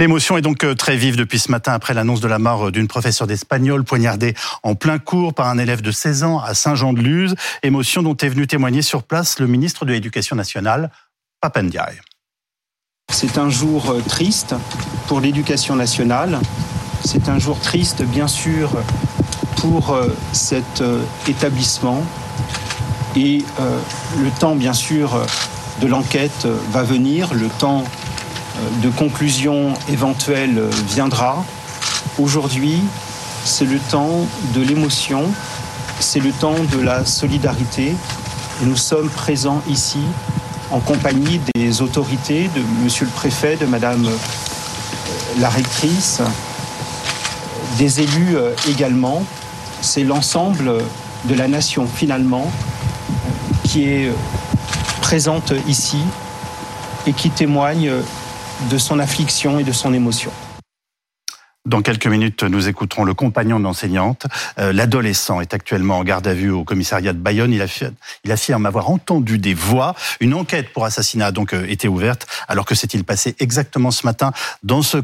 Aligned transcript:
L'émotion 0.00 0.38
est 0.38 0.42
donc 0.42 0.62
euh, 0.62 0.76
très 0.76 0.96
vive 0.96 1.16
depuis 1.16 1.40
ce 1.40 1.50
matin 1.50 1.72
après 1.72 1.92
l'annonce 1.92 2.20
de 2.20 2.28
la 2.28 2.38
mort 2.38 2.68
euh, 2.68 2.70
d'une 2.70 2.86
professeure 2.86 3.26
d'espagnol 3.26 3.82
poignardée 3.82 4.34
en 4.62 4.76
plein 4.76 5.00
cours 5.00 5.34
par 5.34 5.48
un 5.48 5.58
élève 5.58 5.82
de 5.82 5.90
16 5.90 6.22
ans 6.22 6.38
à 6.38 6.54
Saint-Jean-de-Luz. 6.54 7.34
Émotion 7.64 8.04
dont 8.04 8.16
est 8.16 8.28
venu 8.28 8.46
témoigner 8.46 8.80
sur 8.82 9.02
place 9.02 9.40
le 9.40 9.48
ministre 9.48 9.84
de 9.84 9.92
l'Éducation 9.92 10.36
nationale, 10.36 10.92
Papendiaï. 11.40 11.98
C'est 13.12 13.38
un 13.38 13.50
jour 13.50 13.90
euh, 13.90 14.00
triste 14.00 14.54
pour 15.08 15.18
l'éducation 15.18 15.74
nationale. 15.74 16.38
C'est 17.04 17.28
un 17.28 17.40
jour 17.40 17.58
triste, 17.58 18.04
bien 18.04 18.28
sûr, 18.28 18.70
pour 19.56 19.98
cet 20.32 20.82
établissement. 21.28 22.04
Et 23.16 23.44
le 24.18 24.30
temps, 24.38 24.56
bien 24.56 24.72
sûr, 24.72 25.24
de 25.80 25.86
l'enquête 25.86 26.46
va 26.72 26.82
venir, 26.82 27.32
le 27.34 27.48
temps 27.48 27.84
de 28.82 28.88
conclusion 28.90 29.74
éventuelle 29.88 30.62
viendra. 30.88 31.44
Aujourd'hui, 32.18 32.82
c'est 33.44 33.64
le 33.64 33.78
temps 33.78 34.26
de 34.54 34.60
l'émotion, 34.60 35.22
c'est 36.00 36.20
le 36.20 36.32
temps 36.32 36.56
de 36.72 36.80
la 36.80 37.04
solidarité. 37.04 37.94
nous 38.62 38.76
sommes 38.76 39.08
présents 39.08 39.62
ici 39.68 40.00
en 40.70 40.80
compagnie 40.80 41.40
des 41.54 41.80
autorités, 41.80 42.50
de 42.54 42.62
Monsieur 42.84 43.06
le 43.06 43.10
Préfet, 43.10 43.56
de 43.56 43.66
Madame 43.66 44.04
euh, 44.04 44.16
la 45.40 45.48
rectrice, 45.48 46.20
des 47.78 48.00
élus 48.00 48.36
euh, 48.36 48.52
également. 48.68 49.22
C'est 49.80 50.04
l'ensemble 50.04 50.72
de 51.24 51.34
la 51.34 51.48
nation 51.48 51.86
finalement 51.86 52.50
qui 53.64 53.84
est 53.84 54.10
présente 55.00 55.52
ici 55.66 56.00
et 57.06 57.12
qui 57.12 57.30
témoigne 57.30 57.90
de 58.70 58.78
son 58.78 58.98
affliction 58.98 59.58
et 59.58 59.64
de 59.64 59.72
son 59.72 59.92
émotion. 59.94 60.32
Dans 61.68 61.82
quelques 61.82 62.06
minutes, 62.06 62.44
nous 62.44 62.66
écouterons 62.68 63.04
le 63.04 63.12
compagnon 63.12 63.58
de 63.58 63.64
l'enseignante. 63.64 64.26
Euh, 64.58 64.72
l'adolescent 64.72 65.42
est 65.42 65.52
actuellement 65.52 65.98
en 65.98 66.04
garde 66.04 66.26
à 66.26 66.32
vue 66.32 66.50
au 66.50 66.64
commissariat 66.64 67.12
de 67.12 67.18
Bayonne. 67.18 67.52
Il, 67.52 67.60
affirme, 67.60 67.94
il 68.24 68.32
affirme 68.32 68.64
avoir 68.64 68.88
entendu 68.88 69.38
des 69.38 69.52
voix. 69.52 69.94
Une 70.20 70.32
enquête 70.32 70.72
pour 70.72 70.86
assassinat 70.86 71.26
a 71.26 71.32
donc 71.32 71.52
euh, 71.52 71.66
été 71.68 71.86
ouverte. 71.86 72.26
Alors 72.48 72.64
que 72.64 72.74
s'est-il 72.74 73.04
passé 73.04 73.36
exactement 73.38 73.90
ce 73.90 74.06
matin 74.06 74.32
dans 74.62 74.80
ce 74.80 74.98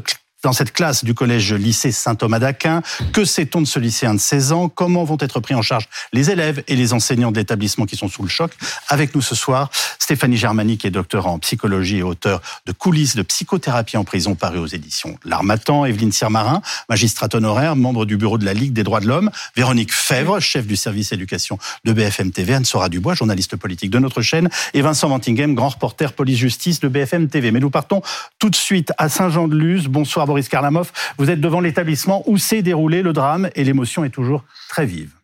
dans 0.45 0.53
cette 0.53 0.73
classe 0.73 1.03
du 1.03 1.15
collège-lycée 1.15 1.91
Saint-Thomas 1.91 2.37
d'Aquin. 2.37 2.83
Que 3.13 3.25
sait-on 3.25 3.61
de 3.61 3.65
ce 3.65 3.79
lycéen 3.79 4.13
de 4.13 4.19
16 4.19 4.51
ans? 4.51 4.69
Comment 4.69 5.03
vont 5.03 5.17
être 5.19 5.39
pris 5.39 5.55
en 5.55 5.63
charge 5.63 5.89
les 6.13 6.29
élèves 6.29 6.63
et 6.67 6.75
les 6.75 6.93
enseignants 6.93 7.31
de 7.31 7.37
l'établissement 7.37 7.87
qui 7.87 7.95
sont 7.95 8.07
sous 8.07 8.21
le 8.21 8.29
choc? 8.29 8.51
Avec 8.87 9.15
nous 9.15 9.23
ce 9.23 9.33
soir, 9.33 9.71
Stéphanie 9.97 10.37
Germani, 10.37 10.77
qui 10.77 10.85
est 10.85 10.91
docteur 10.91 11.25
en 11.25 11.39
psychologie 11.39 11.97
et 11.97 12.03
auteur 12.03 12.43
de 12.67 12.73
Coulisses 12.73 13.15
de 13.15 13.23
psychothérapie 13.23 13.97
en 13.97 14.03
prison, 14.03 14.35
paru 14.35 14.59
aux 14.59 14.67
éditions 14.67 15.17
L'Armatan. 15.25 15.83
Evelyne 15.83 16.11
Sirmarin, 16.11 16.61
magistrate 16.89 17.33
honoraire, 17.33 17.75
membre 17.75 18.05
du 18.05 18.15
bureau 18.15 18.37
de 18.37 18.45
la 18.45 18.53
Ligue 18.53 18.73
des 18.73 18.83
droits 18.83 18.99
de 18.99 19.07
l'homme. 19.07 19.31
Véronique 19.55 19.91
Fèvre, 19.91 20.39
chef 20.39 20.67
du 20.67 20.75
service 20.75 21.11
éducation 21.11 21.57
de 21.85 21.91
BFM 21.91 22.31
TV. 22.31 22.53
Anne-Sora 22.53 22.89
Dubois, 22.89 23.15
journaliste 23.15 23.55
politique 23.55 23.89
de 23.89 23.97
notre 23.97 24.21
chaîne. 24.21 24.49
Et 24.75 24.83
Vincent 24.83 25.09
Ventinghem, 25.09 25.55
grand 25.55 25.69
reporter 25.69 26.13
police-justice 26.13 26.81
de 26.81 26.87
BFM 26.87 27.29
TV. 27.29 27.49
Mais 27.49 27.59
nous 27.59 27.71
partons 27.71 28.03
tout 28.37 28.51
de 28.51 28.55
suite 28.55 28.93
à 28.99 29.09
Saint-Jean-de-Luz. 29.09 29.87
Bonsoir 29.87 30.27
Boris 30.35 30.49
Karlamov. 30.49 30.91
Vous 31.17 31.29
êtes 31.29 31.39
devant 31.39 31.61
l'établissement 31.61 32.21
où 32.25 32.37
s'est 32.37 32.61
déroulé 32.61 33.01
le 33.01 33.13
drame 33.13 33.49
et 33.55 33.63
l'émotion 33.63 34.03
est 34.03 34.09
toujours 34.09 34.43
très 34.67 34.85
vive. 34.85 35.14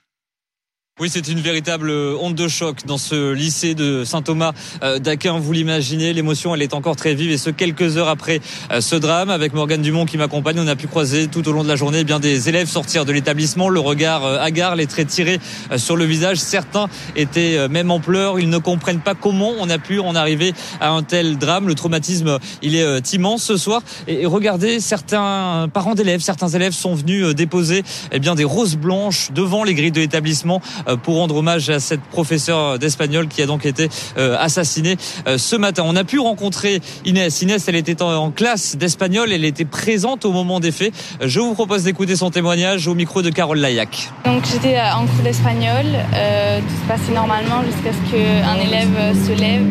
Oui, 0.99 1.09
c'est 1.09 1.29
une 1.29 1.39
véritable 1.39 1.89
honte 1.89 2.35
de 2.35 2.49
choc 2.49 2.85
dans 2.85 2.97
ce 2.97 3.31
lycée 3.31 3.75
de 3.75 4.03
Saint-Thomas 4.03 4.51
euh, 4.83 4.99
d'Aquin. 4.99 5.39
Vous 5.39 5.53
l'imaginez, 5.53 6.11
l'émotion, 6.11 6.53
elle 6.53 6.61
est 6.61 6.73
encore 6.73 6.97
très 6.97 7.15
vive. 7.15 7.31
Et 7.31 7.37
ce, 7.37 7.49
quelques 7.49 7.97
heures 7.97 8.09
après 8.09 8.41
euh, 8.71 8.81
ce 8.81 8.97
drame, 8.97 9.29
avec 9.29 9.53
Morgane 9.53 9.81
Dumont 9.81 10.05
qui 10.05 10.17
m'accompagne, 10.17 10.59
on 10.59 10.67
a 10.67 10.75
pu 10.75 10.87
croiser 10.87 11.27
tout 11.27 11.47
au 11.47 11.53
long 11.53 11.63
de 11.63 11.69
la 11.69 11.77
journée 11.77 11.99
eh 12.01 12.03
bien 12.03 12.19
des 12.19 12.49
élèves 12.49 12.67
sortir 12.67 13.05
de 13.05 13.13
l'établissement, 13.13 13.69
le 13.69 13.79
regard 13.79 14.25
euh, 14.25 14.37
hagard, 14.37 14.75
les 14.75 14.85
traits 14.85 15.07
tirés 15.07 15.39
sur 15.77 15.95
le 15.95 16.03
visage. 16.03 16.37
Certains 16.37 16.87
étaient 17.15 17.69
même 17.69 17.89
en 17.89 18.01
pleurs. 18.01 18.37
Ils 18.37 18.49
ne 18.49 18.57
comprennent 18.57 18.99
pas 18.99 19.15
comment 19.15 19.53
on 19.59 19.69
a 19.69 19.79
pu 19.79 19.99
en 19.99 20.13
arriver 20.13 20.53
à 20.81 20.89
un 20.89 21.03
tel 21.03 21.37
drame. 21.37 21.69
Le 21.69 21.73
traumatisme, 21.73 22.37
il 22.61 22.75
est 22.75 23.13
immense 23.13 23.43
ce 23.43 23.55
soir. 23.55 23.81
Et 24.07 24.25
regardez, 24.25 24.81
certains 24.81 25.69
parents 25.73 25.95
d'élèves, 25.95 26.19
certains 26.19 26.49
élèves 26.49 26.73
sont 26.73 26.93
venus 26.93 27.33
déposer 27.33 27.83
eh 28.11 28.19
bien 28.19 28.35
des 28.35 28.43
roses 28.43 28.75
blanches 28.75 29.31
devant 29.33 29.63
les 29.63 29.73
grilles 29.73 29.91
de 29.91 30.01
l'établissement 30.01 30.61
pour 31.03 31.15
rendre 31.15 31.35
hommage 31.35 31.69
à 31.69 31.79
cette 31.79 32.01
professeure 32.01 32.79
d'espagnol 32.79 33.27
qui 33.27 33.41
a 33.41 33.45
donc 33.45 33.65
été 33.65 33.89
euh, 34.17 34.37
assassinée 34.39 34.97
euh, 35.27 35.37
ce 35.37 35.55
matin. 35.55 35.83
On 35.85 35.95
a 35.95 36.03
pu 36.03 36.19
rencontrer 36.19 36.81
Inès. 37.05 37.41
Inès, 37.41 37.67
elle 37.67 37.75
était 37.75 38.01
en 38.01 38.31
classe 38.31 38.75
d'espagnol, 38.75 39.31
elle 39.31 39.45
était 39.45 39.65
présente 39.65 40.25
au 40.25 40.31
moment 40.31 40.59
des 40.59 40.71
faits. 40.71 40.93
Je 41.21 41.39
vous 41.39 41.53
propose 41.53 41.83
d'écouter 41.83 42.15
son 42.15 42.29
témoignage 42.29 42.87
au 42.87 42.95
micro 42.95 43.21
de 43.21 43.29
Carole 43.29 43.59
Layac. 43.59 44.09
Donc 44.25 44.43
j'étais 44.51 44.79
en 44.79 45.05
cours 45.05 45.23
d'espagnol, 45.23 45.85
tout 45.85 46.75
se 46.83 46.87
passait 46.87 47.13
normalement 47.13 47.63
jusqu'à 47.63 47.91
ce 47.91 48.11
qu'un 48.11 48.55
élève 48.55 49.15
se 49.25 49.31
lève 49.31 49.65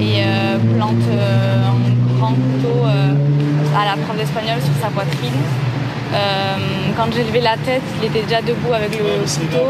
et 0.00 0.22
plante 0.76 0.94
un 1.12 2.18
grand 2.18 2.32
couteau 2.32 2.84
à 3.76 3.84
la 3.84 4.02
prof 4.02 4.16
d'espagnol 4.16 4.58
sur 4.60 4.74
sa 4.82 4.88
poitrine. 4.88 5.32
quand 6.96 7.12
j'ai 7.14 7.24
levé 7.24 7.40
la 7.40 7.56
tête, 7.56 7.82
il 8.00 8.08
était 8.08 8.22
déjà 8.22 8.42
debout 8.42 8.72
avec 8.72 8.98
le 8.98 9.04
couteau. 9.04 9.66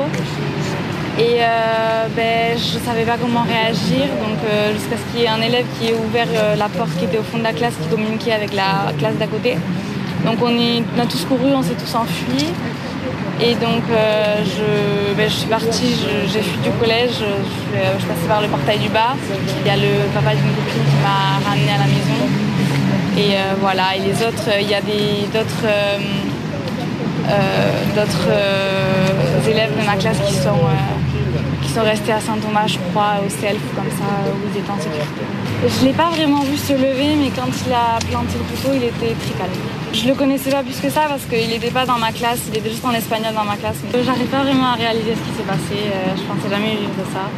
Et 1.19 1.38
euh, 1.41 2.09
ben, 2.15 2.59
je 2.59 2.78
ne 2.78 2.84
savais 2.84 3.04
pas 3.04 3.16
comment 3.16 3.43
réagir, 3.43 4.04
donc 4.21 4.37
euh, 4.44 4.75
jusqu'à 4.75 4.97
ce 4.99 5.12
qu'il 5.12 5.22
y 5.22 5.25
ait 5.25 5.28
un 5.28 5.41
élève 5.41 5.65
qui 5.78 5.88
ait 5.88 5.94
ouvert 5.94 6.27
euh, 6.34 6.56
la 6.56 6.69
porte 6.69 6.91
qui 6.99 7.06
était 7.06 7.16
au 7.16 7.22
fond 7.22 7.38
de 7.38 7.43
la 7.43 7.54
classe, 7.54 7.72
qui 7.81 7.88
communiquait 7.88 8.32
avec 8.32 8.53
la 8.53 8.93
classe 8.99 9.15
d'à 9.15 9.26
côté. 9.26 9.56
Donc 10.26 10.43
on, 10.43 10.53
on, 10.53 11.00
a 11.00 11.06
tous 11.06 11.25
couru, 11.25 11.55
on 11.55 11.62
s'est 11.62 11.75
tous 11.75 11.94
enfuis. 11.94 12.49
Et 13.41 13.55
donc 13.55 13.84
je, 13.88 15.15
ben, 15.15 15.28
je, 15.28 15.34
suis 15.34 15.49
partie, 15.49 15.97
j'ai 16.31 16.43
fui 16.43 16.59
du 16.59 16.71
collège, 16.78 17.21
je, 17.21 18.06
passais 18.06 18.28
par 18.28 18.43
le 18.43 18.49
portail 18.49 18.78
du 18.78 18.91
bas. 18.91 19.16
Il 19.62 19.66
y 19.66 19.71
a 19.71 19.76
le 19.76 20.09
papa 20.12 20.34
d'une 20.34 20.53
copine 20.53 20.84
qui 20.84 20.97
m'a 21.03 21.49
ramené 21.49 21.71
à 21.71 21.78
la 21.78 21.87
maison. 21.87 22.21
Et 23.16 23.37
voilà, 23.60 23.97
et 23.97 24.00
les 24.00 24.22
autres, 24.22 24.50
il 24.60 24.69
y 24.69 24.75
a 24.75 24.81
d'autres 24.81 25.66
d'autres 27.94 29.49
élèves 29.49 29.78
de 29.81 29.87
ma 29.87 29.97
classe 29.97 30.19
qui 30.26 30.34
sont 30.34 30.60
sont 31.76 31.82
restés 31.82 32.12
à 32.12 32.20
Saint-Thomas, 32.20 32.66
je 32.66 32.78
crois, 32.91 33.20
au 33.20 33.28
self, 33.28 33.60
comme 33.75 33.91
ça, 33.91 34.09
où 34.32 34.48
ils 34.48 34.60
étaient 34.60 34.70
en 34.70 34.78
sécurité. 34.78 35.22
Je 35.60 35.82
ne 35.82 35.88
l'ai 35.88 35.92
pas 35.92 36.09
vraiment 36.09 36.41
vu 36.41 36.56
se 36.56 36.72
lever, 36.72 37.14
mais 37.20 37.28
quand 37.37 37.50
il 37.66 37.72
a 37.72 37.98
planté 38.09 38.32
le 38.38 38.44
couteau, 38.48 38.72
il 38.75 38.84
était 38.84 39.14
très 39.14 39.37
calme. 39.37 39.53
Je 39.92 40.09
le 40.09 40.14
connaissais 40.14 40.50
pas 40.50 40.62
plus 40.62 40.81
que 40.81 40.88
ça 40.88 41.03
parce 41.06 41.25
qu'il 41.26 41.48
n'était 41.48 41.70
pas 41.70 41.84
dans 41.84 41.98
ma 41.98 42.12
classe, 42.12 42.41
il 42.48 42.56
était 42.56 42.70
juste 42.70 42.84
en 42.84 42.92
espagnol 42.92 43.34
dans 43.34 43.44
ma 43.44 43.56
classe. 43.56 43.76
J'arrive 43.92 44.28
pas 44.28 44.42
vraiment 44.42 44.72
à 44.72 44.75
réaliser 44.75 45.12
ce 45.16 45.20
qui 45.20 45.37
s'est 45.37 45.47
passé, 45.47 45.76
euh, 45.76 46.16
je 46.16 46.22
pensais 46.22 46.48
jamais 46.48 46.76
vivre 46.76 47.04
ça. 47.12 47.28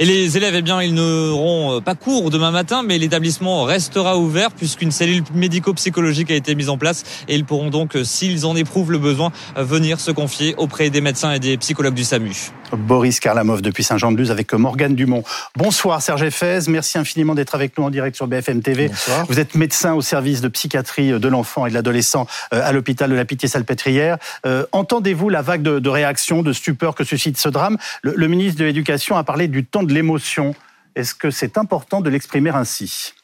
Et 0.00 0.04
les 0.04 0.36
élèves, 0.36 0.54
eh 0.54 0.62
bien, 0.62 0.80
ils 0.80 0.94
n'auront 0.94 1.78
euh, 1.78 1.80
pas 1.80 1.96
cours 1.96 2.30
demain 2.30 2.52
matin, 2.52 2.84
mais 2.84 2.98
l'établissement 2.98 3.64
restera 3.64 4.16
ouvert 4.16 4.52
puisqu'une 4.52 4.92
cellule 4.92 5.24
médico-psychologique 5.34 6.30
a 6.30 6.34
été 6.34 6.54
mise 6.54 6.68
en 6.68 6.78
place 6.78 7.24
et 7.26 7.34
ils 7.34 7.44
pourront 7.44 7.70
donc, 7.70 7.96
euh, 7.96 8.04
s'ils 8.04 8.46
en 8.46 8.54
éprouvent 8.54 8.92
le 8.92 8.98
besoin, 8.98 9.32
venir 9.56 9.98
se 9.98 10.12
confier 10.12 10.54
auprès 10.56 10.90
des 10.90 11.00
médecins 11.00 11.32
et 11.32 11.40
des 11.40 11.56
psychologues 11.56 11.94
du 11.94 12.04
SAMU. 12.04 12.52
Boris 12.76 13.20
Karlamov 13.20 13.62
depuis 13.62 13.84
Saint-Jean-de-Luz 13.84 14.30
avec 14.30 14.52
Morgane 14.52 14.94
Dumont. 14.94 15.24
Bonsoir 15.56 16.02
Serge 16.02 16.22
Effez, 16.22 16.60
merci 16.68 16.98
infiniment 16.98 17.34
d'être 17.34 17.54
avec 17.54 17.78
nous 17.78 17.84
en 17.84 17.90
direct 17.90 18.16
sur 18.16 18.26
BFM 18.26 18.62
TV. 18.62 18.88
Bonsoir. 18.88 19.26
Vous 19.26 19.40
êtes 19.40 19.54
médecin 19.54 19.94
au 19.94 20.00
service 20.00 20.40
de 20.40 20.48
psychiatrie 20.48 21.18
de 21.18 21.28
l'enfant 21.28 21.66
et 21.66 21.70
de 21.70 21.74
l'adolescent 21.74 22.26
euh, 22.52 22.60
à 22.64 22.72
l'hôpital 22.72 23.10
de 23.10 23.14
la 23.14 23.24
Pitié-Salpêtrière. 23.24 24.18
Euh, 24.46 24.66
entendez-vous 24.72 25.28
la 25.28 25.42
vague 25.42 25.62
de, 25.62 25.78
de 25.78 25.88
réactions, 25.88 26.42
de 26.42 26.52
stupeur 26.52 26.94
que 26.94 27.04
suscite 27.04 27.38
ce 27.38 27.48
drame? 27.48 27.78
Le, 28.02 28.14
le 28.16 28.28
ministre 28.28 28.58
de 28.60 28.64
l'Éducation 28.64 29.16
a 29.16 29.24
parlé 29.24 29.48
du 29.48 29.64
temps 29.64 29.82
de 29.82 29.92
l'émotion. 29.92 30.54
Est-ce 30.94 31.14
que 31.14 31.30
c'est 31.30 31.58
important 31.58 32.00
de 32.00 32.10
l'exprimer 32.10 32.50
ainsi? 32.50 33.14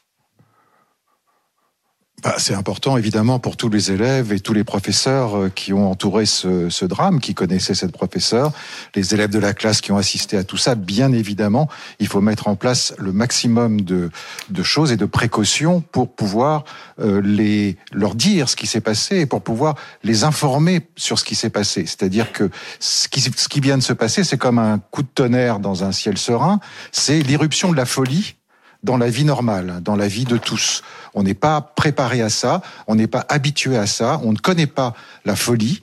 Bah, 2.25 2.37
c'est 2.39 2.55
important 2.55 2.97
évidemment 2.97 3.37
pour 3.37 3.55
tous 3.55 3.69
les 3.69 3.91
élèves 3.91 4.33
et 4.33 4.39
tous 4.39 4.53
les 4.53 4.63
professeurs 4.63 5.37
euh, 5.37 5.49
qui 5.49 5.73
ont 5.73 5.91
entouré 5.91 6.25
ce, 6.25 6.71
ce, 6.71 6.83
drame, 6.83 7.19
qui 7.19 7.35
connaissaient 7.35 7.75
cette 7.75 7.91
professeure, 7.91 8.51
les 8.95 9.13
élèves 9.13 9.29
de 9.29 9.37
la 9.37 9.53
classe 9.53 9.79
qui 9.79 9.91
ont 9.91 9.97
assisté 9.97 10.35
à 10.35 10.43
tout 10.43 10.57
ça. 10.57 10.73
Bien 10.73 11.11
évidemment, 11.11 11.69
il 11.99 12.07
faut 12.07 12.21
mettre 12.21 12.47
en 12.47 12.55
place 12.55 12.95
le 12.97 13.11
maximum 13.11 13.81
de, 13.81 14.09
de 14.49 14.63
choses 14.63 14.91
et 14.91 14.97
de 14.97 15.05
précautions 15.05 15.81
pour 15.81 16.15
pouvoir 16.15 16.63
euh, 16.99 17.21
les 17.23 17.77
leur 17.91 18.15
dire 18.15 18.49
ce 18.49 18.55
qui 18.55 18.65
s'est 18.65 18.81
passé 18.81 19.17
et 19.19 19.25
pour 19.27 19.43
pouvoir 19.43 19.75
les 20.03 20.23
informer 20.23 20.81
sur 20.95 21.19
ce 21.19 21.25
qui 21.25 21.35
s'est 21.35 21.51
passé. 21.51 21.85
C'est-à-dire 21.85 22.31
que 22.31 22.49
ce 22.79 23.07
qui, 23.07 23.21
ce 23.21 23.47
qui 23.47 23.59
vient 23.59 23.77
de 23.77 23.83
se 23.83 23.93
passer, 23.93 24.23
c'est 24.23 24.39
comme 24.39 24.57
un 24.57 24.79
coup 24.79 25.03
de 25.03 25.07
tonnerre 25.13 25.59
dans 25.59 25.83
un 25.83 25.91
ciel 25.91 26.17
serein. 26.17 26.59
C'est 26.91 27.19
l'irruption 27.19 27.71
de 27.71 27.77
la 27.77 27.85
folie 27.85 28.35
dans 28.85 28.97
la 28.97 29.09
vie 29.09 29.25
normale, 29.25 29.81
dans 29.81 29.95
la 29.95 30.07
vie 30.07 30.25
de 30.25 30.37
tous. 30.37 30.83
On 31.15 31.23
n'est 31.23 31.33
pas 31.33 31.59
préparé 31.59 32.21
à 32.21 32.29
ça, 32.29 32.61
on 32.87 32.95
n'est 32.95 33.07
pas 33.07 33.25
habitué 33.27 33.77
à 33.77 33.87
ça, 33.87 34.21
on 34.23 34.31
ne 34.31 34.37
connaît 34.37 34.67
pas 34.67 34.93
la 35.25 35.35
folie. 35.35 35.81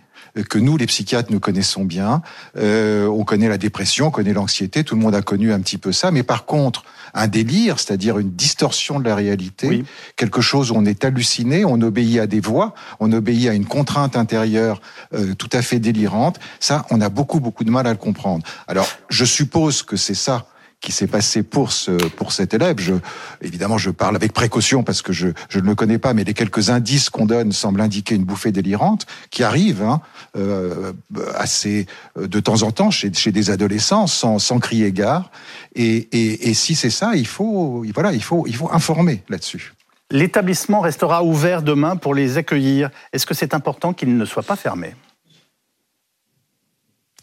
que 0.48 0.58
nous, 0.58 0.78
les 0.78 0.86
psychiatres, 0.86 1.30
nous 1.30 1.40
connaissons 1.40 1.84
bien. 1.84 2.22
Euh, 2.56 3.06
on 3.06 3.22
connaît 3.22 3.50
la 3.50 3.58
dépression, 3.58 4.06
on 4.06 4.10
connaît 4.10 4.32
l'anxiété, 4.32 4.82
tout 4.82 4.94
le 4.94 5.02
monde 5.02 5.14
a 5.14 5.20
connu 5.20 5.52
un 5.52 5.60
petit 5.60 5.76
peu 5.76 5.92
ça. 5.92 6.10
Mais 6.10 6.22
par 6.22 6.46
contre, 6.46 6.84
un 7.12 7.26
délire, 7.26 7.78
c'est-à-dire 7.78 8.18
une 8.18 8.30
distorsion 8.30 8.98
de 8.98 9.04
la 9.04 9.14
réalité, 9.14 9.84
quelque 10.16 10.40
chose 10.40 10.70
où 10.70 10.74
on 10.74 10.86
est 10.86 11.04
halluciné, 11.04 11.66
on 11.66 11.78
obéit 11.82 12.18
à 12.18 12.26
des 12.26 12.40
voix, 12.40 12.72
on 12.98 13.12
obéit 13.12 13.48
à 13.48 13.52
une 13.52 13.66
contrainte 13.66 14.16
intérieure 14.16 14.80
euh, 15.12 15.34
tout 15.34 15.50
à 15.52 15.60
fait 15.60 15.80
délirante. 15.80 16.40
Ça, 16.60 16.86
on 16.88 17.02
a 17.02 17.10
beaucoup 17.10 17.40
beaucoup 17.40 17.64
de 17.64 17.70
mal 17.70 17.86
à 17.86 17.90
le 17.90 17.98
comprendre. 17.98 18.46
Alors, 18.68 18.88
je 19.10 19.26
suppose 19.26 19.82
que 19.82 19.98
c'est 19.98 20.14
ça 20.14 20.46
qui 20.82 20.92
s'est 20.92 21.06
passé 21.06 21.42
pour 21.42 21.72
ce 21.72 21.92
pour 21.92 22.32
cet 22.32 22.52
élève. 22.52 22.78
Je, 22.78 22.94
évidemment, 23.40 23.78
je 23.78 23.88
parle 23.90 24.16
avec 24.16 24.34
précaution 24.34 24.82
parce 24.82 25.00
que 25.00 25.14
je, 25.14 25.28
je 25.48 25.60
ne 25.60 25.64
le 25.64 25.74
connais 25.74 25.98
pas, 25.98 26.12
mais 26.12 26.24
les 26.24 26.34
quelques 26.34 26.68
indices 26.68 27.08
qu'on 27.08 27.24
donne 27.24 27.52
semblent 27.52 27.80
indiquer 27.80 28.16
une 28.16 28.24
bouffée 28.24 28.52
délirante 28.52 29.06
qui 29.30 29.44
arrive 29.44 29.82
hein, 29.82 30.02
euh, 30.36 30.92
assez 31.36 31.86
euh, 32.18 32.26
de 32.26 32.40
temps 32.40 32.62
en 32.64 32.72
temps 32.72 32.90
chez, 32.90 33.10
chez 33.14 33.32
des 33.32 33.48
adolescents 33.48 34.06
sans, 34.06 34.38
sans 34.38 34.58
crier 34.58 34.92
gare. 34.92 35.30
Et, 35.74 35.96
et, 36.12 36.50
et 36.50 36.54
si 36.54 36.74
c'est 36.74 36.90
ça, 36.90 37.14
il 37.14 37.26
faut 37.26 37.84
voilà, 37.94 38.12
il 38.12 38.22
faut 38.22 38.44
il 38.46 38.56
faut 38.56 38.70
informer 38.70 39.22
là-dessus. 39.28 39.72
L'établissement 40.10 40.80
restera 40.80 41.24
ouvert 41.24 41.62
demain 41.62 41.96
pour 41.96 42.14
les 42.14 42.36
accueillir. 42.36 42.90
Est-ce 43.14 43.24
que 43.24 43.34
c'est 43.34 43.54
important 43.54 43.94
qu'il 43.94 44.14
ne 44.16 44.24
soit 44.26 44.42
pas 44.42 44.56
fermé? 44.56 44.94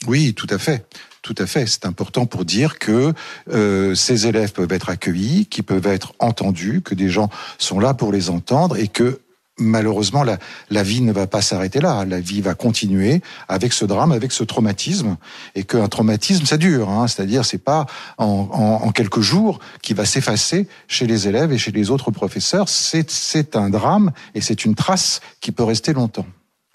Oui, 0.07 0.33
tout 0.33 0.47
à 0.49 0.57
fait. 0.57 0.85
Tout 1.21 1.35
à 1.37 1.45
fait. 1.45 1.67
C'est 1.67 1.85
important 1.85 2.25
pour 2.25 2.45
dire 2.45 2.79
que 2.79 3.13
euh, 3.51 3.93
ces 3.93 4.27
élèves 4.27 4.53
peuvent 4.53 4.71
être 4.71 4.89
accueillis, 4.89 5.45
qu'ils 5.47 5.65
peuvent 5.65 5.87
être 5.87 6.13
entendus, 6.19 6.81
que 6.81 6.95
des 6.95 7.09
gens 7.09 7.29
sont 7.57 7.79
là 7.79 7.93
pour 7.93 8.11
les 8.11 8.29
entendre 8.29 8.77
et 8.77 8.87
que 8.87 9.19
malheureusement, 9.59 10.23
la, 10.23 10.83
vie 10.83 11.01
ne 11.01 11.11
va 11.11 11.27
pas 11.27 11.41
s'arrêter 11.41 11.79
là. 11.79 12.05
La 12.05 12.19
vie 12.19 12.41
va 12.41 12.53
continuer 12.53 13.21
avec 13.47 13.73
ce 13.73 13.85
drame, 13.85 14.11
avec 14.11 14.31
ce 14.31 14.43
traumatisme, 14.43 15.17
et 15.55 15.63
qu'un 15.63 15.87
traumatisme, 15.87 16.45
ça 16.45 16.57
dure. 16.57 16.89
Hein. 16.89 17.07
C'est-à-dire, 17.07 17.45
c'est 17.45 17.57
pas 17.57 17.85
en, 18.17 18.47
en, 18.51 18.87
en, 18.87 18.91
quelques 18.91 19.19
jours 19.19 19.59
qui 19.81 19.93
va 19.93 20.05
s'effacer 20.05 20.67
chez 20.87 21.07
les 21.07 21.27
élèves 21.27 21.51
et 21.51 21.57
chez 21.57 21.71
les 21.71 21.89
autres 21.89 22.11
professeurs. 22.11 22.69
C'est 22.69 23.55
un 23.55 23.69
drame 23.69 24.11
et 24.33 24.41
c'est 24.41 24.65
une 24.65 24.75
trace 24.75 25.19
qui 25.41 25.51
peut 25.51 25.63
rester 25.63 25.93
longtemps. 25.93 26.25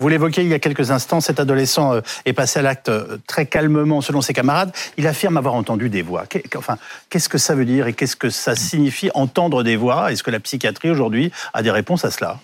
Vous 0.05 0.11
l'évoquiez 0.11 0.43
il 0.43 0.51
y 0.51 0.53
a 0.53 0.59
quelques 0.59 0.91
instants, 0.91 1.23
cet 1.23 1.41
adolescent 1.41 1.95
euh, 1.95 2.01
est 2.27 2.35
passé 2.35 2.59
à 2.59 2.63
l'acte 2.63 2.91
euh, 2.91 3.17
très 3.27 3.47
calmement 3.47 4.03
selon 4.03 4.21
ses 4.21 4.35
camarades. 4.35 4.71
Il 4.99 5.07
affirme 5.07 5.39
avoir 5.39 5.55
entendu 5.55 5.89
des 5.89 6.03
voix. 6.03 6.25
Enfin, 6.57 6.77
qu'est-ce 7.09 7.31
que 7.31 7.39
ça 7.39 7.55
veut 7.55 7.65
dire 7.65 7.87
et 7.87 7.95
qu'est-ce 7.95 8.15
que 8.15 8.29
ça 8.29 8.55
signifie 8.55 9.09
entendre 9.15 9.63
des 9.63 9.77
voix? 9.77 10.13
Est-ce 10.13 10.23
que 10.23 10.31
la 10.31 10.41
psychiatrie 10.41 10.91
aujourd'hui 10.91 11.33
a 11.55 11.63
des 11.63 11.71
réponses 11.71 12.05
à 12.05 12.11
cela? 12.11 12.39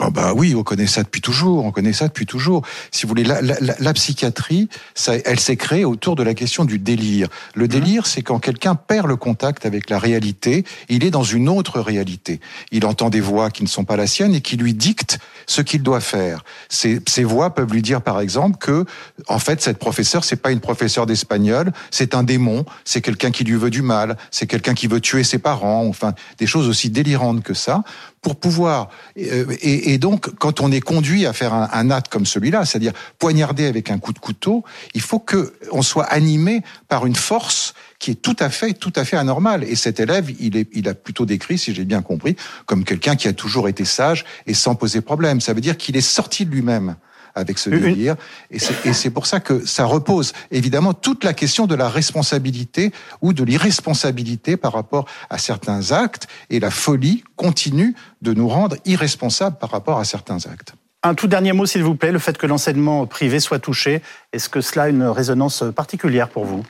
Oh 0.00 0.10
bah 0.10 0.32
oui, 0.34 0.54
on 0.54 0.62
connaît 0.62 0.86
ça 0.86 1.02
depuis 1.02 1.20
toujours. 1.20 1.64
On 1.64 1.72
connaît 1.72 1.92
ça 1.92 2.08
depuis 2.08 2.26
toujours. 2.26 2.62
Si 2.90 3.02
vous 3.02 3.08
voulez, 3.08 3.24
la, 3.24 3.40
la, 3.40 3.56
la 3.60 3.92
psychiatrie, 3.94 4.68
ça, 4.94 5.14
elle 5.24 5.40
s'est 5.40 5.56
créée 5.56 5.84
autour 5.84 6.14
de 6.14 6.22
la 6.22 6.34
question 6.34 6.64
du 6.64 6.78
délire. 6.78 7.28
Le 7.54 7.64
mmh. 7.64 7.68
délire, 7.68 8.06
c'est 8.06 8.22
quand 8.22 8.38
quelqu'un 8.38 8.74
perd 8.74 9.06
le 9.06 9.16
contact 9.16 9.64
avec 9.66 9.88
la 9.90 9.98
réalité. 9.98 10.64
Il 10.88 11.04
est 11.04 11.10
dans 11.10 11.22
une 11.22 11.48
autre 11.48 11.80
réalité. 11.80 12.40
Il 12.70 12.84
entend 12.84 13.08
des 13.08 13.20
voix 13.20 13.50
qui 13.50 13.62
ne 13.62 13.68
sont 13.68 13.84
pas 13.84 13.96
la 13.96 14.06
sienne 14.06 14.34
et 14.34 14.40
qui 14.40 14.56
lui 14.56 14.74
dictent 14.74 15.18
ce 15.46 15.62
qu'il 15.62 15.82
doit 15.82 16.00
faire. 16.00 16.44
Ces, 16.68 17.00
ces 17.08 17.24
voix 17.24 17.54
peuvent 17.54 17.72
lui 17.72 17.82
dire, 17.82 18.02
par 18.02 18.20
exemple, 18.20 18.58
que 18.58 18.84
en 19.26 19.38
fait, 19.38 19.62
cette 19.62 19.78
professeure, 19.78 20.22
c'est 20.22 20.36
pas 20.36 20.52
une 20.52 20.60
professeure 20.60 21.06
d'espagnol, 21.06 21.72
c'est 21.90 22.14
un 22.14 22.22
démon, 22.22 22.66
c'est 22.84 23.00
quelqu'un 23.00 23.30
qui 23.30 23.44
lui 23.44 23.56
veut 23.56 23.70
du 23.70 23.82
mal, 23.82 24.16
c'est 24.30 24.46
quelqu'un 24.46 24.74
qui 24.74 24.86
veut 24.86 25.00
tuer 25.00 25.24
ses 25.24 25.38
parents. 25.38 25.86
Enfin, 25.86 26.14
des 26.38 26.46
choses 26.46 26.68
aussi 26.68 26.90
délirantes 26.90 27.42
que 27.42 27.54
ça 27.54 27.82
pour 28.22 28.36
pouvoir 28.36 28.88
euh, 29.18 29.46
et, 29.60 29.92
et, 29.92 29.98
donc 29.98 30.34
quand 30.36 30.60
on 30.60 30.72
est 30.72 30.80
conduit 30.80 31.26
à 31.26 31.32
faire 31.32 31.54
un, 31.54 31.68
un 31.72 31.90
acte 31.90 32.08
comme 32.10 32.26
celui-là, 32.26 32.64
c'est-à-dire 32.64 32.92
poignarder 33.18 33.66
avec 33.66 33.90
un 33.90 33.98
coup 33.98 34.12
de 34.12 34.18
couteau, 34.18 34.64
il 34.94 35.00
faut 35.00 35.18
que 35.18 35.54
on 35.72 35.82
soit 35.82 36.04
animé 36.04 36.62
par 36.88 37.06
une 37.06 37.16
force 37.16 37.74
qui 37.98 38.12
est 38.12 38.22
tout 38.22 38.36
à 38.38 38.50
fait 38.50 38.74
tout 38.74 38.92
à 38.96 39.04
fait 39.04 39.16
anormale. 39.16 39.64
Et 39.64 39.76
cet 39.76 40.00
élève, 40.00 40.30
il 40.38 40.56
est 40.56 40.68
il 40.72 40.88
a 40.88 40.94
plutôt 40.94 41.26
décrit, 41.26 41.58
si 41.58 41.74
j'ai 41.74 41.84
bien 41.84 42.02
compris, 42.02 42.36
comme 42.66 42.84
quelqu'un 42.84 43.16
qui 43.16 43.28
a 43.28 43.32
toujours 43.32 43.68
été 43.68 43.84
sage 43.84 44.24
et 44.46 44.54
sans 44.54 44.74
poser 44.74 45.00
problème. 45.00 45.40
Ça 45.40 45.52
veut 45.52 45.60
dire 45.60 45.76
qu'il 45.76 45.96
est 45.96 46.00
sorti 46.00 46.46
de 46.46 46.50
lui-même 46.50 46.96
avec 47.38 47.58
ce 47.58 47.70
délire. 47.70 48.16
Et 48.50 48.58
c'est 48.58 49.10
pour 49.10 49.26
ça 49.26 49.40
que 49.40 49.64
ça 49.66 49.84
repose 49.84 50.32
évidemment 50.50 50.94
toute 50.94 51.24
la 51.24 51.32
question 51.32 51.66
de 51.66 51.74
la 51.74 51.88
responsabilité 51.88 52.92
ou 53.22 53.32
de 53.32 53.44
l'irresponsabilité 53.44 54.56
par 54.56 54.72
rapport 54.72 55.06
à 55.30 55.38
certains 55.38 55.92
actes. 55.92 56.26
Et 56.50 56.60
la 56.60 56.70
folie 56.70 57.24
continue 57.36 57.94
de 58.22 58.34
nous 58.34 58.48
rendre 58.48 58.76
irresponsables 58.84 59.56
par 59.58 59.70
rapport 59.70 59.98
à 59.98 60.04
certains 60.04 60.38
actes. 60.46 60.74
Un 61.04 61.14
tout 61.14 61.28
dernier 61.28 61.52
mot, 61.52 61.64
s'il 61.64 61.84
vous 61.84 61.94
plaît, 61.94 62.10
le 62.10 62.18
fait 62.18 62.36
que 62.36 62.46
l'enseignement 62.46 63.06
privé 63.06 63.38
soit 63.38 63.60
touché, 63.60 64.02
est-ce 64.32 64.48
que 64.48 64.60
cela 64.60 64.84
a 64.84 64.88
une 64.88 65.04
résonance 65.04 65.62
particulière 65.74 66.28
pour 66.28 66.44
vous? 66.44 66.64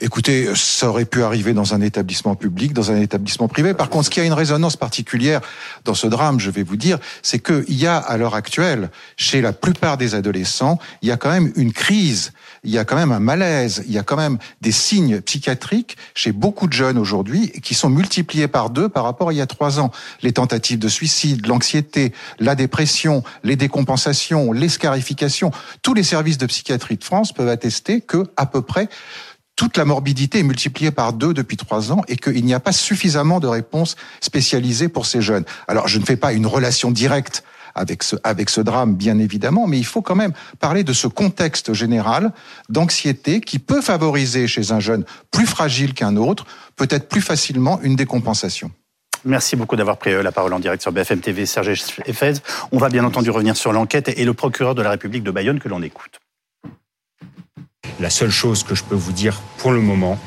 Écoutez, 0.00 0.54
ça 0.54 0.88
aurait 0.88 1.04
pu 1.04 1.22
arriver 1.22 1.52
dans 1.52 1.74
un 1.74 1.80
établissement 1.80 2.34
public, 2.34 2.72
dans 2.72 2.90
un 2.90 3.00
établissement 3.00 3.48
privé. 3.48 3.74
Par 3.74 3.88
contre, 3.88 4.06
ce 4.06 4.10
qui 4.10 4.20
a 4.20 4.24
une 4.24 4.32
résonance 4.32 4.76
particulière 4.76 5.40
dans 5.84 5.94
ce 5.94 6.06
drame, 6.06 6.40
je 6.40 6.50
vais 6.50 6.62
vous 6.62 6.76
dire, 6.76 6.98
c'est 7.22 7.38
qu'il 7.38 7.74
y 7.74 7.86
a 7.86 7.98
à 7.98 8.16
l'heure 8.16 8.34
actuelle, 8.34 8.90
chez 9.16 9.40
la 9.40 9.52
plupart 9.52 9.98
des 9.98 10.14
adolescents, 10.14 10.78
il 11.02 11.08
y 11.08 11.12
a 11.12 11.16
quand 11.16 11.30
même 11.30 11.52
une 11.56 11.72
crise, 11.72 12.32
il 12.64 12.70
y 12.70 12.78
a 12.78 12.84
quand 12.84 12.96
même 12.96 13.12
un 13.12 13.20
malaise, 13.20 13.82
il 13.86 13.92
y 13.92 13.98
a 13.98 14.02
quand 14.02 14.16
même 14.16 14.38
des 14.60 14.72
signes 14.72 15.20
psychiatriques 15.20 15.96
chez 16.14 16.32
beaucoup 16.32 16.66
de 16.66 16.72
jeunes 16.72 16.98
aujourd'hui 16.98 17.50
qui 17.62 17.74
sont 17.74 17.90
multipliés 17.90 18.48
par 18.48 18.70
deux 18.70 18.88
par 18.88 19.04
rapport 19.04 19.28
à 19.28 19.32
il 19.32 19.36
y 19.36 19.42
a 19.42 19.46
trois 19.46 19.80
ans. 19.80 19.90
Les 20.22 20.32
tentatives 20.32 20.78
de 20.78 20.88
suicide, 20.88 21.46
l'anxiété, 21.46 22.12
la 22.38 22.54
dépression, 22.54 23.22
les 23.44 23.56
décompensations, 23.56 24.52
les 24.52 24.68
scarifications, 24.68 25.50
tous 25.82 25.94
les 25.94 26.02
services 26.02 26.38
de 26.38 26.46
psychiatrie 26.46 26.96
de 26.96 27.04
France 27.04 27.32
peuvent 27.32 27.48
attester 27.48 28.00
que 28.00 28.24
à 28.36 28.46
peu 28.46 28.62
près 28.62 28.88
toute 29.56 29.76
la 29.76 29.84
morbidité 29.84 30.40
est 30.40 30.44
multipliée 30.44 30.90
par 30.90 31.12
deux 31.12 31.34
depuis 31.34 31.56
trois 31.56 31.92
ans 31.92 32.02
et 32.08 32.16
qu'il 32.16 32.44
n'y 32.44 32.54
a 32.54 32.60
pas 32.60 32.72
suffisamment 32.72 33.40
de 33.40 33.46
réponses 33.46 33.96
spécialisées 34.20 34.88
pour 34.88 35.06
ces 35.06 35.20
jeunes. 35.20 35.44
Alors, 35.68 35.88
je 35.88 35.98
ne 35.98 36.04
fais 36.04 36.16
pas 36.16 36.32
une 36.32 36.46
relation 36.46 36.90
directe 36.90 37.44
avec 37.74 38.02
ce, 38.02 38.16
avec 38.24 38.50
ce 38.50 38.60
drame, 38.60 38.94
bien 38.94 39.18
évidemment, 39.18 39.66
mais 39.66 39.78
il 39.78 39.86
faut 39.86 40.02
quand 40.02 40.14
même 40.14 40.32
parler 40.60 40.84
de 40.84 40.92
ce 40.92 41.06
contexte 41.06 41.72
général 41.72 42.32
d'anxiété 42.68 43.40
qui 43.40 43.58
peut 43.58 43.80
favoriser 43.80 44.46
chez 44.46 44.72
un 44.72 44.80
jeune 44.80 45.04
plus 45.30 45.46
fragile 45.46 45.94
qu'un 45.94 46.16
autre, 46.16 46.46
peut-être 46.76 47.08
plus 47.08 47.22
facilement 47.22 47.80
une 47.82 47.96
décompensation. 47.96 48.70
Merci 49.24 49.54
beaucoup 49.54 49.76
d'avoir 49.76 49.98
pris 49.98 50.12
euh, 50.12 50.22
la 50.22 50.32
parole 50.32 50.52
en 50.52 50.58
direct 50.58 50.82
sur 50.82 50.90
BFM 50.90 51.20
TV, 51.20 51.46
Serge 51.46 51.68
Efez. 52.06 52.34
On 52.72 52.78
va 52.78 52.88
bien 52.88 53.04
entendu 53.04 53.30
revenir 53.30 53.56
sur 53.56 53.72
l'enquête 53.72 54.08
et 54.08 54.24
le 54.24 54.34
procureur 54.34 54.74
de 54.74 54.82
la 54.82 54.90
République 54.90 55.22
de 55.22 55.30
Bayonne 55.30 55.60
que 55.60 55.68
l'on 55.68 55.82
écoute. 55.82 56.21
La 58.02 58.10
seule 58.10 58.30
chose 58.30 58.64
que 58.64 58.74
je 58.74 58.82
peux 58.82 58.96
vous 58.96 59.12
dire 59.12 59.40
pour 59.58 59.70
le 59.70 59.80
moment, 59.80 60.18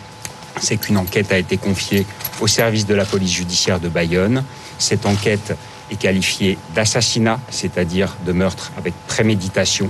c'est 0.61 0.77
qu'une 0.77 0.95
enquête 0.95 1.33
a 1.33 1.37
été 1.37 1.57
confiée 1.57 2.05
au 2.39 2.47
service 2.47 2.85
de 2.85 2.95
la 2.95 3.03
police 3.03 3.33
judiciaire 3.33 3.81
de 3.81 3.89
Bayonne. 3.89 4.45
Cette 4.79 5.05
enquête 5.05 5.57
est 5.91 5.97
qualifiée 5.97 6.57
d'assassinat, 6.73 7.37
c'est-à-dire 7.49 8.15
de 8.25 8.31
meurtre 8.31 8.71
avec 8.77 8.93
préméditation. 9.07 9.89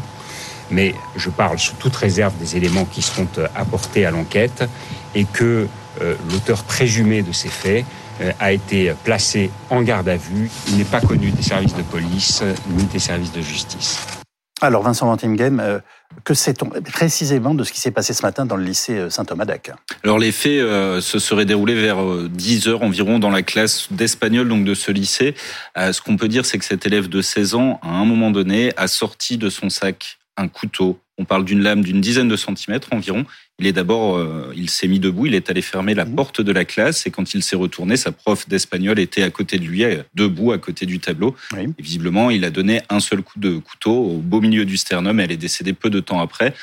Mais 0.71 0.95
je 1.15 1.29
parle 1.29 1.60
sous 1.60 1.75
toute 1.75 1.95
réserve 1.95 2.36
des 2.39 2.57
éléments 2.57 2.86
qui 2.86 3.03
seront 3.03 3.27
euh, 3.38 3.48
apportés 3.55 4.03
à 4.03 4.10
l'enquête 4.10 4.67
et 5.13 5.25
que 5.25 5.67
euh, 6.01 6.15
l'auteur 6.31 6.63
présumé 6.63 7.21
de 7.21 7.33
ces 7.33 7.50
faits 7.50 7.86
euh, 8.19 8.31
a 8.39 8.51
été 8.51 8.95
placé 9.03 9.51
en 9.69 9.83
garde 9.83 10.10
à 10.10 10.17
vue. 10.17 10.50
Il 10.69 10.77
n'est 10.77 10.86
pas 10.86 11.01
connu 11.01 11.29
des 11.29 11.43
services 11.43 11.75
de 11.75 11.83
police 11.83 12.41
ni 12.67 12.86
des 12.86 12.98
services 12.98 13.31
de 13.31 13.41
justice. 13.41 14.00
Alors 14.62 14.83
Vincent 14.83 15.05
Ventimgame, 15.07 15.60
euh, 15.60 15.79
que 16.24 16.34
sait-on 16.34 16.69
précisément 16.69 17.53
de 17.53 17.63
ce 17.63 17.72
qui 17.72 17.79
s'est 17.79 17.91
passé 17.91 18.13
ce 18.13 18.24
matin 18.24 18.45
dans 18.45 18.55
le 18.55 18.63
lycée 18.63 18.98
euh, 18.98 19.10
Saint-Thomas 19.10 19.45
d'Aquin 19.45 19.75
Alors 20.03 20.17
les 20.17 20.31
faits 20.31 20.62
euh, 20.62 21.01
se 21.01 21.19
seraient 21.19 21.45
déroulés 21.45 21.75
vers 21.75 21.98
10 22.29 22.67
heures 22.67 22.84
environ 22.84 23.19
dans 23.19 23.31
la 23.31 23.43
classe 23.43 23.91
d'espagnol 23.91 24.48
donc 24.48 24.65
de 24.65 24.74
ce 24.74 24.91
lycée. 24.91 25.36
ce 25.75 26.01
qu'on 26.01 26.17
peut 26.17 26.27
dire 26.27 26.45
c'est 26.45 26.57
que 26.57 26.65
cet 26.65 26.86
élève 26.86 27.10
de 27.10 27.22
16 27.22 27.55
ans 27.55 27.79
à 27.81 27.89
un 27.89 28.05
moment 28.05 28.31
donné 28.31 28.72
a 28.77 28.88
sorti 28.88 29.38
de 29.38 29.50
son 29.50 29.69
sac 29.69 30.17
un 30.38 30.48
couteau. 30.48 31.00
On 31.17 31.25
parle 31.25 31.45
d'une 31.45 31.62
lame 31.62 31.81
d'une 31.81 32.01
dizaine 32.01 32.27
de 32.27 32.36
centimètres 32.36 32.89
environ. 32.91 33.25
Il 33.57 33.67
est 33.67 33.71
d'abord, 33.71 34.17
euh, 34.17 34.51
il 34.55 34.69
s'est 34.69 34.88
mis 34.88 35.00
debout, 35.00 35.27
il 35.27 35.35
est 35.35 35.50
allé 35.50 35.62
fermer 35.62 35.93
la 35.93 36.03
mmh. 36.03 36.15
porte 36.15 36.41
de 36.41 36.51
la 36.51 36.65
classe 36.65 37.07
et 37.07 37.12
quand 37.12 37.33
il 37.33 37.41
s'est 37.41 37.55
retourné, 37.55 37.95
sa 37.95 38.12
prof 38.12 38.50
d'espagnol 38.50 39.00
était 39.00 39.24
à 39.24 39.29
côté 39.29 39.57
de 39.57 39.63
lui, 39.63 39.85
euh, 39.85 40.03
debout 40.13 40.51
à 40.51 40.57
côté 40.57 40.85
du 40.85 41.00
tableau. 41.00 41.35
Et 41.57 41.67
visiblement, 41.79 42.29
il 42.31 42.43
a 42.43 42.50
donné 42.50 42.81
un 42.89 43.00
seul 43.00 43.21
coup 43.21 43.39
de 43.39 43.57
couteau 43.57 43.93
au 43.93 44.17
beau 44.17 44.41
milieu 44.41 44.65
du 44.65 44.75
sternum. 44.75 45.21
Elle 45.21 45.31
est 45.31 45.38
décédée 45.38 45.71
peu 45.71 45.89
de 45.89 46.01
temps 46.01 46.19
après. 46.19 46.53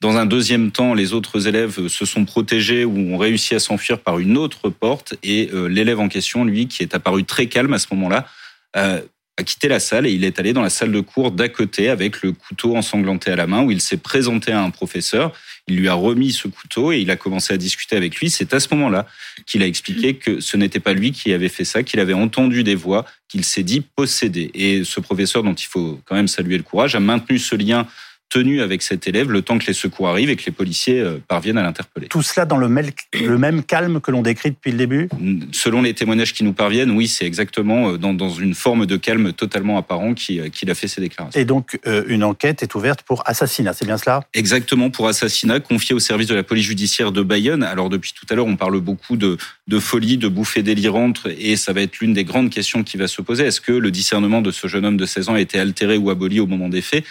Dans 0.00 0.16
un 0.16 0.24
deuxième 0.24 0.70
temps, 0.70 0.94
les 0.94 1.12
autres 1.12 1.46
élèves 1.46 1.88
se 1.88 2.06
sont 2.06 2.24
protégés 2.24 2.86
ou 2.86 2.96
ont 2.96 3.18
réussi 3.18 3.54
à 3.54 3.58
s'enfuir 3.58 3.98
par 3.98 4.18
une 4.18 4.38
autre 4.38 4.70
porte 4.70 5.14
et 5.22 5.50
euh, 5.52 5.68
l'élève 5.68 6.00
en 6.00 6.08
question, 6.08 6.46
lui, 6.46 6.68
qui 6.68 6.82
est 6.82 6.94
apparu 6.94 7.24
très 7.24 7.48
calme 7.48 7.74
à 7.74 7.78
ce 7.78 7.88
moment-là, 7.92 8.26
quitté 9.42 9.68
la 9.68 9.80
salle 9.80 10.06
et 10.06 10.12
il 10.12 10.24
est 10.24 10.38
allé 10.38 10.52
dans 10.52 10.62
la 10.62 10.70
salle 10.70 10.92
de 10.92 11.00
cours 11.00 11.30
d'à 11.30 11.48
côté 11.48 11.88
avec 11.88 12.22
le 12.22 12.32
couteau 12.32 12.76
ensanglanté 12.76 13.30
à 13.30 13.36
la 13.36 13.46
main 13.46 13.62
où 13.62 13.70
il 13.70 13.80
s'est 13.80 13.96
présenté 13.96 14.52
à 14.52 14.62
un 14.62 14.70
professeur. 14.70 15.32
Il 15.66 15.76
lui 15.76 15.88
a 15.88 15.94
remis 15.94 16.32
ce 16.32 16.48
couteau 16.48 16.92
et 16.92 16.98
il 16.98 17.10
a 17.10 17.16
commencé 17.16 17.54
à 17.54 17.56
discuter 17.56 17.96
avec 17.96 18.16
lui. 18.16 18.30
C'est 18.30 18.54
à 18.54 18.60
ce 18.60 18.68
moment-là 18.74 19.06
qu'il 19.46 19.62
a 19.62 19.66
expliqué 19.66 20.14
que 20.14 20.40
ce 20.40 20.56
n'était 20.56 20.80
pas 20.80 20.92
lui 20.92 21.12
qui 21.12 21.32
avait 21.32 21.48
fait 21.48 21.64
ça, 21.64 21.82
qu'il 21.82 22.00
avait 22.00 22.14
entendu 22.14 22.64
des 22.64 22.74
voix, 22.74 23.04
qu'il 23.28 23.44
s'est 23.44 23.62
dit 23.62 23.80
possédé. 23.80 24.50
Et 24.54 24.84
ce 24.84 25.00
professeur, 25.00 25.42
dont 25.42 25.54
il 25.54 25.66
faut 25.66 26.00
quand 26.06 26.16
même 26.16 26.28
saluer 26.28 26.56
le 26.56 26.62
courage, 26.62 26.94
a 26.94 27.00
maintenu 27.00 27.38
ce 27.38 27.54
lien 27.54 27.86
tenu 28.30 28.62
avec 28.62 28.80
cet 28.82 29.06
élève 29.06 29.30
le 29.30 29.42
temps 29.42 29.58
que 29.58 29.66
les 29.66 29.72
secours 29.74 30.08
arrivent 30.08 30.30
et 30.30 30.36
que 30.36 30.46
les 30.46 30.52
policiers 30.52 31.00
euh, 31.00 31.18
parviennent 31.28 31.58
à 31.58 31.62
l'interpeller. 31.62 32.06
Tout 32.06 32.22
cela 32.22 32.46
dans 32.46 32.56
le, 32.56 32.68
même 32.68 33.62
calme 33.64 34.00
que 34.00 34.10
l'on 34.10 34.22
décrit 34.22 34.52
depuis 34.52 34.70
le 34.70 34.78
début? 34.78 35.08
Selon 35.52 35.82
les 35.82 35.92
témoignages 35.92 36.32
qui 36.32 36.44
nous 36.44 36.52
parviennent, 36.52 36.92
oui, 36.92 37.08
c'est 37.08 37.26
exactement 37.26 37.90
euh, 37.90 37.98
dans, 37.98 38.30
une 38.30 38.54
forme 38.54 38.86
de 38.86 38.96
calme 38.96 39.32
totalement 39.32 39.76
apparent 39.76 40.14
euh, 40.30 40.48
qu'il 40.48 40.70
a 40.70 40.74
fait 40.74 40.88
ces 40.88 41.00
déclarations. 41.00 41.38
Et 41.38 41.44
donc, 41.44 41.78
une 42.06 42.22
enquête 42.22 42.62
est 42.62 42.74
ouverte 42.74 43.02
pour 43.02 43.28
assassinat, 43.28 43.72
c'est 43.72 43.84
bien 43.84 43.98
cela? 43.98 44.22
Exactement, 44.32 44.90
pour 44.90 45.08
assassinat, 45.08 45.58
confié 45.58 45.94
au 45.94 45.98
service 45.98 46.28
de 46.28 46.34
la 46.34 46.44
police 46.44 46.64
judiciaire 46.64 47.10
de 47.10 47.22
Bayonne. 47.22 47.64
Alors, 47.64 47.90
depuis 47.90 48.12
tout 48.12 48.26
à 48.30 48.34
l'heure, 48.36 48.46
on 48.46 48.56
parle 48.56 48.80
beaucoup 48.80 49.16
de, 49.16 49.36
de 49.66 49.78
folie, 49.80 50.16
de 50.16 50.28
bouffées 50.28 50.62
délirantes, 50.62 51.26
et 51.38 51.56
ça 51.56 51.72
va 51.72 51.82
être 51.82 51.98
l'une 51.98 52.12
des 52.12 52.24
grandes 52.24 52.50
questions 52.50 52.84
qui 52.84 52.96
va 52.96 53.08
se 53.08 53.20
poser. 53.22 53.44
Est-ce 53.46 53.60
que 53.60 53.72
le 53.72 53.90
discernement 53.90 54.40
de 54.40 54.52
ce 54.52 54.68
jeune 54.68 54.86
homme 54.86 54.96
de 54.96 55.06
16 55.06 55.30
ans 55.30 55.34
a 55.34 55.40
été 55.40 55.58
altéré 55.58 55.96
ou 55.96 56.10
aboli 56.10 56.38
au 56.38 56.46
moment 56.46 56.68
des 56.68 56.82
faits? 56.82 57.04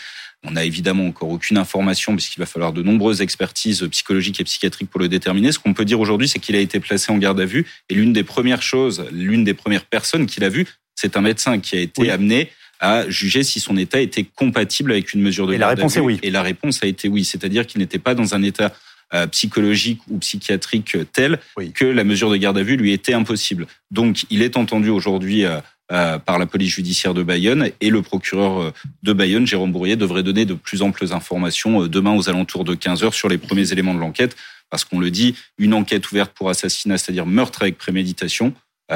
On 0.45 0.51
n'a 0.51 0.63
évidemment 0.63 1.07
encore 1.07 1.29
aucune 1.29 1.57
information 1.57 2.15
puisqu'il 2.15 2.39
va 2.39 2.45
falloir 2.45 2.71
de 2.71 2.81
nombreuses 2.81 3.21
expertises 3.21 3.87
psychologiques 3.91 4.39
et 4.39 4.43
psychiatriques 4.43 4.89
pour 4.89 4.99
le 4.99 5.09
déterminer. 5.09 5.51
Ce 5.51 5.59
qu'on 5.59 5.73
peut 5.73 5.85
dire 5.85 5.99
aujourd'hui, 5.99 6.27
c'est 6.27 6.39
qu'il 6.39 6.55
a 6.55 6.59
été 6.59 6.79
placé 6.79 7.11
en 7.11 7.17
garde 7.17 7.39
à 7.39 7.45
vue 7.45 7.65
et 7.89 7.93
l'une 7.93 8.13
des 8.13 8.23
premières 8.23 8.61
choses, 8.61 9.05
l'une 9.11 9.43
des 9.43 9.53
premières 9.53 9.85
personnes 9.85 10.25
qu'il 10.25 10.43
a 10.43 10.49
vues, 10.49 10.65
c'est 10.95 11.17
un 11.17 11.21
médecin 11.21 11.59
qui 11.59 11.75
a 11.75 11.79
été 11.79 12.09
amené 12.09 12.49
à 12.79 13.09
juger 13.09 13.43
si 13.43 13.59
son 13.59 13.75
état 13.77 13.99
était 13.99 14.23
compatible 14.23 14.91
avec 14.91 15.13
une 15.13 15.21
mesure 15.21 15.47
de 15.47 15.53
et 15.53 15.57
garde 15.57 15.71
la 15.71 15.75
réponse 15.75 15.97
à 15.97 16.01
vue. 16.01 16.05
Est 16.05 16.15
oui. 16.15 16.19
Et 16.23 16.31
la 16.31 16.41
réponse 16.41 16.81
a 16.83 16.87
été 16.87 17.09
oui, 17.09 17.25
c'est-à-dire 17.25 17.67
qu'il 17.67 17.79
n'était 17.79 17.99
pas 17.99 18.15
dans 18.15 18.35
un 18.35 18.43
état 18.43 18.73
euh, 19.13 19.27
psychologique 19.27 19.99
ou 20.07 20.19
psychiatrique 20.19 20.95
tel 21.11 21.39
que 21.73 21.85
la 21.85 22.03
mesure 22.03 22.29
de 22.29 22.37
garde 22.37 22.57
à 22.57 22.63
vue 22.63 22.77
lui 22.77 22.93
était 22.93 23.13
impossible. 23.13 23.67
Donc, 23.91 24.25
il 24.29 24.41
est 24.41 24.55
entendu 24.55 24.89
aujourd'hui 24.89 25.45
euh, 25.45 25.59
par 25.89 26.37
la 26.39 26.45
police 26.45 26.71
judiciaire 26.71 27.13
de 27.13 27.23
Bayonne. 27.23 27.71
Et 27.81 27.89
le 27.89 28.01
procureur 28.01 28.61
euh, 28.61 28.73
de 29.03 29.13
Bayonne, 29.13 29.47
Jérôme 29.47 29.71
Bourrier, 29.71 29.95
devrait 29.95 30.23
donner 30.23 30.45
de 30.45 30.53
plus 30.53 30.81
amples 30.81 31.13
informations 31.13 31.83
euh, 31.83 31.89
demain 31.89 32.15
aux 32.15 32.29
alentours 32.29 32.63
de 32.63 32.75
15 32.75 33.03
heures 33.03 33.13
sur 33.13 33.29
les 33.29 33.37
premiers 33.37 33.71
éléments 33.71 33.93
de 33.93 33.99
l'enquête. 33.99 34.35
Parce 34.69 34.85
qu'on 34.85 34.99
le 34.99 35.09
dit, 35.09 35.35
une 35.57 35.73
enquête 35.73 36.11
ouverte 36.11 36.31
pour 36.33 36.49
assassinat, 36.49 36.97
c'est-à-dire 36.97 37.25
meurtre 37.25 37.63
avec 37.63 37.77
préméditation, 37.77 38.53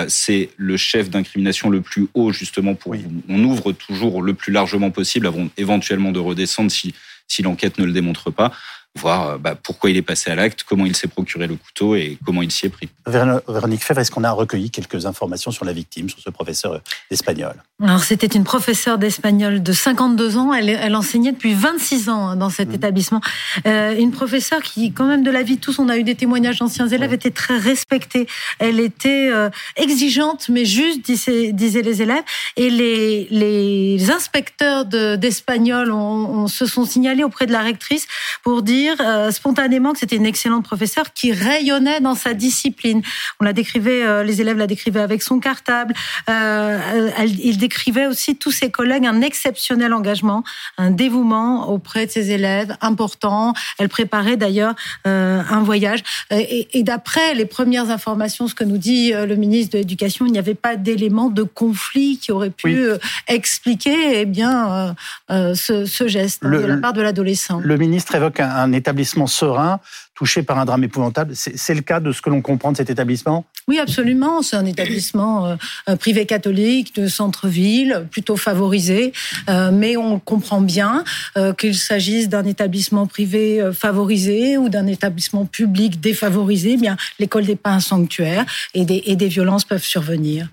c'est 0.07 0.49
le 0.57 0.75
chef 0.75 1.11
d'incrimination 1.11 1.69
le 1.69 1.81
plus 1.81 2.07
haut, 2.15 2.31
justement, 2.31 2.73
pour 2.73 2.95
on 3.29 3.43
ouvre 3.43 3.71
toujours 3.71 4.23
le 4.23 4.33
plus 4.33 4.51
largement 4.51 4.89
possible 4.89 5.27
avant 5.27 5.49
éventuellement 5.57 6.11
de 6.11 6.19
redescendre 6.19 6.71
si, 6.71 6.93
si 7.27 7.41
l'enquête 7.43 7.77
ne 7.77 7.85
le 7.85 7.91
démontre 7.91 8.31
pas 8.31 8.51
voir 8.95 9.27
euh, 9.27 9.37
bah, 9.37 9.55
pourquoi 9.61 9.89
il 9.89 9.97
est 9.97 10.03
passé 10.03 10.31
à 10.31 10.35
l'acte, 10.35 10.63
comment 10.63 10.85
il 10.85 10.95
s'est 10.95 11.07
procuré 11.07 11.47
le 11.47 11.55
couteau 11.55 11.95
et 11.95 12.17
comment 12.25 12.41
il 12.41 12.51
s'y 12.51 12.67
est 12.67 12.69
pris. 12.69 12.89
Véronique 13.07 13.83
Fèvre, 13.83 13.99
est-ce 13.99 14.11
qu'on 14.11 14.23
a 14.23 14.31
recueilli 14.31 14.69
quelques 14.69 15.05
informations 15.05 15.51
sur 15.51 15.65
la 15.65 15.73
victime, 15.73 16.09
sur 16.09 16.19
ce 16.19 16.29
professeur 16.29 16.81
d'espagnol 17.09 17.55
Alors, 17.81 18.03
c'était 18.03 18.27
une 18.27 18.43
professeure 18.43 18.97
d'espagnol 18.97 19.61
de 19.61 19.73
52 19.73 20.37
ans. 20.37 20.53
Elle, 20.53 20.69
elle, 20.69 20.95
enseignait 20.95 21.31
depuis 21.31 21.53
26 21.53 22.09
ans 22.09 22.35
dans 22.35 22.49
cet 22.49 22.69
mmh. 22.69 22.75
établissement. 22.75 23.21
Euh, 23.65 23.95
une 23.97 24.11
professeure 24.11 24.61
qui, 24.61 24.91
quand 24.91 25.05
même, 25.05 25.23
de 25.23 25.31
la 25.31 25.43
vie 25.43 25.55
de 25.55 25.61
tous, 25.61 25.79
on 25.79 25.89
a 25.89 25.97
eu 25.97 26.03
des 26.03 26.15
témoignages 26.15 26.59
d'anciens 26.59 26.87
élèves, 26.87 27.13
était 27.13 27.31
très 27.31 27.57
respectée. 27.57 28.27
Elle 28.59 28.79
était 28.79 29.29
euh, 29.31 29.49
exigeante, 29.75 30.49
mais 30.49 30.65
juste, 30.65 31.03
disaient, 31.03 31.51
disaient, 31.51 31.81
les 31.81 32.01
élèves. 32.01 32.23
Et 32.57 32.69
les, 32.69 33.27
les 33.31 34.11
inspecteurs 34.11 34.85
d'espagnol 34.85 35.91
on, 35.91 36.47
se 36.47 36.65
sont 36.65 36.85
signalés 36.85 37.23
auprès 37.23 37.45
de 37.45 37.51
la 37.51 37.61
rectrice 37.61 38.07
pour 38.43 38.61
dire 38.61 38.82
euh, 38.99 39.31
spontanément 39.31 39.93
que 39.93 39.99
c'était 39.99 40.15
une 40.15 40.25
excellente 40.25 40.65
professeure 40.65 41.13
qui 41.13 41.31
rayonnait 41.31 42.01
dans 42.01 42.15
sa 42.15 42.33
discipline. 42.33 43.01
On 43.39 43.45
la 43.45 43.53
décrivait, 43.53 44.03
euh, 44.03 44.23
les 44.23 44.41
élèves 44.41 44.57
la 44.57 44.67
décrivaient 44.67 45.01
avec 45.01 45.21
son 45.23 45.39
cartable. 45.39 45.93
Euh, 46.29 47.09
il 47.25 47.57
décrivait 47.57 48.07
aussi 48.07 48.35
tous 48.35 48.51
ses 48.51 48.71
collègues 48.71 49.05
un 49.05 49.21
exceptionnel 49.21 49.93
engagement, 49.93 50.43
un 50.77 50.91
dévouement 50.91 51.69
auprès 51.69 52.05
de 52.05 52.11
ses 52.11 52.31
élèves 52.31 52.75
important. 52.81 53.53
Elle 53.79 53.89
préparait 53.89 54.37
d'ailleurs 54.37 54.75
un 55.05 55.63
voyage. 55.63 56.03
Et, 56.31 56.83
d'après 56.83 57.33
les 57.35 57.45
premières 57.45 57.89
informations, 57.89 58.47
ce 58.47 58.55
que 58.55 58.63
nous 58.63 58.77
dit 58.77 59.13
le 59.13 59.35
ministre 59.35 59.73
de 59.73 59.77
l'Éducation, 59.79 60.25
il 60.25 60.31
n'y 60.31 60.39
avait 60.39 60.53
pas 60.55 60.75
d'éléments 60.75 61.29
de 61.29 61.43
conflit 61.43 62.17
qui 62.17 62.31
auraient 62.31 62.49
pu 62.49 62.85
expliquer 63.27 64.21
eh 64.21 64.25
bien 64.25 64.95
ce, 65.29 66.07
geste 66.07 66.43
hein, 66.45 66.49
de 66.51 66.65
la 66.65 66.77
part 66.77 66.93
de 66.93 67.01
l'adolescent. 67.01 67.59
Le 67.63 67.77
ministre 67.77 68.15
évoque 68.15 68.39
un 68.39 68.72
établissement 68.73 69.27
serein 69.27 69.79
touché 70.15 70.43
par 70.43 70.59
un 70.59 70.65
drame 70.65 70.83
épouvantable. 70.83 71.33
C'est 71.35 71.73
le 71.73 71.81
cas 71.81 71.99
de 71.99 72.11
ce 72.11 72.21
que 72.21 72.29
l'on 72.29 72.41
comprend 72.41 72.71
de 72.71 72.77
cet 72.77 72.89
établissement? 72.89 73.45
Oui, 73.67 73.79
absolument. 73.79 74.41
C'est 74.41 74.55
un 74.55 74.65
établissement 74.65 75.57
euh, 75.89 75.95
privé 75.95 76.25
catholique 76.25 76.95
de 76.95 77.07
centre-ville, 77.07 78.07
plutôt 78.11 78.35
favorisé, 78.35 79.13
euh, 79.49 79.71
mais 79.71 79.97
on 79.97 80.19
comprend 80.19 80.61
bien 80.61 81.03
euh, 81.37 81.53
qu'il 81.53 81.75
s'agisse 81.75 82.29
d'un 82.29 82.45
établissement 82.45 83.07
privé 83.07 83.71
favorisé 83.73 84.57
ou 84.57 84.69
d'un 84.69 84.87
établissement 84.87 85.45
public 85.45 85.99
défavorisé. 85.99 86.73
Eh 86.73 86.77
bien, 86.77 86.97
l'école 87.19 87.45
n'est 87.45 87.55
pas 87.55 87.71
un 87.71 87.79
sanctuaire 87.79 88.45
et 88.73 88.85
des, 88.85 89.01
et 89.05 89.15
des 89.15 89.27
violences 89.27 89.65
peuvent 89.65 89.83
survenir. 89.83 90.47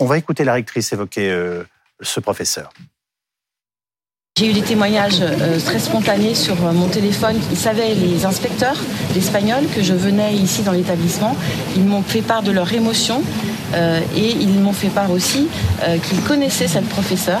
On 0.00 0.06
va 0.06 0.18
écouter 0.18 0.44
la 0.44 0.54
rectrice 0.54 0.92
évoquer 0.92 1.30
ce 2.00 2.20
professeur. 2.20 2.70
J'ai 4.38 4.50
eu 4.50 4.52
des 4.52 4.60
témoignages 4.60 5.22
euh, 5.22 5.58
très 5.64 5.78
spontanés 5.78 6.34
sur 6.34 6.56
euh, 6.62 6.72
mon 6.74 6.88
téléphone. 6.88 7.36
Ils 7.50 7.56
savaient, 7.56 7.94
les 7.94 8.26
inspecteurs 8.26 8.76
d'espagnol, 9.14 9.64
que 9.74 9.82
je 9.82 9.94
venais 9.94 10.34
ici 10.34 10.60
dans 10.60 10.72
l'établissement. 10.72 11.34
Ils 11.74 11.86
m'ont 11.86 12.02
fait 12.02 12.20
part 12.20 12.42
de 12.42 12.52
leur 12.52 12.70
émotion 12.70 13.22
euh, 13.72 13.98
et 14.14 14.32
ils 14.38 14.60
m'ont 14.60 14.74
fait 14.74 14.90
part 14.90 15.10
aussi 15.10 15.48
qu'ils 16.06 16.20
connaissaient 16.20 16.68
cette 16.68 16.86
professeure, 16.86 17.40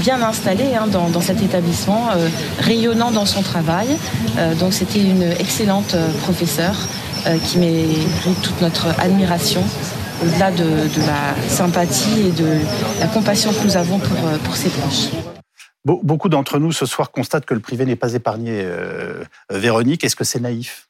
bien 0.00 0.22
installée 0.22 0.74
hein, 0.74 0.86
dans, 0.86 1.20
cet 1.20 1.42
établissement, 1.42 2.08
rayonnant 2.60 3.10
dans 3.10 3.26
son 3.26 3.42
travail. 3.42 3.88
donc 4.58 4.72
c'était 4.72 5.00
une 5.00 5.24
excellente 5.38 5.96
professeure 6.22 6.76
qui 7.44 7.58
mérite 7.58 8.40
toute 8.42 8.60
notre 8.62 8.86
admiration 8.98 9.62
au-delà 10.22 10.50
de, 10.50 10.64
la 11.06 11.48
sympathie 11.48 12.28
et 12.28 12.30
de 12.30 12.48
la 13.00 13.06
compassion 13.06 13.52
que 13.52 13.64
nous 13.64 13.76
avons 13.76 13.98
pour, 13.98 14.16
pour 14.44 14.56
ses 14.56 14.68
proches. 14.70 15.10
Beaucoup 15.84 16.28
d'entre 16.28 16.58
nous 16.58 16.72
ce 16.72 16.84
soir 16.84 17.10
constatent 17.10 17.46
que 17.46 17.54
le 17.54 17.60
privé 17.60 17.86
n'est 17.86 17.96
pas 17.96 18.12
épargné. 18.12 18.60
Euh, 18.62 19.24
Véronique, 19.50 20.04
est-ce 20.04 20.16
que 20.16 20.24
c'est 20.24 20.40
naïf? 20.40 20.88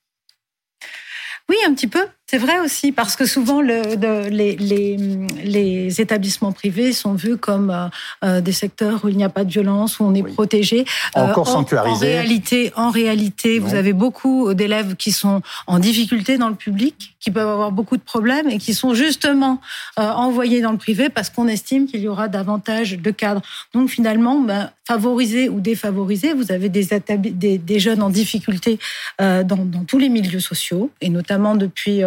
Oui, 1.49 1.57
un 1.67 1.75
petit 1.75 1.87
peu. 1.87 2.07
C'est 2.31 2.39
vrai 2.39 2.61
aussi, 2.61 2.93
parce 2.93 3.17
que 3.17 3.27
souvent, 3.27 3.61
le, 3.61 3.83
les, 4.29 4.55
les, 4.55 4.97
les, 5.43 6.01
établissements 6.01 6.53
privés 6.53 6.93
sont 6.93 7.15
vus 7.15 7.37
comme 7.37 7.71
euh, 7.71 7.89
euh, 8.25 8.41
des 8.41 8.53
secteurs 8.53 9.05
où 9.05 9.09
il 9.09 9.17
n'y 9.17 9.25
a 9.25 9.29
pas 9.29 9.43
de 9.43 9.51
violence, 9.51 9.99
où 9.99 10.05
on 10.05 10.15
est 10.15 10.23
protégé. 10.23 10.85
Encore 11.17 11.49
euh, 11.49 11.53
sanctuarisé. 11.55 12.07
En, 12.07 12.13
réalité, 12.13 12.73
en 12.77 12.91
réalité 12.91 13.59
vous 13.59 13.75
avez 13.75 13.93
beaucoup 13.93 14.55
d'élèves 14.55 14.95
qui 14.95 15.11
sont 15.11 15.43
en 15.67 15.81
difficulté 15.81 16.39
dans 16.39 16.49
le 16.49 16.55
public, 16.55 17.17
qui 17.19 17.33
peuvent 17.33 17.49
avoir 17.49 17.73
beaucoup 17.73 17.97
de 17.97 18.03
problèmes 18.03 18.49
et 18.49 18.59
qui 18.59 18.75
sont 18.75 18.95
justement 18.95 19.61
euh, 19.99 20.03
envoyés 20.03 20.61
dans 20.61 20.71
le 20.71 20.79
privé 20.79 21.09
parce 21.09 21.31
qu'on 21.31 21.49
estime 21.49 21.89
qu'il 21.89 22.01
y 22.01 22.07
aura 22.07 22.29
davantage 22.29 22.93
de 22.97 23.11
cadres. 23.11 23.43
Donc 23.75 23.89
finalement, 23.91 24.39
ben, 24.39 24.71
favorisé 24.87 25.49
ou 25.49 25.59
défavorisé, 25.59 26.33
vous 26.33 26.53
avez 26.53 26.69
des, 26.69 26.91
des, 27.19 27.59
des 27.59 27.81
jeunes 27.81 28.03
en 28.03 28.11
difficulté 28.11 28.79
dans, 29.19 29.43
dans, 29.45 29.85
tous 29.85 29.99
les 29.99 30.09
milieux 30.09 30.41
sociaux, 30.41 30.91
et 31.01 31.09
notamment 31.11 31.55
depuis 31.55 32.03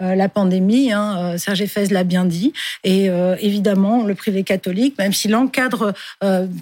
la 0.00 0.28
pandémie. 0.28 0.92
Hein, 0.92 1.16
euh, 1.18 1.38
Serge 1.38 1.66
Fez 1.66 1.86
l'a 1.86 2.04
bien 2.04 2.24
dit. 2.24 2.52
Et 2.84 3.08
euh, 3.08 3.36
évidemment, 3.40 4.04
le 4.04 4.14
privé 4.14 4.44
catholique, 4.44 4.96
même 4.98 5.12
s'il 5.12 5.34
encadre 5.34 5.92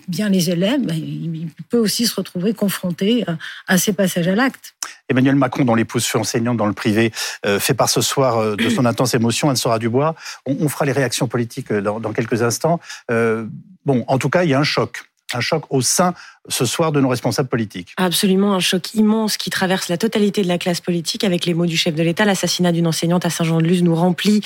bien 0.09 0.29
les 0.29 0.51
élèves, 0.51 0.81
ben, 0.81 0.95
il 0.97 1.49
peut 1.69 1.79
aussi 1.79 2.07
se 2.07 2.15
retrouver 2.15 2.55
confronté 2.55 3.25
à 3.67 3.79
ces 3.79 3.93
passages 3.93 4.29
à 4.29 4.35
l'acte. 4.35 4.75
Emmanuel 5.09 5.37
Macron, 5.37 5.65
dont 5.65 5.75
l'épouse 5.75 6.05
fut 6.05 6.17
enseignante 6.17 6.57
dans 6.57 6.67
le 6.67 6.73
privé, 6.73 7.13
fait 7.59 7.75
part 7.75 7.89
ce 7.89 8.01
soir 8.01 8.57
de 8.57 8.69
son 8.69 8.85
intense 8.85 9.15
émotion. 9.15 9.51
Anne 9.51 9.57
Sora 9.57 9.79
Dubois. 9.79 10.15
On, 10.47 10.57
on 10.61 10.69
fera 10.69 10.85
les 10.85 10.93
réactions 10.93 11.29
politiques 11.29 11.73
dans 11.73 12.13
quelques 12.13 12.43
instants. 12.43 12.81
bon, 13.09 14.05
en 14.07 14.19
tout 14.19 14.31
cas, 14.31 14.45
il 14.45 14.51
y 14.51 14.55
a 14.55 14.59
un 14.59 14.65
choc 14.65 15.05
un 15.35 15.41
choc 15.41 15.65
au 15.71 15.81
sein 15.81 16.15
ce 16.49 16.65
soir 16.65 16.93
de 16.93 17.01
nos 17.01 17.09
responsables 17.09 17.49
politiques. 17.49 17.93
Absolument, 17.97 18.55
un 18.55 18.61
choc 18.61 18.95
immense 18.95 19.37
qui 19.37 19.51
traverse 19.51 19.89
la 19.89 19.97
totalité 19.97 20.43
de 20.43 20.49
la 20.49 20.59
classe 20.59 20.81
politique 20.81 21.25
avec 21.25 21.47
les 21.47 21.55
mots 21.55 21.67
du 21.67 21.77
chef 21.77 21.95
de 21.95 22.03
l'État. 22.03 22.25
L'assassinat 22.25 22.73
d'une 22.73 22.87
enseignante 22.87 23.25
à 23.25 23.31
Saint-Jean-de-Luz 23.31 23.83
nous 23.83 23.95
remplit 23.95 24.43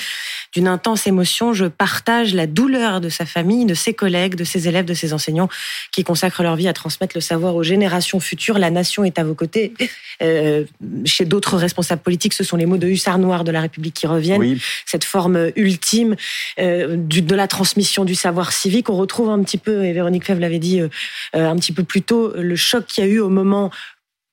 d'une 0.53 0.67
intense 0.67 1.07
émotion. 1.07 1.53
Je 1.53 1.65
partage 1.65 2.33
la 2.33 2.47
douleur 2.47 3.01
de 3.01 3.09
sa 3.09 3.25
famille, 3.25 3.65
de 3.65 3.73
ses 3.73 3.93
collègues, 3.93 4.35
de 4.35 4.43
ses 4.43 4.67
élèves, 4.67 4.85
de 4.85 4.93
ses 4.93 5.13
enseignants 5.13 5.49
qui 5.91 6.03
consacrent 6.03 6.43
leur 6.43 6.55
vie 6.55 6.67
à 6.67 6.73
transmettre 6.73 7.15
le 7.15 7.21
savoir 7.21 7.55
aux 7.55 7.63
générations 7.63 8.19
futures. 8.19 8.59
La 8.59 8.71
nation 8.71 9.03
est 9.03 9.19
à 9.19 9.23
vos 9.23 9.35
côtés. 9.35 9.73
Euh, 10.21 10.65
chez 11.05 11.25
d'autres 11.25 11.57
responsables 11.57 12.01
politiques, 12.01 12.33
ce 12.33 12.43
sont 12.43 12.57
les 12.57 12.65
mots 12.65 12.77
de 12.77 12.87
hussard 12.87 13.19
noir 13.19 13.43
de 13.43 13.51
la 13.51 13.61
République 13.61 13.93
qui 13.93 14.07
reviennent. 14.07 14.57
Cette 14.85 15.03
forme 15.03 15.51
ultime 15.55 16.15
euh, 16.59 16.95
de 16.97 17.35
la 17.35 17.47
transmission 17.47 18.05
du 18.05 18.15
savoir 18.15 18.51
civique. 18.51 18.89
On 18.89 18.95
retrouve 18.95 19.29
un 19.29 19.41
petit 19.43 19.57
peu, 19.57 19.85
et 19.85 19.93
Véronique 19.93 20.25
Fèvre 20.25 20.41
l'avait 20.41 20.59
dit 20.59 20.81
euh, 20.81 20.89
un 21.33 21.55
petit 21.55 21.71
peu 21.71 21.83
plutôt 21.91 22.31
le 22.33 22.55
choc 22.55 22.85
qu'il 22.85 23.03
y 23.03 23.07
a 23.07 23.09
eu 23.09 23.19
au 23.19 23.27
moment 23.27 23.69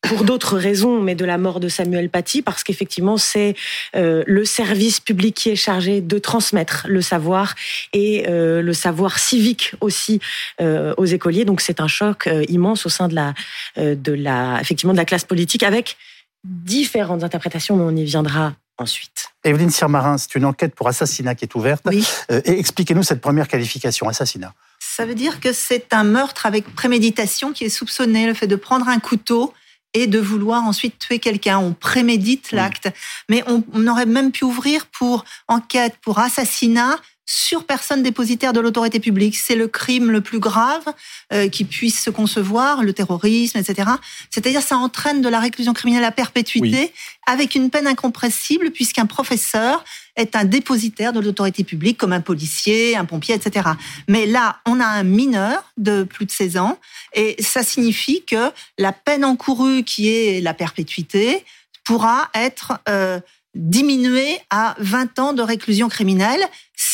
pour 0.03 0.23
d'autres 0.23 0.57
raisons, 0.57 1.03
mais 1.03 1.17
de 1.17 1.25
la 1.25 1.39
mort 1.39 1.59
de 1.59 1.69
Samuel 1.69 2.09
Paty, 2.09 2.41
parce 2.41 2.63
qu'effectivement, 2.63 3.17
c'est 3.17 3.57
euh, 3.97 4.23
le 4.29 4.45
service 4.45 5.01
public 5.01 5.35
qui 5.35 5.51
est 5.51 5.57
chargé 5.57 6.01
de 6.01 6.19
transmettre 6.21 6.87
le 6.89 7.03
savoir 7.03 7.57
et 7.93 8.29
euh, 8.29 8.63
le 8.63 8.73
savoir 8.75 9.19
civique 9.19 9.73
aussi 9.81 10.21
euh, 10.61 10.95
aux 10.99 11.05
écoliers. 11.05 11.45
Donc, 11.45 11.61
c'est 11.61 11.81
un 11.81 11.89
choc 11.89 12.29
immense 12.49 12.87
au 12.87 12.91
sein 12.91 13.09
de 13.09 13.17
la, 13.17 13.35
de 13.77 14.13
la, 14.13 14.59
effectivement, 14.61 14.93
de 14.93 14.99
la 14.99 15.05
classe 15.05 15.25
politique, 15.25 15.65
avec 15.65 15.97
différentes 16.45 17.25
interprétations, 17.25 17.77
mais 17.77 17.83
on 17.83 17.97
y 17.97 18.05
viendra 18.05 18.55
ensuite. 18.79 19.31
Evelyne 19.43 19.71
Sirmarin, 19.71 20.17
c'est 20.17 20.37
une 20.37 20.45
enquête 20.45 20.77
pour 20.77 20.87
assassinat 20.87 21.35
qui 21.35 21.45
est 21.45 21.55
ouverte. 21.57 21.83
Oui. 21.87 22.07
et 22.31 22.57
expliquez-nous 22.61 23.03
cette 23.03 23.21
première 23.21 23.49
qualification, 23.49 24.09
assassinat. 24.09 24.55
Ça 24.99 25.07
veut 25.07 25.15
dire 25.15 25.39
que 25.39 25.53
c'est 25.53 25.93
un 25.95 26.03
meurtre 26.03 26.45
avec 26.45 26.75
préméditation 26.75 27.53
qui 27.53 27.63
est 27.63 27.69
soupçonné, 27.69 28.27
le 28.27 28.35
fait 28.35 28.49
de 28.49 28.57
prendre 28.57 28.89
un 28.89 28.99
couteau 28.99 29.55
et 29.95 30.09
de 30.09 30.19
vouloir 30.19 30.65
ensuite 30.65 30.99
tuer 30.99 31.21
quelqu'un. 31.21 31.61
On 31.61 31.73
prémédite 31.73 32.51
l'acte. 32.51 32.89
Mais 33.29 33.45
on, 33.47 33.63
on, 33.75 33.87
aurait 33.87 34.07
même 34.07 34.33
pu 34.33 34.43
ouvrir 34.43 34.87
pour 34.87 35.25
enquête, 35.47 35.95
pour 36.03 36.19
assassinat 36.19 36.99
sur 37.31 37.65
personne 37.65 38.03
dépositaire 38.03 38.55
de 38.55 38.61
l'autorité 38.61 39.01
publique. 39.01 39.37
C'est 39.37 39.55
le 39.55 39.69
crime 39.69 40.11
le 40.11 40.23
plus 40.23 40.39
grave 40.39 40.83
euh, 41.31 41.51
qui 41.51 41.65
puisse 41.65 42.03
se 42.03 42.09
concevoir, 42.09 42.83
le 42.83 42.95
terrorisme, 42.95 43.59
etc. 43.59 43.91
C'est-à-dire 44.31 44.63
ça 44.63 44.79
entraîne 44.79 45.21
de 45.21 45.29
la 45.29 45.39
réclusion 45.39 45.75
criminelle 45.75 46.05
à 46.05 46.11
perpétuité 46.11 46.91
avec 47.27 47.55
une 47.55 47.69
peine 47.69 47.87
incompressible 47.87 48.71
puisqu'un 48.71 49.05
professeur 49.05 49.85
est 50.17 50.37
un 50.37 50.47
dépositaire 50.47 51.13
de 51.13 51.21
l'autorité 51.21 51.65
publique 51.65 51.99
comme 51.99 52.15
un 52.15 52.23
policier, 52.23 52.97
un 52.97 53.05
pompier, 53.05 53.35
etc. 53.35 53.69
Mais 54.09 54.25
là, 54.25 54.61
on 54.65 54.81
a 54.81 54.87
un 54.87 55.05
mineur 55.05 55.71
de 55.77 56.05
plus 56.05 56.25
de 56.25 56.31
16 56.31 56.57
ans 56.57 56.79
et 57.13 57.37
ça 57.43 57.63
signifie 57.63 58.25
que 58.25 58.51
la 58.79 58.93
peine 58.93 59.27
encourue 59.27 59.85
qui 59.85 60.09
est 60.09 60.41
la 60.41 60.55
perpétuité 60.55 61.45
pourra 61.85 62.31
être... 62.35 62.81
Euh, 62.89 63.21
diminué 63.55 64.39
à 64.51 64.77
20 64.79 65.19
ans 65.19 65.33
de 65.33 65.43
réclusion 65.43 65.89
criminelle 65.89 66.41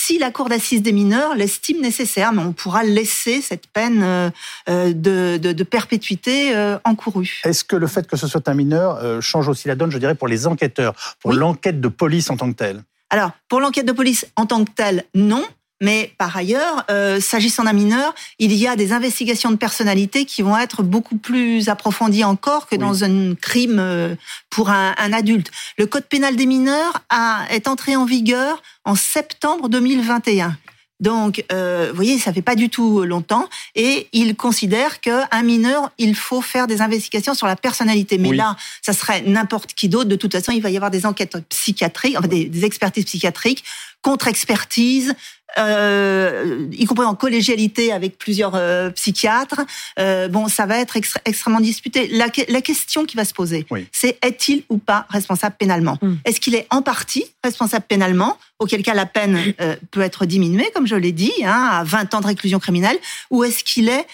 si 0.06 0.18
la 0.18 0.30
Cour 0.30 0.50
d'assises 0.50 0.82
des 0.82 0.92
mineurs 0.92 1.34
l'estime 1.34 1.80
nécessaire, 1.80 2.32
mais 2.34 2.42
on 2.42 2.52
pourra 2.52 2.82
laisser 2.84 3.40
cette 3.40 3.66
peine 3.68 4.02
euh, 4.02 4.30
euh, 4.68 4.92
de, 4.92 5.38
de, 5.38 5.52
de 5.52 5.64
perpétuité 5.64 6.54
euh, 6.54 6.78
encourue. 6.84 7.40
Est-ce 7.44 7.64
que 7.64 7.74
le 7.76 7.86
fait 7.86 8.06
que 8.06 8.16
ce 8.16 8.26
soit 8.26 8.46
un 8.48 8.54
mineur 8.54 9.22
change 9.22 9.48
aussi 9.48 9.66
la 9.66 9.76
donne, 9.76 9.90
je 9.90 9.96
dirais, 9.96 10.14
pour 10.14 10.28
les 10.28 10.46
enquêteurs, 10.46 10.94
pour 11.20 11.32
l'enquête 11.32 11.80
de 11.80 11.88
police 11.88 12.28
en 12.28 12.36
tant 12.36 12.52
que 12.52 12.56
telle? 12.56 12.82
Alors, 13.08 13.30
pour 13.48 13.60
l'enquête 13.60 13.86
de 13.86 13.92
police 13.92 14.26
en 14.36 14.44
tant 14.44 14.64
que 14.64 14.72
telle, 14.72 15.04
non. 15.14 15.44
Mais 15.80 16.12
par 16.18 16.36
ailleurs, 16.36 16.84
euh, 16.90 17.20
s'agissant 17.20 17.64
d'un 17.64 17.72
mineur, 17.72 18.14
il 18.38 18.52
y 18.54 18.66
a 18.66 18.76
des 18.76 18.92
investigations 18.92 19.50
de 19.50 19.56
personnalité 19.56 20.24
qui 20.24 20.42
vont 20.42 20.56
être 20.56 20.82
beaucoup 20.82 21.16
plus 21.16 21.68
approfondies 21.68 22.24
encore 22.24 22.68
que 22.68 22.76
dans 22.76 23.04
un 23.04 23.34
crime 23.34 23.78
euh, 23.78 24.14
pour 24.50 24.70
un, 24.70 24.94
un, 24.98 25.12
adulte. 25.12 25.50
Le 25.76 25.86
code 25.86 26.04
pénal 26.04 26.36
des 26.36 26.46
mineurs 26.46 27.02
a, 27.10 27.44
est 27.50 27.66
entré 27.66 27.96
en 27.96 28.04
vigueur 28.04 28.62
en 28.84 28.94
septembre 28.94 29.68
2021. 29.68 30.56
Donc, 31.00 31.44
euh, 31.52 31.88
vous 31.90 31.96
voyez, 31.96 32.18
ça 32.18 32.32
fait 32.32 32.40
pas 32.40 32.54
du 32.54 32.70
tout 32.70 33.02
longtemps, 33.02 33.48
et 33.74 34.08
il 34.12 34.36
considère 34.36 35.00
qu'un 35.00 35.42
mineur, 35.42 35.90
il 35.98 36.14
faut 36.14 36.40
faire 36.40 36.66
des 36.66 36.80
investigations 36.80 37.34
sur 37.34 37.46
la 37.46 37.56
personnalité. 37.56 38.16
Mais 38.16 38.32
là, 38.32 38.56
ça 38.80 38.92
serait 38.92 39.22
n'importe 39.22 39.74
qui 39.74 39.88
d'autre. 39.88 40.08
De 40.08 40.16
toute 40.16 40.32
façon, 40.32 40.52
il 40.52 40.62
va 40.62 40.70
y 40.70 40.76
avoir 40.76 40.92
des 40.92 41.04
enquêtes 41.04 41.36
psychiatriques, 41.48 42.16
enfin 42.16 42.28
des, 42.28 42.44
des 42.46 42.64
expertises 42.64 43.04
psychiatriques, 43.04 43.64
contre-expertise, 44.04 45.14
euh, 45.58 46.68
y 46.72 46.84
compris 46.84 47.06
en 47.06 47.14
collégialité 47.14 47.90
avec 47.90 48.18
plusieurs 48.18 48.54
euh, 48.54 48.90
psychiatres. 48.90 49.62
Euh, 49.98 50.28
bon, 50.28 50.46
ça 50.46 50.66
va 50.66 50.78
être 50.78 50.98
extrêmement 51.24 51.60
disputé. 51.60 52.08
La, 52.08 52.26
la, 52.48 52.60
question 52.60 53.06
qui 53.06 53.16
va 53.16 53.24
se 53.24 53.32
poser, 53.32 53.66
c'est 53.92 54.18
est-il 54.22 54.64
ou 54.68 54.76
pas 54.76 55.06
responsable 55.08 55.56
pénalement 55.58 55.98
mm. 56.02 56.16
Est-ce 56.26 56.38
qu'il 56.38 56.54
est 56.54 56.66
en 56.70 56.82
partie 56.82 57.24
responsable 57.42 57.86
pénalement, 57.88 58.36
auquel 58.58 58.82
cas 58.82 58.94
la 58.94 59.06
peine 59.06 59.54
euh, 59.60 59.76
peut 59.90 60.02
être 60.02 60.26
diminuée, 60.26 60.70
comme 60.74 60.86
je 60.86 60.96
l'ai 60.96 61.12
dit, 61.12 61.32
hein, 61.42 61.70
à 61.72 61.84
20 61.84 62.14
ans 62.14 62.20
de 62.20 62.26
réclusion 62.26 62.58
criminelle, 62.58 62.98
ou 63.30 63.42
est-ce 63.42 63.64
qu'il 63.64 63.88
est 63.88 64.06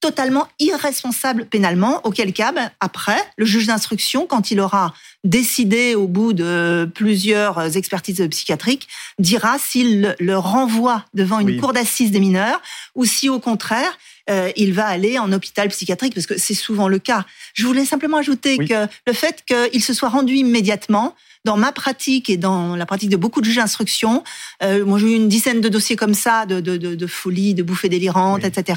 totalement 0.00 0.46
irresponsable 0.58 1.46
pénalement, 1.46 2.00
auquel 2.04 2.32
cas, 2.32 2.52
ben, 2.52 2.70
après, 2.80 3.18
le 3.36 3.44
juge 3.44 3.66
d'instruction, 3.66 4.26
quand 4.26 4.50
il 4.50 4.60
aura 4.60 4.94
décidé 5.24 5.94
au 5.94 6.06
bout 6.06 6.32
de 6.32 6.88
plusieurs 6.94 7.76
expertises 7.76 8.26
psychiatriques, 8.30 8.88
dira 9.18 9.58
s'il 9.58 10.14
le 10.18 10.38
renvoie 10.38 11.04
devant 11.14 11.40
une 11.40 11.58
cour 11.60 11.72
d'assises 11.72 12.10
des 12.10 12.20
mineurs 12.20 12.60
ou 12.94 13.04
si 13.04 13.28
au 13.28 13.40
contraire, 13.40 13.98
euh, 14.28 14.50
il 14.56 14.72
va 14.72 14.86
aller 14.86 15.18
en 15.18 15.32
hôpital 15.32 15.68
psychiatrique, 15.68 16.14
parce 16.14 16.26
que 16.26 16.36
c'est 16.36 16.54
souvent 16.54 16.88
le 16.88 16.98
cas. 16.98 17.24
Je 17.54 17.66
voulais 17.66 17.84
simplement 17.84 18.18
ajouter 18.18 18.58
que 18.58 18.86
le 19.06 19.12
fait 19.12 19.44
qu'il 19.46 19.82
se 19.82 19.94
soit 19.94 20.08
rendu 20.08 20.34
immédiatement, 20.34 21.14
dans 21.44 21.56
ma 21.56 21.70
pratique 21.70 22.28
et 22.28 22.36
dans 22.36 22.74
la 22.74 22.86
pratique 22.86 23.08
de 23.08 23.16
beaucoup 23.16 23.40
de 23.40 23.46
juges 23.46 23.56
d'instruction, 23.56 24.24
euh, 24.64 24.84
moi 24.84 24.98
j'ai 24.98 25.12
eu 25.12 25.14
une 25.14 25.28
dizaine 25.28 25.60
de 25.60 25.68
dossiers 25.68 25.94
comme 25.94 26.14
ça, 26.14 26.44
de, 26.44 26.58
de, 26.58 26.76
de, 26.76 26.96
de 26.96 27.06
folie, 27.06 27.54
de 27.54 27.62
bouffées 27.62 27.88
délirantes, 27.88 28.44
etc 28.44 28.74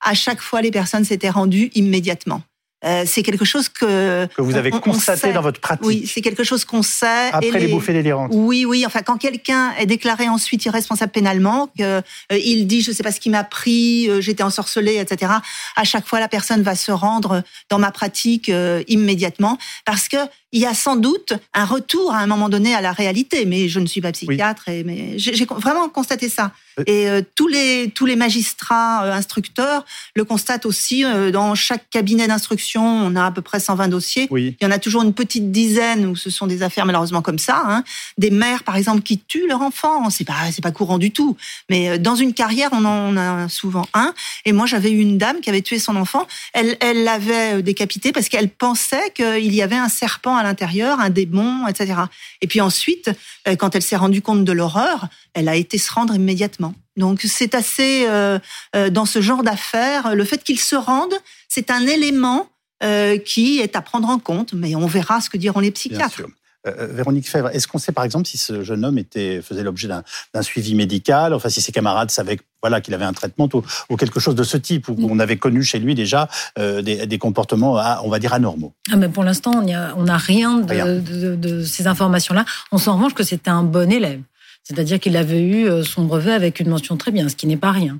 à 0.00 0.14
chaque 0.14 0.40
fois, 0.40 0.62
les 0.62 0.70
personnes 0.70 1.04
s'étaient 1.04 1.30
rendues 1.30 1.70
immédiatement. 1.74 2.42
Euh, 2.84 3.02
c'est 3.06 3.24
quelque 3.24 3.44
chose 3.44 3.68
que 3.68 4.26
que 4.26 4.40
vous 4.40 4.54
avez 4.54 4.70
constaté 4.70 5.32
dans 5.32 5.42
votre 5.42 5.60
pratique. 5.60 5.84
Oui, 5.84 6.06
c'est 6.06 6.20
quelque 6.20 6.44
chose 6.44 6.64
qu'on 6.64 6.82
sait. 6.82 7.30
Après 7.32 7.58
les, 7.58 7.66
bouffées 7.66 7.92
délirantes. 7.92 8.30
Oui, 8.32 8.64
oui. 8.64 8.86
Enfin, 8.86 9.00
quand 9.00 9.16
quelqu'un 9.16 9.72
est 9.78 9.86
déclaré 9.86 10.28
ensuite 10.28 10.64
irresponsable 10.64 11.10
pénalement, 11.10 11.70
que 11.76 11.82
euh, 11.82 12.02
il 12.30 12.68
dit 12.68 12.80
je 12.80 12.92
sais 12.92 13.02
pas 13.02 13.10
ce 13.10 13.18
qui 13.18 13.30
m'a 13.30 13.42
pris, 13.42 14.08
euh, 14.08 14.20
j'étais 14.20 14.44
ensorcelé, 14.44 14.98
etc. 14.98 15.32
À 15.74 15.82
chaque 15.82 16.06
fois, 16.06 16.20
la 16.20 16.28
personne 16.28 16.62
va 16.62 16.76
se 16.76 16.92
rendre 16.92 17.42
dans 17.68 17.80
ma 17.80 17.90
pratique 17.90 18.50
immédiatement 18.86 19.58
parce 19.84 20.06
que 20.06 20.16
il 20.52 20.60
y 20.60 20.66
a 20.66 20.74
sans 20.74 20.96
doute 20.96 21.34
un 21.52 21.64
retour 21.64 22.12
à 22.12 22.18
un 22.18 22.26
moment 22.26 22.48
donné 22.48 22.74
à 22.74 22.80
la 22.80 22.92
réalité. 22.92 23.44
Mais 23.44 23.68
je 23.68 23.80
ne 23.80 23.86
suis 23.86 24.00
pas 24.00 24.12
psychiatre, 24.12 24.68
et 24.68 24.82
mais 24.84 25.18
j'ai 25.18 25.44
vraiment 25.44 25.88
constaté 25.88 26.28
ça. 26.28 26.52
Et 26.86 27.08
euh, 27.08 27.22
tous 27.34 27.48
les 27.48 27.90
tous 27.94 28.06
les 28.06 28.16
magistrats 28.16 29.04
euh, 29.04 29.12
instructeurs 29.12 29.84
le 30.14 30.24
constatent 30.24 30.64
aussi. 30.64 31.04
Euh, 31.04 31.30
dans 31.30 31.54
chaque 31.54 31.90
cabinet 31.90 32.28
d'instruction, 32.28 32.82
on 32.82 33.14
a 33.16 33.26
à 33.26 33.30
peu 33.30 33.42
près 33.42 33.60
120 33.60 33.88
dossiers. 33.88 34.28
Il 34.32 34.54
y 34.60 34.66
en 34.66 34.70
a 34.70 34.78
toujours 34.78 35.02
une 35.02 35.12
petite 35.12 35.50
dizaine 35.50 36.06
où 36.06 36.16
ce 36.16 36.30
sont 36.30 36.46
des 36.46 36.62
affaires 36.62 36.86
malheureusement 36.86 37.22
comme 37.22 37.38
ça. 37.38 37.62
Hein. 37.66 37.84
Des 38.16 38.30
mères, 38.30 38.62
par 38.62 38.76
exemple, 38.76 39.02
qui 39.02 39.18
tuent 39.18 39.48
leur 39.48 39.60
enfant. 39.60 40.08
C'est 40.10 40.24
pas 40.24 40.50
c'est 40.50 40.62
pas 40.62 40.72
courant 40.72 40.98
du 40.98 41.10
tout. 41.10 41.36
Mais 41.68 41.98
dans 41.98 42.14
une 42.14 42.32
carrière, 42.32 42.70
on 42.72 42.84
en 42.84 43.16
a 43.16 43.48
souvent 43.48 43.86
un. 43.92 44.14
Et 44.44 44.52
moi, 44.52 44.66
j'avais 44.66 44.90
eu 44.90 45.00
une 45.00 45.18
dame 45.18 45.40
qui 45.40 45.50
avait 45.50 45.62
tué 45.62 45.78
son 45.78 45.96
enfant. 45.96 46.26
Elle 46.54 46.76
elle 46.80 47.04
l'avait 47.04 47.62
décapité 47.62 48.12
parce 48.12 48.28
qu'elle 48.28 48.48
pensait 48.48 49.12
qu'il 49.14 49.54
y 49.54 49.62
avait 49.62 49.76
un 49.76 49.88
serpent 49.88 50.37
à 50.38 50.42
l'intérieur, 50.42 51.00
un 51.00 51.10
démon, 51.10 51.66
etc. 51.66 51.94
Et 52.40 52.46
puis 52.46 52.60
ensuite, 52.60 53.10
quand 53.58 53.74
elle 53.74 53.82
s'est 53.82 53.96
rendue 53.96 54.22
compte 54.22 54.44
de 54.44 54.52
l'horreur, 54.52 55.08
elle 55.34 55.48
a 55.48 55.56
été 55.56 55.78
se 55.78 55.92
rendre 55.92 56.14
immédiatement. 56.14 56.74
Donc 56.98 57.22
c'est 57.22 57.54
assez, 57.54 58.06
euh, 58.08 58.38
euh, 58.76 58.90
dans 58.90 59.06
ce 59.06 59.20
genre 59.20 59.42
d'affaires, 59.42 60.14
le 60.14 60.24
fait 60.24 60.42
qu'ils 60.42 60.60
se 60.60 60.76
rendent, 60.76 61.14
c'est 61.48 61.70
un 61.70 61.86
élément 61.86 62.50
euh, 62.82 63.18
qui 63.18 63.60
est 63.60 63.76
à 63.76 63.82
prendre 63.82 64.08
en 64.08 64.18
compte, 64.18 64.52
mais 64.52 64.74
on 64.74 64.86
verra 64.86 65.20
ce 65.20 65.30
que 65.30 65.38
diront 65.38 65.60
les 65.60 65.70
psychiatres. 65.70 66.22
Véronique 66.64 67.28
Fèvre, 67.28 67.48
est-ce 67.48 67.66
qu'on 67.66 67.78
sait 67.78 67.92
par 67.92 68.04
exemple 68.04 68.26
si 68.26 68.36
ce 68.36 68.62
jeune 68.62 68.84
homme 68.84 68.98
était, 68.98 69.40
faisait 69.40 69.62
l'objet 69.62 69.88
d'un 69.88 70.42
suivi 70.42 70.74
médical, 70.74 71.32
enfin 71.32 71.48
si 71.48 71.60
ses 71.60 71.72
camarades 71.72 72.10
savaient 72.10 72.38
voilà, 72.60 72.80
qu'il 72.80 72.92
avait 72.94 73.04
un 73.04 73.12
traitement 73.12 73.48
ou, 73.88 73.96
quelque 73.96 74.18
chose 74.18 74.34
de 74.34 74.42
ce 74.42 74.56
type, 74.56 74.88
ou 74.88 74.94
qu'on 74.94 75.14
mm. 75.14 75.20
avait 75.20 75.36
connu 75.36 75.62
chez 75.62 75.78
lui 75.78 75.94
déjà 75.94 76.28
des, 76.56 77.18
comportements, 77.18 77.76
ah, 77.78 78.00
on 78.04 78.10
va 78.10 78.18
dire, 78.18 78.34
anormaux? 78.34 78.74
Ah, 78.90 78.96
mais 78.96 79.08
Pour 79.08 79.22
l'instant, 79.22 79.52
on 79.54 80.02
n'a 80.02 80.16
rien, 80.16 80.58
de, 80.58 81.00
de, 81.00 81.36
de, 81.36 81.62
ces 81.62 81.86
informations-là. 81.86 82.44
On 82.72 82.78
sent 82.78 82.90
en 82.90 82.96
revanche 82.96 83.14
que 83.14 83.22
c'était 83.22 83.50
un 83.50 83.62
bon 83.62 83.90
élève. 83.90 84.20
C'est-à-dire 84.68 85.00
qu'il 85.00 85.16
avait 85.16 85.40
eu 85.40 85.66
euh, 85.66 85.82
son 85.82 86.04
brevet 86.04 86.32
avec 86.32 86.60
une 86.60 86.68
mention 86.68 86.98
très 86.98 87.10
bien, 87.10 87.30
ce 87.30 87.36
qui 87.36 87.46
n'est 87.46 87.56
pas 87.56 87.72
rien. 87.72 87.98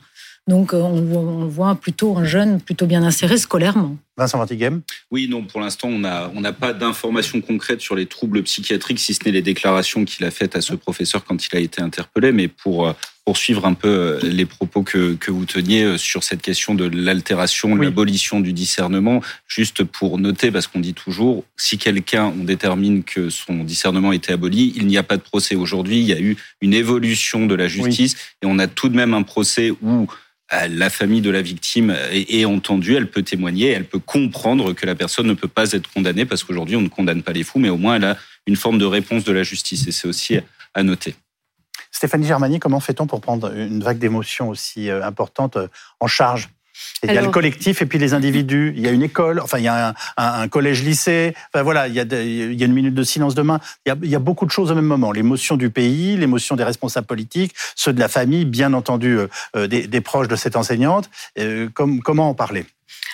Donc 0.48 0.74
euh, 0.74 0.80
on 0.80 1.46
voit 1.46 1.74
plutôt 1.76 2.16
un 2.18 2.24
jeune 2.24 2.60
plutôt 2.60 2.86
bien 2.86 3.02
inséré 3.02 3.38
scolairement. 3.38 3.96
Vincent 4.18 4.38
Vantighem 4.38 4.82
Oui, 5.12 5.28
non, 5.28 5.44
pour 5.44 5.60
l'instant, 5.60 5.88
on 5.88 6.00
n'a 6.00 6.30
on 6.34 6.42
pas 6.52 6.72
d'informations 6.72 7.40
concrètes 7.40 7.80
sur 7.80 7.94
les 7.94 8.06
troubles 8.06 8.42
psychiatriques, 8.42 8.98
si 8.98 9.14
ce 9.14 9.20
n'est 9.24 9.30
les 9.30 9.42
déclarations 9.42 10.04
qu'il 10.04 10.26
a 10.26 10.32
faites 10.32 10.56
à 10.56 10.60
ce 10.60 10.74
professeur 10.74 11.24
quand 11.24 11.46
il 11.46 11.56
a 11.56 11.60
été 11.60 11.80
interpellé. 11.80 12.32
Mais 12.32 12.48
pour 12.48 12.88
euh, 12.88 12.92
poursuivre 13.24 13.64
un 13.64 13.74
peu 13.74 13.88
euh, 13.88 14.20
les 14.22 14.44
propos 14.44 14.82
que, 14.82 15.14
que 15.14 15.30
vous 15.30 15.44
teniez 15.44 15.84
euh, 15.84 15.98
sur 15.98 16.24
cette 16.24 16.42
question 16.42 16.74
de 16.74 16.90
l'altération, 16.92 17.76
l'abolition 17.76 18.40
du 18.40 18.52
discernement, 18.52 19.22
juste 19.46 19.84
pour 19.84 20.18
noter, 20.18 20.50
parce 20.50 20.66
qu'on 20.66 20.80
dit 20.80 20.94
toujours, 20.94 21.44
si 21.56 21.78
quelqu'un, 21.78 22.32
on 22.40 22.42
détermine 22.42 23.04
que 23.04 23.30
son 23.30 23.62
discernement 23.62 24.10
a 24.10 24.14
été 24.16 24.32
aboli, 24.32 24.72
il 24.74 24.88
n'y 24.88 24.98
a 24.98 25.04
pas 25.04 25.16
de 25.16 25.22
procès. 25.22 25.54
Aujourd'hui, 25.54 26.00
il 26.00 26.06
y 26.06 26.12
a 26.12 26.18
eu 26.18 26.36
une 26.60 26.74
évolution 26.74 27.46
de 27.46 27.54
la 27.54 27.68
justice 27.68 28.16
et 28.42 28.46
on 28.46 28.58
a 28.58 28.66
tout 28.66 28.88
de 28.88 28.96
même 28.96 29.14
un 29.14 29.22
procès 29.22 29.70
où 29.80 30.08
la 30.50 30.90
famille 30.90 31.20
de 31.20 31.30
la 31.30 31.42
victime 31.42 31.94
est, 32.10 32.44
entendue, 32.44 32.94
elle 32.94 33.10
peut 33.10 33.22
témoigner, 33.22 33.68
elle 33.68 33.84
peut 33.84 33.98
comprendre 33.98 34.72
que 34.72 34.86
la 34.86 34.94
personne 34.94 35.26
ne 35.26 35.34
peut 35.34 35.48
pas 35.48 35.72
être 35.72 35.92
condamnée 35.92 36.24
parce 36.24 36.42
qu'aujourd'hui 36.42 36.76
on 36.76 36.80
ne 36.80 36.88
condamne 36.88 37.22
pas 37.22 37.32
les 37.32 37.44
fous, 37.44 37.58
mais 37.58 37.68
au 37.68 37.76
moins 37.76 37.96
elle 37.96 38.04
a 38.04 38.16
une 38.46 38.56
forme 38.56 38.78
de 38.78 38.86
réponse 38.86 39.24
de 39.24 39.32
la 39.32 39.42
justice 39.42 39.86
et 39.86 39.92
c'est 39.92 40.08
aussi 40.08 40.38
à 40.74 40.82
noter. 40.82 41.14
Stéphanie 41.90 42.26
Germani, 42.26 42.60
comment 42.60 42.80
fait-on 42.80 43.06
pour 43.06 43.20
prendre 43.20 43.52
une 43.54 43.82
vague 43.82 43.98
d'émotions 43.98 44.48
aussi 44.48 44.88
euh, 44.88 45.04
importante 45.04 45.56
euh, 45.56 45.68
en 46.00 46.06
charge? 46.06 46.48
Il 47.02 47.12
y 47.12 47.18
a 47.18 47.22
le 47.22 47.30
collectif 47.30 47.82
et 47.82 47.86
puis 47.86 47.98
les 47.98 48.14
individus. 48.14 48.72
Il 48.76 48.82
y 48.82 48.88
a 48.88 48.90
une 48.90 49.02
école, 49.02 49.40
enfin 49.40 49.58
il 49.58 49.64
y 49.64 49.68
a 49.68 49.94
un, 50.16 50.48
collège-lycée. 50.48 51.34
Enfin 51.52 51.62
voilà, 51.62 51.88
il 51.88 51.94
y, 51.94 52.00
a 52.00 52.02
il 52.02 52.54
y, 52.54 52.62
a 52.62 52.66
une 52.66 52.72
minute 52.72 52.94
de 52.94 53.02
silence 53.02 53.34
demain. 53.34 53.60
Il 53.86 53.90
y, 53.90 53.92
a, 53.92 53.96
il 54.02 54.10
y 54.10 54.16
a 54.16 54.18
beaucoup 54.18 54.46
de 54.46 54.50
choses 54.50 54.70
au 54.70 54.74
même 54.74 54.84
moment. 54.84 55.12
L'émotion 55.12 55.56
du 55.56 55.70
pays, 55.70 56.16
l'émotion 56.16 56.56
des 56.56 56.64
responsables 56.64 57.06
politiques, 57.06 57.54
ceux 57.76 57.92
de 57.92 58.00
la 58.00 58.08
famille, 58.08 58.44
bien 58.44 58.72
entendu 58.72 59.18
euh, 59.56 59.66
des, 59.66 59.86
des, 59.86 60.00
proches 60.00 60.28
de 60.28 60.36
cette 60.36 60.56
enseignante. 60.56 61.10
Euh, 61.38 61.68
comme, 61.72 62.00
comment 62.00 62.30
en 62.30 62.34
parler? 62.34 62.66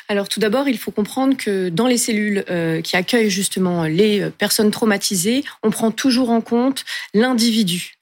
Alors 0.08 0.28
tout 0.28 0.40
d'abord, 0.40 0.68
il 0.68 0.78
faut 0.78 0.90
comprendre 0.90 1.36
que 1.36 1.68
dans 1.68 1.86
les 1.86 1.98
cellules 1.98 2.44
euh, 2.50 2.80
qui 2.80 2.96
accueillent 2.96 3.30
justement 3.30 3.84
les 3.84 4.30
personnes 4.30 4.70
traumatisées, 4.70 5.44
on 5.62 5.70
prend 5.70 5.90
toujours 5.90 6.30
en 6.30 6.40
compte 6.40 6.84
l'individu. 7.14 7.94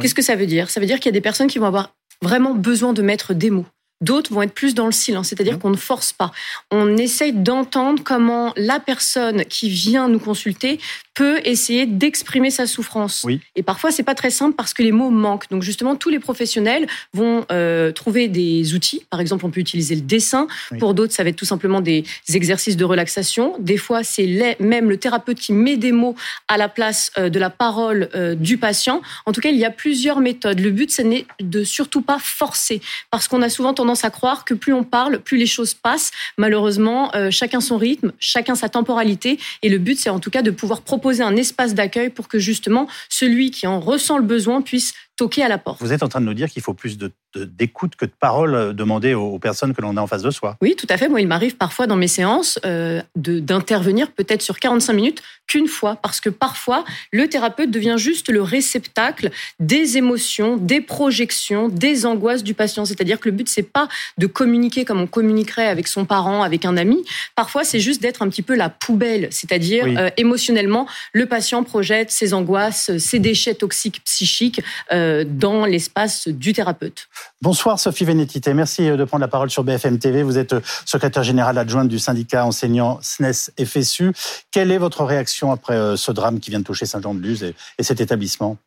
Qu'est-ce 0.00 0.14
que 0.14 0.22
ça 0.22 0.36
veut 0.36 0.46
dire? 0.46 0.70
Ça 0.70 0.80
veut 0.80 0.86
dire 0.86 1.00
qu'il 1.00 1.06
y 1.06 1.08
a 1.10 1.12
des 1.12 1.20
personnes 1.20 1.48
qui 1.48 1.58
vont 1.58 1.66
avoir 1.66 1.94
vraiment 2.22 2.54
besoin 2.54 2.92
de 2.92 3.02
mettre 3.02 3.34
des 3.34 3.50
mots. 3.50 3.66
D'autres 4.00 4.32
vont 4.32 4.42
être 4.42 4.54
plus 4.54 4.74
dans 4.74 4.86
le 4.86 4.92
silence, 4.92 5.28
c'est-à-dire 5.28 5.56
mmh. 5.56 5.60
qu'on 5.60 5.70
ne 5.70 5.76
force 5.76 6.12
pas. 6.12 6.30
On 6.70 6.96
essaye 6.96 7.32
d'entendre 7.32 8.02
comment 8.02 8.52
la 8.56 8.80
personne 8.80 9.44
qui 9.44 9.68
vient 9.68 10.08
nous 10.08 10.18
consulter 10.18 10.80
peut 11.14 11.40
essayer 11.44 11.84
d'exprimer 11.84 12.50
sa 12.50 12.66
souffrance. 12.66 13.22
Oui. 13.24 13.40
Et 13.56 13.62
parfois, 13.62 13.90
c'est 13.90 14.02
pas 14.02 14.14
très 14.14 14.30
simple 14.30 14.54
parce 14.56 14.72
que 14.72 14.82
les 14.82 14.92
mots 14.92 15.10
manquent. 15.10 15.50
Donc 15.50 15.62
justement, 15.62 15.96
tous 15.96 16.08
les 16.08 16.18
professionnels 16.18 16.86
vont 17.12 17.44
euh, 17.52 17.92
trouver 17.92 18.28
des 18.28 18.72
outils. 18.72 19.04
Par 19.10 19.20
exemple, 19.20 19.44
on 19.44 19.50
peut 19.50 19.60
utiliser 19.60 19.96
le 19.96 20.00
dessin. 20.00 20.46
Pour 20.78 20.94
d'autres, 20.94 21.12
ça 21.12 21.22
va 21.22 21.28
être 21.28 21.36
tout 21.36 21.44
simplement 21.44 21.82
des 21.82 22.04
exercices 22.32 22.78
de 22.78 22.84
relaxation. 22.84 23.56
Des 23.58 23.76
fois, 23.76 24.02
c'est 24.02 24.56
même 24.60 24.88
le 24.88 24.96
thérapeute 24.96 25.38
qui 25.38 25.52
met 25.52 25.76
des 25.76 25.92
mots 25.92 26.14
à 26.48 26.56
la 26.56 26.70
place 26.70 27.10
euh, 27.18 27.28
de 27.28 27.38
la 27.38 27.50
parole 27.50 28.08
euh, 28.14 28.34
du 28.34 28.56
patient. 28.56 29.02
En 29.26 29.32
tout 29.32 29.42
cas, 29.42 29.50
il 29.50 29.58
y 29.58 29.64
a 29.66 29.70
plusieurs 29.70 30.20
méthodes. 30.20 30.60
Le 30.60 30.70
but, 30.70 30.90
ce 30.90 31.02
n'est 31.02 31.26
de 31.40 31.64
surtout 31.64 32.02
pas 32.02 32.18
forcer, 32.18 32.80
parce 33.10 33.28
qu'on 33.28 33.42
a 33.42 33.50
souvent 33.50 33.74
tendance 33.74 33.89
à 34.04 34.10
croire 34.10 34.44
que 34.44 34.54
plus 34.54 34.72
on 34.72 34.84
parle, 34.84 35.20
plus 35.20 35.36
les 35.36 35.46
choses 35.46 35.74
passent. 35.74 36.10
Malheureusement, 36.38 37.12
chacun 37.30 37.60
son 37.60 37.76
rythme, 37.76 38.12
chacun 38.18 38.54
sa 38.54 38.68
temporalité. 38.68 39.38
Et 39.62 39.68
le 39.68 39.78
but, 39.78 39.98
c'est 39.98 40.10
en 40.10 40.20
tout 40.20 40.30
cas 40.30 40.42
de 40.42 40.50
pouvoir 40.50 40.82
proposer 40.82 41.22
un 41.22 41.36
espace 41.36 41.74
d'accueil 41.74 42.10
pour 42.10 42.28
que 42.28 42.38
justement 42.38 42.88
celui 43.08 43.50
qui 43.50 43.66
en 43.66 43.80
ressent 43.80 44.18
le 44.18 44.24
besoin 44.24 44.62
puisse 44.62 44.94
toquer 45.20 45.42
à 45.42 45.48
la 45.48 45.58
porte. 45.58 45.82
Vous 45.82 45.92
êtes 45.92 46.02
en 46.02 46.08
train 46.08 46.22
de 46.22 46.24
nous 46.24 46.32
dire 46.32 46.48
qu'il 46.48 46.62
faut 46.62 46.72
plus 46.72 46.96
de 46.96 47.12
d'écoute 47.36 47.94
que 47.94 48.04
de 48.04 48.12
parole 48.18 48.54
euh, 48.54 48.72
demandée 48.72 49.14
aux 49.14 49.38
personnes 49.38 49.74
que 49.74 49.80
l'on 49.80 49.96
a 49.96 50.00
en 50.00 50.06
face 50.06 50.22
de 50.22 50.30
soi. 50.30 50.56
Oui, 50.60 50.74
tout 50.76 50.86
à 50.88 50.96
fait. 50.96 51.08
Moi, 51.08 51.20
il 51.20 51.28
m'arrive 51.28 51.56
parfois 51.56 51.86
dans 51.86 51.94
mes 51.94 52.08
séances 52.08 52.58
euh, 52.64 53.02
d'intervenir 53.14 54.10
peut-être 54.10 54.42
sur 54.42 54.58
45 54.58 54.92
minutes 54.92 55.22
qu'une 55.46 55.68
fois, 55.68 55.96
parce 55.96 56.20
que 56.20 56.28
parfois, 56.28 56.84
le 57.12 57.28
thérapeute 57.28 57.70
devient 57.70 57.96
juste 57.98 58.30
le 58.30 58.42
réceptacle 58.42 59.30
des 59.60 59.96
émotions, 59.96 60.56
des 60.56 60.80
projections, 60.80 61.68
des 61.68 62.06
angoisses 62.06 62.42
du 62.42 62.54
patient. 62.54 62.84
C'est-à-dire 62.84 63.20
que 63.20 63.28
le 63.28 63.34
but, 63.34 63.48
c'est 63.48 63.62
pas 63.62 63.88
de 64.18 64.26
communiquer 64.26 64.84
comme 64.84 65.00
on 65.00 65.06
communiquerait 65.06 65.68
avec 65.68 65.86
son 65.86 66.04
parent, 66.04 66.42
avec 66.42 66.64
un 66.64 66.76
ami. 66.76 67.04
Parfois, 67.36 67.64
c'est 67.64 67.80
juste 67.80 68.02
d'être 68.02 68.22
un 68.22 68.28
petit 68.28 68.42
peu 68.42 68.56
la 68.56 68.70
poubelle, 68.70 69.28
c'est-à-dire 69.30 69.86
euh, 69.86 70.10
émotionnellement, 70.16 70.86
le 71.12 71.26
patient 71.26 71.62
projette 71.62 72.10
ses 72.10 72.34
angoisses, 72.34 72.96
ses 72.98 73.18
déchets 73.18 73.54
toxiques 73.54 74.02
psychiques 74.04 74.62
euh, 74.92 75.09
dans 75.24 75.66
l'espace 75.66 76.28
du 76.28 76.52
thérapeute. 76.52 77.08
Bonsoir 77.42 77.78
Sophie 77.78 78.04
Vénétité, 78.04 78.54
merci 78.54 78.88
euh, 78.88 78.96
de 78.96 79.04
prendre 79.04 79.22
la 79.22 79.28
parole 79.28 79.50
sur 79.50 79.64
BFM 79.64 79.98
TV. 79.98 80.22
Vous 80.22 80.38
êtes 80.38 80.52
euh, 80.54 80.60
secrétaire 80.84 81.22
générale 81.22 81.58
adjointe 81.58 81.88
du 81.88 81.98
syndicat 81.98 82.44
enseignant 82.44 82.98
SNES 83.02 83.50
FSU. 83.64 84.12
Quelle 84.50 84.70
est 84.70 84.78
votre 84.78 85.04
réaction 85.04 85.52
après 85.52 85.74
euh, 85.74 85.96
ce 85.96 86.12
drame 86.12 86.40
qui 86.40 86.50
vient 86.50 86.60
de 86.60 86.64
toucher 86.64 86.86
Saint-Jean-de-Luz 86.86 87.54
et 87.78 87.82
cet 87.82 88.00
établissement? 88.00 88.58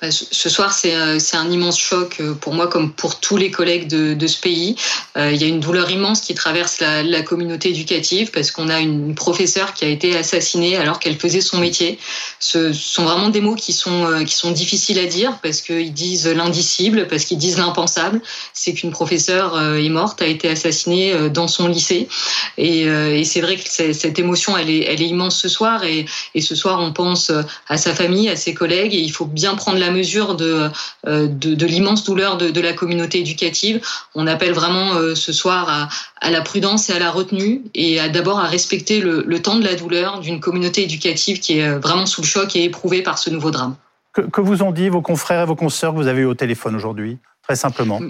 Ce 0.00 0.48
soir, 0.48 0.76
euh, 0.84 1.18
c'est 1.18 1.36
un 1.36 1.50
immense 1.50 1.76
choc 1.76 2.18
euh, 2.20 2.32
pour 2.34 2.54
moi 2.54 2.68
comme 2.68 2.92
pour 2.92 3.18
tous 3.18 3.36
les 3.36 3.50
collègues 3.50 3.88
de, 3.88 4.26
ce 4.28 4.40
pays. 4.40 4.76
Euh, 5.16 5.32
il 5.32 5.40
y 5.40 5.44
a 5.44 5.48
une 5.48 5.58
douleur 5.58 5.90
immense 5.90 6.20
qui 6.20 6.34
traverse 6.34 6.78
la, 6.80 7.22
communauté 7.22 7.70
éducative 7.70 8.30
parce 8.30 8.52
qu'on 8.52 8.68
a 8.68 8.78
une 8.78 9.16
professeure 9.16 9.74
qui 9.74 9.84
a 9.84 9.88
été 9.88 10.16
assassinée 10.16 10.76
alors 10.76 11.00
qu'elle 11.00 11.16
faisait 11.16 11.40
son 11.40 11.58
métier. 11.58 11.98
Ce 12.38 12.72
sont 12.72 13.04
vraiment 13.04 13.28
des 13.28 13.40
mots 13.40 13.56
qui 13.56 13.72
sont, 13.72 14.22
difficiles 14.52 15.00
à 15.00 15.06
dire 15.06 15.38
parce 15.42 15.60
qu'ils 15.60 15.92
disent 15.92 16.28
l'indicible, 16.28 17.08
parce 17.08 17.24
qu'ils 17.24 17.38
disent 17.38 17.58
l'impensable. 17.58 18.22
C'est 18.54 18.74
qu'une 18.74 18.92
professeure 18.92 19.60
est 19.76 19.88
morte, 19.88 20.22
a 20.22 20.26
été 20.26 20.48
assassinée 20.48 21.28
dans 21.30 21.48
son 21.48 21.66
lycée. 21.66 22.08
Et, 22.56 22.86
c'est 23.24 23.40
vrai 23.40 23.56
que 23.56 23.68
cette 23.68 24.18
émotion, 24.18 24.56
elle 24.56 24.70
est, 24.70 24.84
elle 24.84 25.02
est 25.02 25.08
immense 25.08 25.38
ce 25.38 25.48
soir. 25.48 25.84
Et, 25.84 26.06
et 26.34 26.40
ce 26.40 26.54
soir, 26.54 26.80
on 26.80 26.92
pense 26.92 27.32
à 27.68 27.76
sa 27.76 27.94
famille, 27.94 28.28
à 28.28 28.36
ses 28.36 28.54
collègues 28.54 28.94
et 28.94 29.00
il 29.00 29.10
faut 29.10 29.26
bien 29.26 29.56
prendre 29.56 29.78
la 29.78 29.87
mesure 29.90 30.34
de, 30.34 30.68
euh, 31.06 31.26
de, 31.28 31.66
l'immense 31.66 32.04
douleur 32.04 32.36
de, 32.36 32.60
la 32.60 32.72
communauté 32.72 33.20
éducative. 33.20 33.80
On 34.14 34.26
appelle 34.26 34.52
vraiment 34.52 34.94
euh, 34.94 35.14
ce 35.14 35.32
soir 35.32 35.88
à, 36.20 36.30
la 36.30 36.40
prudence 36.40 36.90
et 36.90 36.92
à 36.92 36.98
la 36.98 37.10
retenue 37.10 37.62
et 37.74 37.98
d'abord 38.08 38.38
à 38.38 38.46
respecter 38.46 39.00
le, 39.00 39.42
temps 39.42 39.56
de 39.56 39.64
la 39.64 39.74
douleur 39.74 40.20
d'une 40.20 40.40
communauté 40.40 40.82
éducative 40.82 41.40
qui 41.40 41.58
est 41.58 41.68
euh, 41.68 41.78
vraiment 41.78 42.06
sous 42.06 42.22
le 42.22 42.26
choc 42.26 42.56
et 42.56 42.64
éprouvée 42.64 43.02
par 43.02 43.18
ce 43.18 43.30
nouveau 43.30 43.50
drame. 43.50 43.76
Que, 44.12 44.22
que 44.22 44.40
vous 44.40 44.62
ont 44.62 44.72
dit 44.72 44.88
vos 44.88 45.02
confrères 45.02 45.42
et 45.42 45.46
vos 45.46 45.56
consoeurs 45.56 45.92
que 45.92 45.98
vous 45.98 46.08
avez 46.08 46.22
eu 46.22 46.26
au 46.26 46.34
téléphone 46.34 46.74
aujourd'hui, 46.74 47.18
très 47.42 47.56
simplement? 47.56 48.00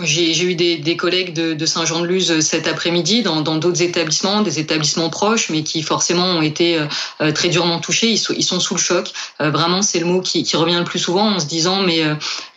J'ai 0.00 0.42
eu 0.44 0.54
des, 0.54 0.78
des, 0.78 0.96
collègues 0.96 1.34
de, 1.34 1.52
de 1.52 1.66
Saint-Jean-de-Luz 1.66 2.30
euh, 2.30 2.40
cet 2.40 2.66
après-midi 2.66 3.22
dans 3.22 3.42
d'autres 3.42 3.82
établissements, 3.82 4.40
des 4.40 4.58
établissements 4.58 5.10
proches, 5.10 5.50
mais 5.50 5.62
qui 5.62 5.82
forcément 5.82 6.24
ont 6.24 6.42
été 6.42 6.78
euh, 6.78 6.86
euh, 7.20 7.32
très 7.32 7.48
durement 7.48 7.78
touchés. 7.78 8.08
Ils 8.08 8.18
sont, 8.18 8.34
ils 8.34 8.42
sont 8.42 8.58
sous 8.58 8.74
le 8.74 8.80
choc. 8.80 9.12
vraiment, 9.38 9.82
c'est 9.82 9.98
le 9.98 10.06
mot 10.06 10.22
qui, 10.22 10.44
qui, 10.44 10.56
revient 10.56 10.78
le 10.78 10.84
plus 10.84 10.98
souvent 10.98 11.34
en 11.34 11.40
se 11.40 11.46
disant 11.46 11.82
mais 11.82 12.02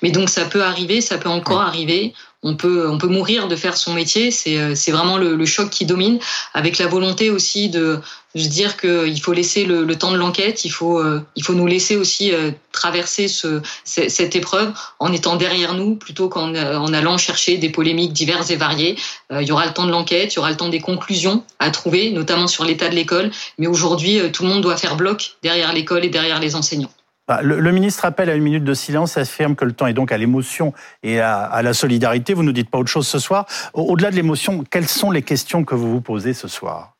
mais 0.02 0.12
donc 0.12 0.30
ça 0.30 0.46
peut 0.46 0.64
arriver, 0.64 1.02
ça 1.02 1.18
peut 1.18 1.30
encore 1.30 1.62
arriver 1.62 2.14
on 2.46 2.56
peut, 2.56 2.88
on 2.88 3.00
peut 3.00 3.08
mourir 3.08 3.48
de 3.48 3.56
faire 3.56 3.76
son 3.76 3.94
métier. 3.94 4.30
C'est, 4.30 4.58
euh, 4.58 4.76
c'est 4.76 4.92
vraiment 4.92 5.18
le, 5.18 5.46
choc 5.46 5.70
qui 5.70 5.86
domine, 5.86 6.20
avec 6.54 6.78
la 6.78 6.86
volonté 6.86 7.32
aussi 7.32 7.70
de, 7.70 8.00
se 8.36 8.48
dire 8.48 8.78
qu'il 8.78 9.20
faut 9.20 9.34
laisser 9.34 9.66
le, 9.66 9.96
temps 9.96 10.12
de 10.12 10.18
l'enquête, 10.18 10.64
il 10.64 10.70
faut, 10.70 11.00
euh, 11.00 11.26
il 11.36 11.44
faut 11.44 11.54
nous 11.54 11.66
laisser 11.66 11.96
aussi 11.96 12.32
euh, 12.32 12.52
traverser 12.72 13.28
ce, 13.28 13.62
cette 13.84 14.36
épreuve 14.36 14.74
en 15.00 15.12
étant 15.12 15.38
derrière 15.38 15.74
nous 15.74 15.96
plutôt 15.96 16.30
qu'en 16.30 16.54
en 16.54 16.94
allant 16.94 17.18
chercher 17.18 17.58
des 17.58 17.70
polémiques 17.70 18.14
diverses 18.14 18.52
et 18.52 18.58
variées. 18.58 18.98
il 19.32 19.48
y 19.48 19.52
aura 19.52 19.66
le 19.66 19.74
temps 19.74 19.86
de 19.86 19.92
l'enquête, 19.92 20.34
il 20.34 20.36
y 20.36 20.40
aura 20.40 20.52
le 20.52 20.58
temps 20.58 20.70
des 20.70 20.82
conclusions 20.82 21.44
à 21.60 21.72
trouver, 21.72 22.12
notamment 22.12 22.48
sur 22.48 22.64
l'état 22.64 22.90
de 22.90 22.96
l'école. 22.96 23.32
Mais 23.58 23.68
aujourd'hui, 23.68 24.20
tout 24.32 24.44
le 24.44 24.50
monde 24.50 24.62
doit 24.62 24.78
faire 24.78 24.98
bloc 24.98 25.38
derrière 25.42 25.74
l'école 25.74 26.06
et 26.06 26.10
derrière 26.10 26.40
les 26.40 26.56
enseignants. 26.56 26.92
Bah, 27.28 27.42
le, 27.42 27.72
ministre 27.72 28.06
appelle 28.06 28.30
à 28.30 28.36
une 28.36 28.44
minute 28.44 28.64
de 28.64 28.74
silence 28.76 29.18
et 29.18 29.22
affirme 29.22 29.56
que 29.56 29.66
le 29.66 29.74
temps 29.74 29.88
est 29.88 29.94
donc 29.94 30.12
à 30.12 30.18
l'émotion 30.18 30.74
et 31.02 31.20
à, 31.20 31.62
la 31.64 31.74
solidarité. 31.74 32.36
Vous 32.36 32.44
ne 32.44 32.48
nous 32.48 32.54
dites 32.54 32.70
pas 32.70 32.78
autre 32.78 32.92
chose 32.92 33.08
ce 33.08 33.18
soir. 33.18 33.48
Au-delà 33.74 34.12
de 34.12 34.16
l'émotion, 34.16 34.64
quelles 34.70 34.88
sont 34.88 35.10
les 35.10 35.24
questions 35.24 35.66
que 35.66 35.74
vous 35.74 35.90
vous 35.90 36.02
posez 36.02 36.34
ce 36.34 36.48
soir? 36.48 36.94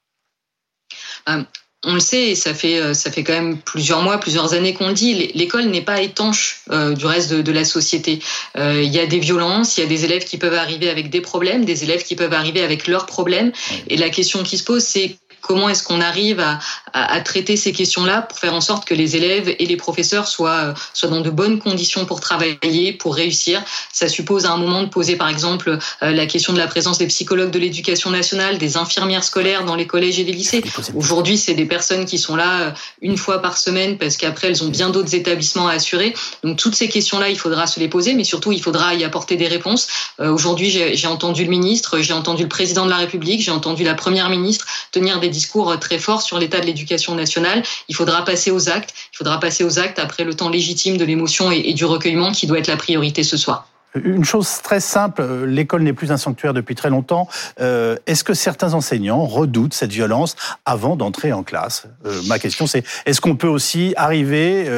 Euh, 1.30 1.44
on 1.84 1.94
le 1.94 2.00
sait, 2.00 2.32
et 2.32 2.36
ça 2.36 2.56
fait, 2.56 2.80
euh, 2.80 2.96
ça 2.96 3.12
fait 3.12 3.24
quand 3.24 3.34
même 3.34 3.60
plusieurs 3.60 4.02
mois, 4.02 4.20
plusieurs 4.20 4.56
années 4.56 4.74
qu'on 4.74 4.88
le 4.88 4.94
dit, 4.96 5.32
l'école 5.36 5.66
n'est 5.66 5.84
pas 5.84 6.02
étanche 6.02 6.62
euh, 6.72 6.96
du 6.96 7.06
reste 7.06 7.32
de, 7.32 7.52
la 7.52 7.64
société. 7.64 8.20
Il 8.56 8.92
y 8.92 9.00
a 9.00 9.06
des 9.06 9.20
violences, 9.20 9.78
il 9.78 9.82
y 9.82 9.84
a 9.84 9.88
des 9.88 10.06
élèves 10.06 10.26
qui 10.26 10.40
peuvent 10.40 10.56
arriver 10.56 10.90
avec 10.90 11.12
des 11.12 11.22
problèmes, 11.22 11.66
des 11.66 11.84
élèves 11.84 12.04
qui 12.04 12.16
peuvent 12.16 12.34
arriver 12.34 12.64
avec 12.64 12.88
leurs 12.88 13.06
problèmes. 13.06 13.52
Et 13.88 13.98
la 13.98 14.10
question 14.10 14.42
qui 14.42 14.58
se 14.58 14.64
pose, 14.64 14.84
c'est 14.84 15.18
comment 15.46 15.70
est-ce 15.70 15.84
qu'on 15.84 16.02
arrive 16.02 16.40
à, 16.40 16.60
à, 16.96 17.20
traiter 17.20 17.58
ces 17.58 17.74
questions-là 17.74 18.22
pour 18.22 18.40
faire 18.40 18.54
en 18.54 18.62
sorte 18.62 18.86
que 18.86 18.94
les 18.94 19.18
élèves 19.18 19.54
et 19.60 19.66
les 19.66 19.76
professeurs 19.76 20.30
soient, 20.30 20.74
soient 20.94 21.10
dans 21.10 21.20
de 21.20 21.30
bonnes 21.30 21.60
conditions 21.60 22.06
pour 22.06 22.22
travailler, 22.22 22.94
pour 22.94 23.16
réussir. 23.16 23.62
Ça 23.92 24.08
suppose 24.08 24.46
à 24.46 24.52
un 24.52 24.58
moment 24.58 24.82
de 24.82 24.88
poser 24.88 25.18
par 25.18 25.28
exemple 25.28 25.78
la 26.02 26.26
question 26.26 26.54
de 26.54 26.58
la 26.58 26.68
présence 26.68 26.98
des 26.98 27.08
psychologues 27.08 27.52
de 27.52 27.60
l'éducation 27.60 28.12
nationale, 28.12 28.58
des 28.58 28.78
infirmières 28.78 29.26
scolaires 29.26 29.66
dans 29.66 29.76
les 29.76 29.88
collèges 29.88 30.20
et 30.20 30.24
les 30.24 30.32
lycées. 30.32 30.64
Aujourd'hui, 30.96 31.38
c'est 31.38 31.54
des 31.54 31.66
personnes 31.66 32.06
qui 32.06 32.18
sont 32.18 32.38
là 32.38 32.74
une 33.02 33.18
fois 33.18 33.42
par 33.42 33.58
semaine 33.58 33.98
parce 33.98 34.16
qu'après 34.16 34.48
elles 34.48 34.64
ont 34.64 34.70
bien 34.70 34.90
d'autres 34.90 35.16
établissements 35.16 35.68
à 35.68 35.74
assurer. 35.74 36.14
Donc 36.44 36.58
toutes 36.58 36.76
ces 36.76 36.88
questions-là, 36.88 37.30
il 37.30 37.38
faudra 37.38 37.68
se 37.68 37.82
les 37.82 37.90
poser, 37.90 38.14
mais 38.14 38.24
surtout 38.24 38.54
il 38.54 38.62
faudra 38.62 38.96
y 38.96 39.04
apporter 39.04 39.36
des 39.36 39.50
réponses. 39.50 39.88
Aujourd'hui, 40.20 40.70
j'ai 40.70 41.08
entendu 41.08 41.44
le 41.44 41.50
ministre, 41.50 42.00
j'ai 42.00 42.14
entendu 42.14 42.44
le 42.44 42.50
président 42.50 42.86
de 42.86 42.90
la 42.90 42.98
République, 42.98 43.42
j'ai 43.42 43.52
entendu 43.52 43.84
la 43.84 43.96
première 43.96 44.30
ministre 44.30 44.66
tenir 44.94 45.20
des 45.20 45.30
discours 45.30 45.78
très 45.78 46.00
forts 46.00 46.22
sur 46.22 46.40
l'état 46.40 46.62
de 46.62 46.66
l'éducation 46.66 46.85
nationale. 47.16 47.64
Il 47.90 47.96
faudra 47.96 48.24
passer 48.24 48.52
aux 48.52 48.70
actes. 48.70 48.94
Il 49.14 49.18
faudra 49.18 49.40
passer 49.40 49.64
aux 49.64 49.80
actes 49.80 50.00
après 50.00 50.24
le 50.24 50.34
temps 50.34 50.50
légitime 50.50 50.98
de 50.98 51.06
l'émotion 51.06 51.52
et, 51.52 51.74
du 51.74 51.86
recueillement 51.86 52.32
qui 52.32 52.48
doit 52.48 52.60
être 52.60 52.68
la 52.68 52.78
priorité 52.78 53.24
ce 53.24 53.38
soir. 53.38 53.68
Une 54.04 54.26
chose 54.26 54.62
très 54.62 54.82
simple, 54.82 55.22
euh, 55.22 55.46
l'école 55.46 55.84
n'est 55.84 55.94
plus 55.94 56.12
un 56.12 56.18
sanctuaire 56.18 56.54
depuis 56.54 56.76
très 56.76 56.90
longtemps. 56.90 57.30
Euh, 57.62 57.96
est-ce 58.08 58.26
que 58.26 58.34
certains 58.34 58.74
enseignants 58.74 59.26
redoutent 59.26 59.74
cette 59.74 59.92
violence 59.92 60.36
avant 60.66 60.98
d'entrer 60.98 61.32
en 61.32 61.44
classe? 61.44 61.88
Euh, 62.06 62.22
Ma 62.28 62.38
question 62.38 62.68
c'est, 62.68 62.84
est-ce 63.06 63.22
qu'on 63.22 63.38
peut 63.38 63.48
aussi 63.48 63.94
arriver 63.96 64.70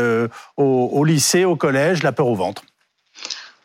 au 0.58 1.04
lycée, 1.04 1.46
au 1.46 1.56
collège, 1.56 2.04
la 2.04 2.12
peur 2.12 2.28
au 2.28 2.36
ventre? 2.36 2.64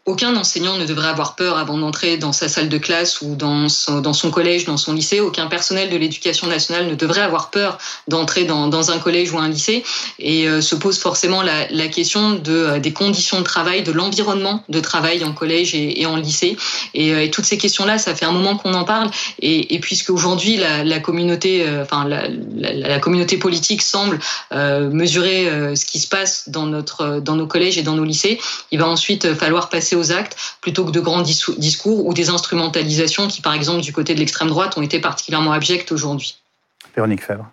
Aucun 0.05 0.35
enseignant 0.35 0.79
ne 0.79 0.85
devrait 0.85 1.09
avoir 1.09 1.37
peur 1.37 1.59
avant 1.59 1.79
d'entrer 1.79 2.17
dans 2.17 2.33
sa 2.33 2.49
salle 2.49 2.69
de 2.69 2.79
classe 2.79 3.21
ou 3.21 3.37
dans 3.37 3.69
son, 3.69 4.31
collège, 4.33 4.65
dans 4.65 4.77
son 4.77 4.95
lycée. 4.95 5.21
Aucun 5.21 5.47
personnel 5.47 5.91
de 5.91 5.97
l'éducation 5.97 6.49
nationale 6.49 6.89
ne 6.89 6.97
devrait 6.97 7.21
avoir 7.21 7.51
peur 7.51 7.79
d'entrer 8.09 8.45
dans, 8.45 8.91
un 8.91 8.99
collège 8.99 9.33
ou 9.33 9.39
un 9.39 9.49
lycée. 9.49 9.85
Et 10.19 10.49
euh, 10.49 10.61
se 10.61 10.75
pose 10.75 10.99
forcément 10.99 11.43
la, 11.43 11.89
question 11.89 12.41
euh, 12.49 12.81
des 12.81 12.93
conditions 12.93 13.39
de 13.39 13.45
travail, 13.45 13.85
de 13.85 13.93
l'environnement 13.93 14.65
de 14.69 14.81
travail 14.81 15.25
en 15.25 15.33
collège 15.33 15.73
et, 15.77 16.05
en 16.05 16.17
lycée. 16.17 16.57
Et, 16.95 17.15
euh, 17.15 17.23
et, 17.23 17.31
toutes 17.31 17.45
ces 17.45 17.59
questions-là, 17.59 17.99
ça 17.99 18.17
fait 18.17 18.25
un 18.25 18.33
moment 18.33 18.57
qu'on 18.57 18.75
en 18.75 18.85
parle. 18.85 19.09
Et, 19.41 19.75
et 19.75 19.79
puisque 19.79 20.11
aujourd'hui 20.11 20.57
la, 20.57 20.99
communauté, 20.99 21.65
enfin 21.81 22.09
la, 22.09 22.99
communauté 22.99 23.37
politique 23.37 23.83
semble 23.83 24.19
mesurer 24.51 25.77
ce 25.77 25.85
qui 25.85 26.01
se 26.01 26.09
passe 26.09 26.49
dans 26.49 26.67
nos 26.67 27.47
collèges 27.47 27.79
et 27.79 27.83
dans 27.83 27.95
nos 27.95 28.05
lycées, 28.05 28.41
il 28.73 28.81
va 28.81 28.89
ensuite 28.89 29.35
falloir 29.35 29.69
passer 29.69 29.92
aux 29.97 30.13
actes 30.13 30.37
plutôt 30.61 30.85
que 30.85 30.91
de 30.91 31.01
grands 31.01 31.23
discours 31.23 32.07
ou 32.07 32.15
des 32.15 32.31
instrumentalisations 32.31 33.29
qui, 33.29 33.41
par 33.41 33.55
exemple, 33.55 33.81
du 33.81 33.93
côté 33.93 34.15
de 34.15 34.19
l'extrême 34.19 34.49
droite, 34.49 34.77
ont 34.77 34.83
été 34.83 35.01
particulièrement 35.01 35.53
abjectes 35.53 35.93
aujourd'hui. 35.93 36.37
Véronique 36.95 37.23
Fèvre. 37.23 37.51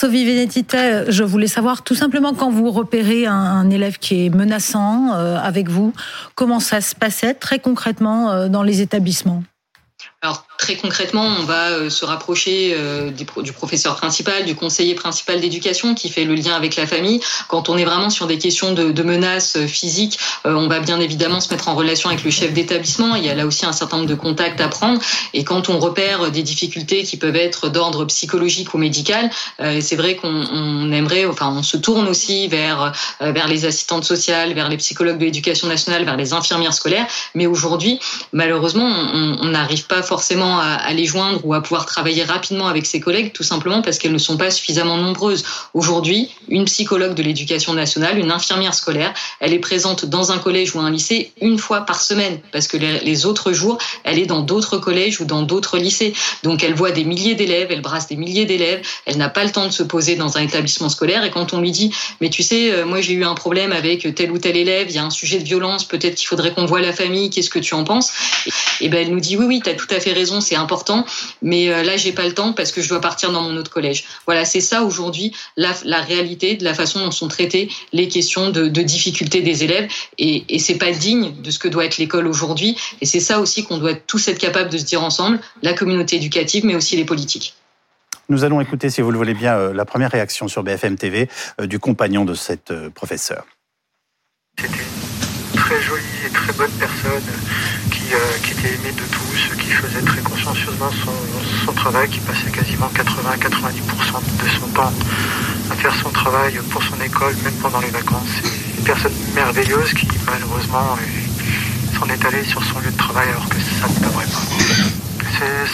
Sophie 0.00 0.24
Vénétité, 0.24 1.04
je 1.08 1.22
voulais 1.22 1.46
savoir 1.46 1.82
tout 1.82 1.94
simplement 1.94 2.34
quand 2.34 2.50
vous 2.50 2.70
repérez 2.70 3.26
un, 3.26 3.70
élève 3.70 3.98
qui 3.98 4.26
est 4.26 4.30
menaçant 4.30 5.14
euh, 5.14 5.38
avec 5.38 5.68
vous, 5.68 5.92
comment 6.34 6.60
ça 6.60 6.80
se 6.80 6.94
passait 6.94 7.34
très 7.34 7.58
concrètement 7.58 8.30
euh, 8.30 8.48
dans 8.48 8.62
les 8.62 8.80
établissements? 8.80 9.44
Alors 10.22 10.44
très 10.58 10.76
concrètement, 10.76 11.24
on 11.24 11.44
va 11.44 11.68
euh, 11.68 11.90
se 11.90 12.04
rapprocher 12.04 12.74
euh, 12.74 13.10
du 13.10 13.52
professeur 13.52 13.94
principal, 13.96 14.44
du 14.44 14.56
conseiller 14.56 14.94
principal 14.94 15.40
d'éducation 15.40 15.94
qui 15.94 16.08
fait 16.08 16.24
le 16.24 16.34
lien 16.34 16.54
avec 16.56 16.74
la 16.74 16.86
famille. 16.86 17.20
Quand 17.48 17.68
on 17.68 17.76
est 17.76 17.84
vraiment 17.84 18.08
sur 18.08 18.26
des 18.26 18.38
questions 18.38 18.72
de, 18.72 19.02
menaces 19.02 19.56
euh, 19.56 19.66
physiques, 19.66 20.18
on 20.44 20.68
va 20.68 20.80
bien 20.80 20.98
évidemment 20.98 21.40
se 21.40 21.52
mettre 21.52 21.68
en 21.68 21.74
relation 21.74 22.08
avec 22.08 22.24
le 22.24 22.30
chef 22.30 22.52
d'établissement. 22.52 23.14
Il 23.14 23.24
y 23.24 23.28
a 23.28 23.34
là 23.34 23.46
aussi 23.46 23.66
un 23.66 23.72
certain 23.72 23.98
nombre 23.98 24.08
de 24.08 24.14
contacts 24.14 24.60
à 24.60 24.68
prendre. 24.68 25.00
Et 25.34 25.44
quand 25.44 25.68
on 25.68 25.78
repère 25.78 26.30
des 26.30 26.42
difficultés 26.42 27.04
qui 27.04 27.18
peuvent 27.18 27.36
être 27.36 27.68
d'ordre 27.68 28.04
psychologique 28.06 28.74
ou 28.74 28.78
médical, 28.78 29.30
c'est 29.58 29.96
vrai 29.96 30.16
qu'on 30.16 30.92
aimerait, 30.92 31.26
enfin, 31.26 31.54
on 31.56 31.62
se 31.62 31.76
tourne 31.76 32.08
aussi 32.08 32.48
vers 32.48 32.92
vers 33.20 33.48
les 33.48 33.64
assistantes 33.64 34.04
sociales, 34.04 34.54
vers 34.54 34.68
les 34.68 34.76
psychologues 34.76 35.18
de 35.18 35.24
l'éducation 35.24 35.68
nationale, 35.68 36.04
vers 36.04 36.16
les 36.16 36.32
infirmières 36.32 36.74
scolaires. 36.74 37.06
Mais 37.34 37.46
aujourd'hui, 37.46 37.98
malheureusement, 38.32 38.88
on 38.88 39.46
n'arrive 39.46 39.86
pas 39.86 39.95
forcément 40.02 40.60
à, 40.60 40.92
les 40.92 41.04
joindre 41.04 41.40
ou 41.44 41.54
à 41.54 41.62
pouvoir 41.62 41.86
travailler 41.86 42.24
rapidement 42.24 42.68
avec 42.68 42.86
ses 42.86 43.00
collègues, 43.00 43.32
tout 43.32 43.42
simplement 43.42 43.82
parce 43.82 43.98
qu'elles 43.98 44.12
ne 44.12 44.18
sont 44.18 44.36
pas 44.36 44.50
suffisamment 44.50 44.96
nombreuses. 44.96 45.44
Aujourd'hui, 45.74 46.30
une 46.48 46.64
psychologue 46.64 47.14
de 47.14 47.22
l'éducation 47.22 47.74
nationale, 47.74 48.18
une 48.18 48.30
infirmière 48.30 48.74
scolaire, 48.74 49.12
elle 49.40 49.52
est 49.52 49.58
présente 49.58 50.04
dans 50.04 50.32
un 50.32 50.38
collège 50.38 50.74
ou 50.74 50.80
un 50.80 50.90
lycée 50.90 51.32
une 51.40 51.58
fois 51.58 51.82
par 51.82 52.00
semaine, 52.00 52.40
parce 52.52 52.66
que 52.66 52.76
les, 52.76 53.26
autres 53.26 53.52
jours, 53.52 53.78
elle 54.04 54.18
est 54.18 54.26
dans 54.26 54.40
d'autres 54.40 54.78
collèges 54.78 55.20
ou 55.20 55.24
dans 55.24 55.42
d'autres 55.42 55.78
lycées. 55.78 56.12
Donc 56.42 56.62
elle 56.62 56.74
voit 56.74 56.90
des 56.90 57.04
milliers 57.04 57.34
d'élèves, 57.34 57.68
elle 57.70 57.82
brasse 57.82 58.08
des 58.08 58.16
milliers 58.16 58.44
d'élèves, 58.44 58.82
elle 59.06 59.16
n'a 59.16 59.28
pas 59.28 59.44
le 59.44 59.50
temps 59.50 59.66
de 59.66 59.72
se 59.72 59.82
poser 59.82 60.16
dans 60.16 60.36
un 60.36 60.42
établissement 60.42 60.88
scolaire. 60.88 61.24
Et 61.24 61.30
quand 61.30 61.52
on 61.52 61.60
lui 61.60 61.70
dit, 61.70 61.92
mais 62.20 62.30
tu 62.30 62.42
sais, 62.42 62.72
euh, 62.72 62.84
moi 62.84 63.00
j'ai 63.00 63.14
eu 63.14 63.24
un 63.24 63.34
problème 63.34 63.72
avec 63.72 64.14
tel 64.14 64.30
ou 64.30 64.38
tel 64.38 64.56
élève, 64.56 64.86
il 64.88 64.94
y 64.94 64.98
a 64.98 65.04
un 65.04 65.10
sujet 65.10 65.38
de 65.38 65.44
violence, 65.44 65.84
peut-être 65.84 66.16
qu'il 66.16 66.28
faudrait 66.28 66.52
qu'on 66.52 66.66
voit 66.66 66.80
la 66.80 66.92
famille, 66.92 67.30
qu'est-ce 67.30 67.50
que 67.50 67.58
tu 67.58 67.74
en 67.74 67.84
penses? 67.84 68.12
Et 68.80 68.88
ben 68.88 69.06
elle 69.06 69.12
nous 69.12 69.20
dit, 69.20 69.36
oui, 69.36 69.44
oui, 69.46 69.60
tu 69.62 69.70
as 69.70 69.74
tout 69.74 69.85
à 69.94 70.00
fait 70.00 70.12
raison, 70.12 70.40
c'est 70.40 70.56
important, 70.56 71.04
mais 71.42 71.68
euh, 71.68 71.82
là, 71.82 71.96
j'ai 71.96 72.12
pas 72.12 72.26
le 72.26 72.34
temps 72.34 72.52
parce 72.52 72.72
que 72.72 72.80
je 72.82 72.88
dois 72.88 73.00
partir 73.00 73.32
dans 73.32 73.42
mon 73.42 73.56
autre 73.56 73.70
collège. 73.70 74.04
Voilà, 74.26 74.44
c'est 74.44 74.60
ça 74.60 74.82
aujourd'hui 74.82 75.32
la, 75.56 75.72
la, 75.84 76.00
réalité 76.00 76.56
de 76.56 76.64
la 76.64 76.74
façon 76.74 77.00
dont 77.00 77.10
sont 77.10 77.28
traitées 77.28 77.68
les 77.92 78.08
questions 78.08 78.50
de, 78.50 78.68
de 78.68 78.82
difficultés 78.82 79.42
des 79.42 79.64
élèves, 79.64 79.90
et, 80.18 80.44
et 80.48 80.58
c'est 80.58 80.78
pas 80.78 80.92
digne 80.92 81.34
de 81.42 81.50
ce 81.50 81.58
que 81.58 81.68
doit 81.68 81.84
être 81.84 81.98
l'école 81.98 82.26
aujourd'hui. 82.26 82.76
Et 83.00 83.06
c'est 83.06 83.20
ça 83.20 83.40
aussi 83.40 83.64
qu'on 83.64 83.78
doit 83.78 83.94
tous 83.94 84.28
être 84.28 84.38
capable 84.38 84.70
de 84.70 84.78
se 84.78 84.84
dire 84.84 85.02
ensemble, 85.02 85.40
la 85.62 85.72
communauté 85.72 86.16
éducative, 86.16 86.64
mais 86.64 86.74
aussi 86.74 86.96
les 86.96 87.04
politiques. 87.04 87.54
Nous 88.28 88.42
allons 88.42 88.60
écouter, 88.60 88.90
si 88.90 89.02
vous 89.02 89.12
le 89.12 89.18
voulez 89.18 89.34
bien, 89.34 89.56
euh, 89.56 89.72
la 89.72 89.84
première 89.84 90.10
réaction 90.10 90.48
sur 90.48 90.64
BFM 90.64 90.96
TV 90.96 91.28
euh, 91.60 91.66
du 91.66 91.78
compagnon 91.78 92.24
de 92.24 92.34
cette 92.34 92.72
professeure. 92.90 93.46
C'était 94.58 94.72
une 94.74 95.60
très 95.60 95.80
jolie 95.82 96.02
et 96.26 96.30
très 96.30 96.52
bonne 96.54 96.70
personne 96.72 97.22
euh, 98.12 98.38
qui, 98.42 98.52
était 98.52 98.74
aimé 98.74 98.92
de 98.92 99.02
tous, 99.12 99.25
qui 99.58 99.70
faisait 99.70 100.00
très 100.00 100.20
consciencieusement 100.22 100.90
son, 101.64 101.72
travail, 101.72 102.08
qui 102.08 102.20
passait 102.20 102.50
quasiment 102.50 102.90
80-90% 102.94 104.42
de 104.42 104.48
son 104.60 104.66
temps 104.68 104.92
à 105.70 105.74
faire 105.74 105.94
son 106.02 106.10
travail 106.10 106.58
pour 106.70 106.82
son 106.82 106.98
école, 107.04 107.34
même 107.44 107.54
pendant 107.60 107.80
les 107.80 107.90
vacances. 107.90 108.40
Une 108.78 108.84
personne 108.84 109.12
merveilleuse 109.34 109.92
qui 109.92 110.08
malheureusement 110.24 110.96
s'en 111.98 112.06
est 112.06 112.24
allée 112.24 112.44
sur 112.44 112.64
son 112.64 112.78
lieu 112.80 112.90
de 112.90 112.96
travail 112.96 113.28
alors 113.28 113.48
que 113.48 113.56
ça 113.58 113.88
ne 113.88 114.06
devrait 114.06 114.24
pas. 114.26 114.96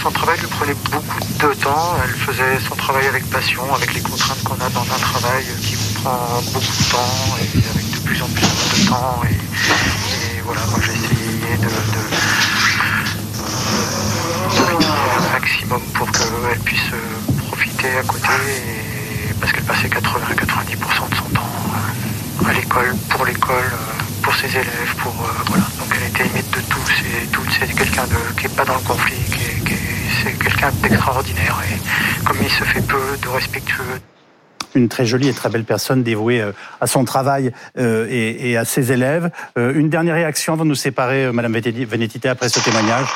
Son 0.02 0.10
travail 0.10 0.40
lui 0.40 0.48
prenait 0.48 0.74
beaucoup 0.90 1.20
de 1.38 1.54
temps, 1.54 1.94
elle 2.02 2.10
faisait 2.10 2.58
son 2.68 2.74
travail 2.74 3.06
avec 3.06 3.24
passion, 3.30 3.62
avec 3.72 3.94
les 3.94 4.00
contraintes 4.00 4.42
qu'on 4.42 4.54
a 4.54 4.68
dans 4.70 4.82
un 4.82 4.98
travail 4.98 5.44
qui 5.62 5.76
vous 5.76 6.02
prend 6.02 6.42
beaucoup 6.52 6.66
de 6.66 6.90
temps 6.90 7.36
et 7.38 7.58
avec 7.70 7.90
de 7.92 7.98
plus 8.04 8.20
en 8.22 8.26
plus 8.26 8.42
de 8.42 8.88
temps. 8.88 9.22
Et, 9.30 10.40
voilà, 10.44 10.62
moi 10.66 10.80
j'ai 10.84 10.92
essayé 10.92 11.56
de, 11.58 12.51
pour 15.94 16.10
qu'elle 16.10 16.58
puisse 16.64 16.90
profiter 17.48 17.88
à 17.98 18.02
côté, 18.02 18.28
parce 19.40 19.52
qu'elle 19.52 19.64
passait 19.64 19.88
80-90% 19.88 21.10
de 21.10 21.14
son 21.14 21.24
temps 21.34 21.52
euh, 22.42 22.48
à 22.48 22.52
l'école, 22.52 22.94
pour 23.10 23.24
l'école, 23.24 23.56
euh, 23.56 24.22
pour 24.22 24.34
ses 24.34 24.50
élèves, 24.50 24.94
pour 24.98 25.12
euh, 25.12 25.42
voilà. 25.46 25.64
Donc 25.78 25.88
elle 25.96 26.08
était 26.08 26.26
aimée 26.26 26.44
de 26.52 26.58
et 26.58 27.26
toutes. 27.28 27.50
C'est 27.58 27.74
quelqu'un 27.74 28.04
qui 28.36 28.44
n'est 28.44 28.54
pas 28.54 28.64
dans 28.64 28.74
le 28.74 28.80
conflit, 28.80 29.16
qui 29.16 29.74
c'est 30.22 30.38
quelqu'un 30.38 30.70
d'extraordinaire 30.82 31.58
et 31.68 32.24
comme 32.24 32.36
il 32.42 32.50
se 32.50 32.64
fait 32.64 32.82
peu 32.82 33.00
de 33.20 33.28
respectueux 33.28 34.00
une 34.74 34.88
très 34.88 35.04
jolie 35.04 35.28
et 35.28 35.32
très 35.32 35.48
belle 35.48 35.64
personne 35.64 36.02
dévouée 36.02 36.40
euh, 36.40 36.52
à 36.80 36.86
son 36.86 37.04
travail 37.04 37.52
euh, 37.78 38.06
et, 38.08 38.56
à 38.56 38.64
ses 38.64 38.92
élèves. 38.92 39.30
Euh, 39.58 39.74
une 39.74 39.90
dernière 39.90 40.14
réaction 40.14 40.54
avant 40.54 40.64
de 40.64 40.70
nous 40.70 40.74
séparer, 40.74 41.30
Madame 41.32 41.52
Vénétité, 41.52 42.28
après 42.28 42.48
ce 42.48 42.60
témoignage? 42.60 43.06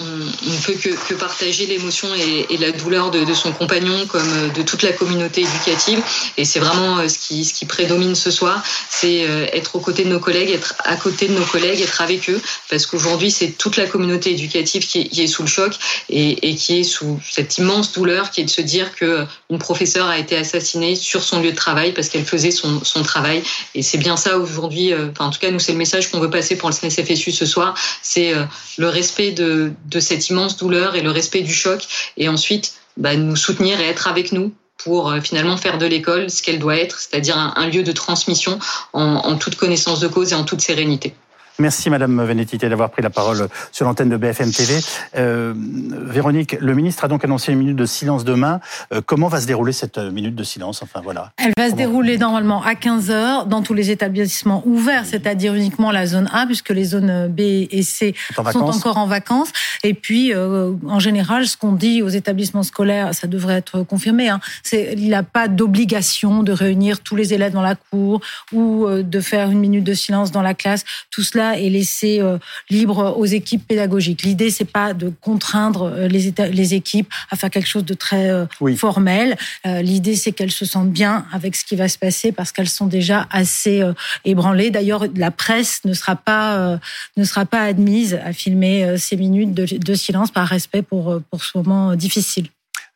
On 0.00 0.50
ne 0.50 0.60
peut 0.64 0.74
que, 0.74 1.14
partager 1.14 1.66
l'émotion 1.66 2.08
et, 2.14 2.56
la 2.56 2.72
douleur 2.72 3.10
de, 3.10 3.32
son 3.34 3.52
compagnon 3.52 4.06
comme 4.06 4.28
euh, 4.28 4.48
de 4.50 4.62
toute 4.62 4.82
la 4.82 4.92
communauté 4.92 5.42
éducative. 5.42 6.00
Et 6.36 6.44
c'est 6.44 6.60
vraiment 6.60 6.98
euh, 6.98 7.08
ce 7.08 7.18
qui, 7.18 7.64
prédomine 7.66 8.14
ce 8.14 8.30
soir, 8.30 8.62
c'est 8.90 9.24
euh, 9.24 9.46
être 9.52 9.76
aux 9.76 9.80
côtés 9.80 10.04
de 10.04 10.10
nos 10.10 10.18
collègues, 10.18 10.50
être 10.50 10.74
à 10.84 10.96
côté 10.96 11.28
de 11.28 11.32
nos 11.32 11.44
collègues, 11.44 11.80
être 11.80 12.00
avec 12.00 12.28
eux, 12.28 12.40
parce 12.68 12.86
qu'aujourd'hui 12.86 13.30
c'est 13.30 13.52
toute 13.52 13.76
la 13.76 13.86
communauté 13.86 14.32
éducative 14.32 14.86
qui 14.86 15.08
est, 15.22 15.26
sous 15.26 15.42
le 15.42 15.48
choc 15.48 15.74
et, 16.08 16.54
qui 16.56 16.80
est 16.80 16.82
sous 16.82 17.20
cette 17.28 17.58
immense 17.58 17.92
douleur 17.92 18.30
qui 18.30 18.40
est 18.40 18.44
de 18.44 18.50
se 18.50 18.60
dire 18.60 18.94
que 18.94 19.24
une 19.50 19.58
professeure 19.58 20.06
a 20.06 20.18
été 20.18 20.36
assassinée 20.36 20.96
sur 20.96 21.22
son 21.22 21.40
lieu 21.40 21.52
de 21.52 21.56
travail 21.56 21.92
parce 21.92 22.08
qu'elle 22.08 22.24
faisait 22.24 22.50
son, 22.50 22.80
travail. 23.02 23.42
Et 23.74 23.82
c'est 23.82 23.98
bien 23.98 24.16
ça 24.16 24.38
aujourd'hui. 24.38 24.92
Enfin, 24.94 25.26
en 25.26 25.30
tout 25.30 25.38
cas, 25.38 25.50
nous 25.50 25.58
c'est 25.58 25.72
le 25.72 25.78
message 25.78 26.10
qu'on 26.10 26.20
veut 26.20 26.30
passer 26.30 26.56
pour 26.56 26.68
le 26.68 26.74
SNESFSU 26.74 27.32
ce 27.32 27.46
soir, 27.46 27.74
c'est 28.02 28.34
le 28.76 28.88
respect 28.88 29.32
de 29.32 29.61
de, 29.86 30.00
cette 30.00 30.28
immense 30.28 30.56
douleur 30.56 30.94
et 30.96 31.02
le 31.02 31.10
respect 31.10 31.42
du 31.42 31.52
choc, 31.52 31.86
et 32.16 32.28
ensuite 32.28 32.74
bah, 32.96 33.16
nous 33.16 33.36
soutenir 33.36 33.80
et 33.80 33.84
être 33.84 34.08
avec 34.08 34.32
nous 34.32 34.52
pour 34.78 35.10
euh, 35.10 35.20
finalement 35.20 35.56
faire 35.56 35.78
de 35.78 35.86
l'école 35.86 36.30
ce 36.30 36.42
qu'elle 36.42 36.58
doit 36.58 36.76
être, 36.76 36.98
c'est-à-dire 36.98 37.36
un, 37.36 37.66
lieu 37.66 37.82
de 37.82 37.92
transmission 37.92 38.58
en, 38.92 39.36
toute 39.36 39.56
connaissance 39.56 40.00
de 40.00 40.08
cause 40.08 40.32
et 40.32 40.34
en 40.34 40.44
toute 40.44 40.60
sérénité. 40.60 41.14
Merci 41.58 41.90
Madame 41.90 42.24
Vénétité 42.24 42.68
d'avoir 42.68 42.90
pris 42.90 43.02
la 43.02 43.10
parole 43.10 43.48
sur 43.72 43.84
l'antenne 43.86 44.08
de 44.08 44.16
BFM 44.16 44.50
TV. 44.52 44.80
Euh, 45.16 45.54
Véronique, 45.56 46.56
le 46.60 46.74
ministre 46.74 47.04
a 47.04 47.08
donc 47.08 47.24
annoncé 47.24 47.52
une 47.52 47.58
minute 47.58 47.76
de 47.76 47.86
silence 47.86 48.24
demain. 48.24 48.60
Euh, 48.92 49.00
comment 49.04 49.28
va 49.28 49.40
se 49.40 49.46
dérouler 49.46 49.72
cette 49.72 49.98
minute 49.98 50.34
de 50.34 50.44
silence 50.44 50.82
Enfin 50.82 51.00
voilà. 51.02 51.32
Elle 51.36 51.52
va 51.56 51.70
se 51.70 51.74
dérouler 51.74 52.18
normalement 52.18 52.62
à 52.62 52.74
15 52.74 53.10
heures 53.10 53.46
dans 53.46 53.62
tous 53.62 53.74
les 53.74 53.90
établissements 53.90 54.62
ouverts, 54.66 55.04
c'est-à-dire 55.06 55.54
uniquement 55.54 55.90
la 55.90 56.06
zone 56.06 56.28
A, 56.32 56.46
puisque 56.46 56.70
les 56.70 56.84
zones 56.84 57.28
B 57.28 57.40
et 57.70 57.82
C 57.82 58.14
sont 58.52 58.60
encore 58.60 58.96
en 58.96 59.06
vacances. 59.06 59.52
Et 59.84 59.94
puis, 59.94 60.32
euh, 60.32 60.72
en 60.88 61.00
général, 61.00 61.46
ce 61.46 61.56
qu'on 61.56 61.72
dit 61.72 62.02
aux 62.02 62.08
établissements 62.08 62.62
scolaires, 62.62 63.14
ça 63.14 63.26
devrait 63.26 63.56
être 63.56 63.82
confirmé. 63.82 64.28
Hein, 64.28 64.40
c'est 64.62 64.94
il 64.96 65.10
n'a 65.10 65.22
pas 65.22 65.48
d'obligation 65.48 66.42
de 66.42 66.52
réunir 66.52 67.00
tous 67.00 67.16
les 67.16 67.34
élèves 67.34 67.52
dans 67.52 67.62
la 67.62 67.74
cour 67.74 68.20
ou 68.52 68.86
euh, 68.86 69.02
de 69.02 69.20
faire 69.20 69.50
une 69.50 69.58
minute 69.58 69.84
de 69.84 69.94
silence 69.94 70.30
dans 70.30 70.42
la 70.42 70.54
classe. 70.54 70.84
Tout 71.10 71.22
cela 71.22 71.41
est 71.42 71.68
laissé 71.68 72.20
euh, 72.20 72.38
libre 72.70 73.14
aux 73.16 73.24
équipes 73.24 73.66
pédagogiques. 73.66 74.22
L'idée, 74.22 74.50
c'est 74.50 74.64
pas 74.64 74.94
de 74.94 75.12
contraindre 75.20 75.82
euh, 75.82 76.08
les, 76.08 76.32
les 76.50 76.74
équipes 76.74 77.08
à 77.30 77.36
faire 77.36 77.50
quelque 77.50 77.68
chose 77.68 77.84
de 77.84 77.94
très 77.94 78.30
euh, 78.30 78.46
formel. 78.76 79.36
L'idée, 79.64 80.16
c'est 80.16 80.32
qu'elles 80.32 80.50
se 80.52 80.64
sentent 80.64 80.90
bien 80.90 81.26
avec 81.32 81.54
ce 81.56 81.64
qui 81.64 81.76
va 81.76 81.88
se 81.88 81.98
passer 81.98 82.32
parce 82.32 82.52
qu'elles 82.52 82.68
sont 82.68 82.86
déjà 82.86 83.26
assez 83.30 83.82
ébranlées. 84.24 84.70
D'ailleurs, 84.70 85.04
la 85.14 85.30
presse 85.30 85.80
ne 85.84 85.94
sera 85.94 86.16
pas 86.16 86.78
ne 87.16 87.24
sera 87.24 87.44
pas 87.44 87.62
admise 87.62 88.18
à 88.24 88.32
filmer 88.32 88.96
ces 88.98 89.16
minutes 89.16 89.54
de, 89.54 89.66
de 89.78 89.94
silence 89.94 90.30
par 90.30 90.46
respect 90.46 90.82
pour 90.82 91.20
pour 91.30 91.44
ce 91.44 91.56
moment 91.56 91.94
difficile. 91.94 92.48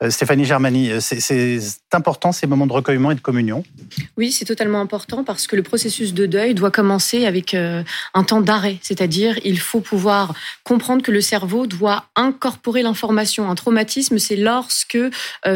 Euh, 0.02 0.10
Stéphanie 0.10 0.44
Germani, 0.44 0.90
euh, 0.90 1.00
c'est 1.00 1.58
important 1.94 2.30
ces 2.30 2.46
moments 2.46 2.66
de 2.66 2.72
recueillement 2.72 3.12
et 3.12 3.14
de 3.14 3.20
communion 3.20 3.64
Oui, 4.18 4.30
c'est 4.30 4.44
totalement 4.44 4.80
important 4.82 5.24
parce 5.24 5.46
que 5.46 5.56
le 5.56 5.62
processus 5.62 6.12
de 6.12 6.26
deuil 6.26 6.52
doit 6.52 6.70
commencer 6.70 7.24
avec 7.24 7.54
euh, 7.54 7.82
un 8.12 8.22
temps 8.22 8.42
d'arrêt, 8.42 8.76
c'est-à-dire 8.82 9.38
il 9.42 9.58
faut 9.58 9.80
pouvoir 9.80 10.34
comprendre 10.64 11.02
que 11.02 11.10
le 11.10 11.22
cerveau 11.22 11.66
doit 11.66 12.04
incorporer 12.14 12.82
l'information. 12.82 13.50
Un 13.50 13.54
traumatisme, 13.54 14.18
c'est 14.18 14.36
lorsque 14.36 14.98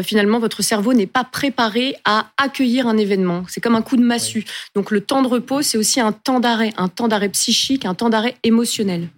finalement 0.03 0.39
votre 0.39 0.61
cerveau 0.61 0.93
n'est 0.93 1.07
pas 1.07 1.23
préparé 1.23 1.95
à 2.05 2.27
accueillir 2.37 2.87
un 2.87 2.97
événement. 2.97 3.43
C'est 3.47 3.61
comme 3.61 3.75
un 3.75 3.81
coup 3.81 3.97
de 3.97 4.03
massue. 4.03 4.45
Donc 4.75 4.91
le 4.91 5.01
temps 5.01 5.21
de 5.21 5.27
repos, 5.27 5.61
c'est 5.61 5.77
aussi 5.77 5.99
un 5.99 6.11
temps 6.11 6.39
d'arrêt, 6.39 6.71
un 6.77 6.87
temps 6.87 7.07
d'arrêt 7.07 7.29
psychique, 7.29 7.85
un 7.85 7.93
temps 7.93 8.09
d'arrêt 8.09 8.35
émotionnel. 8.43 9.09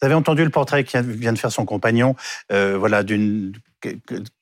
Vous 0.00 0.06
avez 0.06 0.14
entendu 0.14 0.44
le 0.44 0.50
portrait 0.50 0.84
qui 0.84 0.96
vient 1.02 1.32
de 1.32 1.38
faire 1.38 1.52
son 1.52 1.64
compagnon, 1.64 2.14
voilà, 2.50 3.02
d'une 3.02 3.52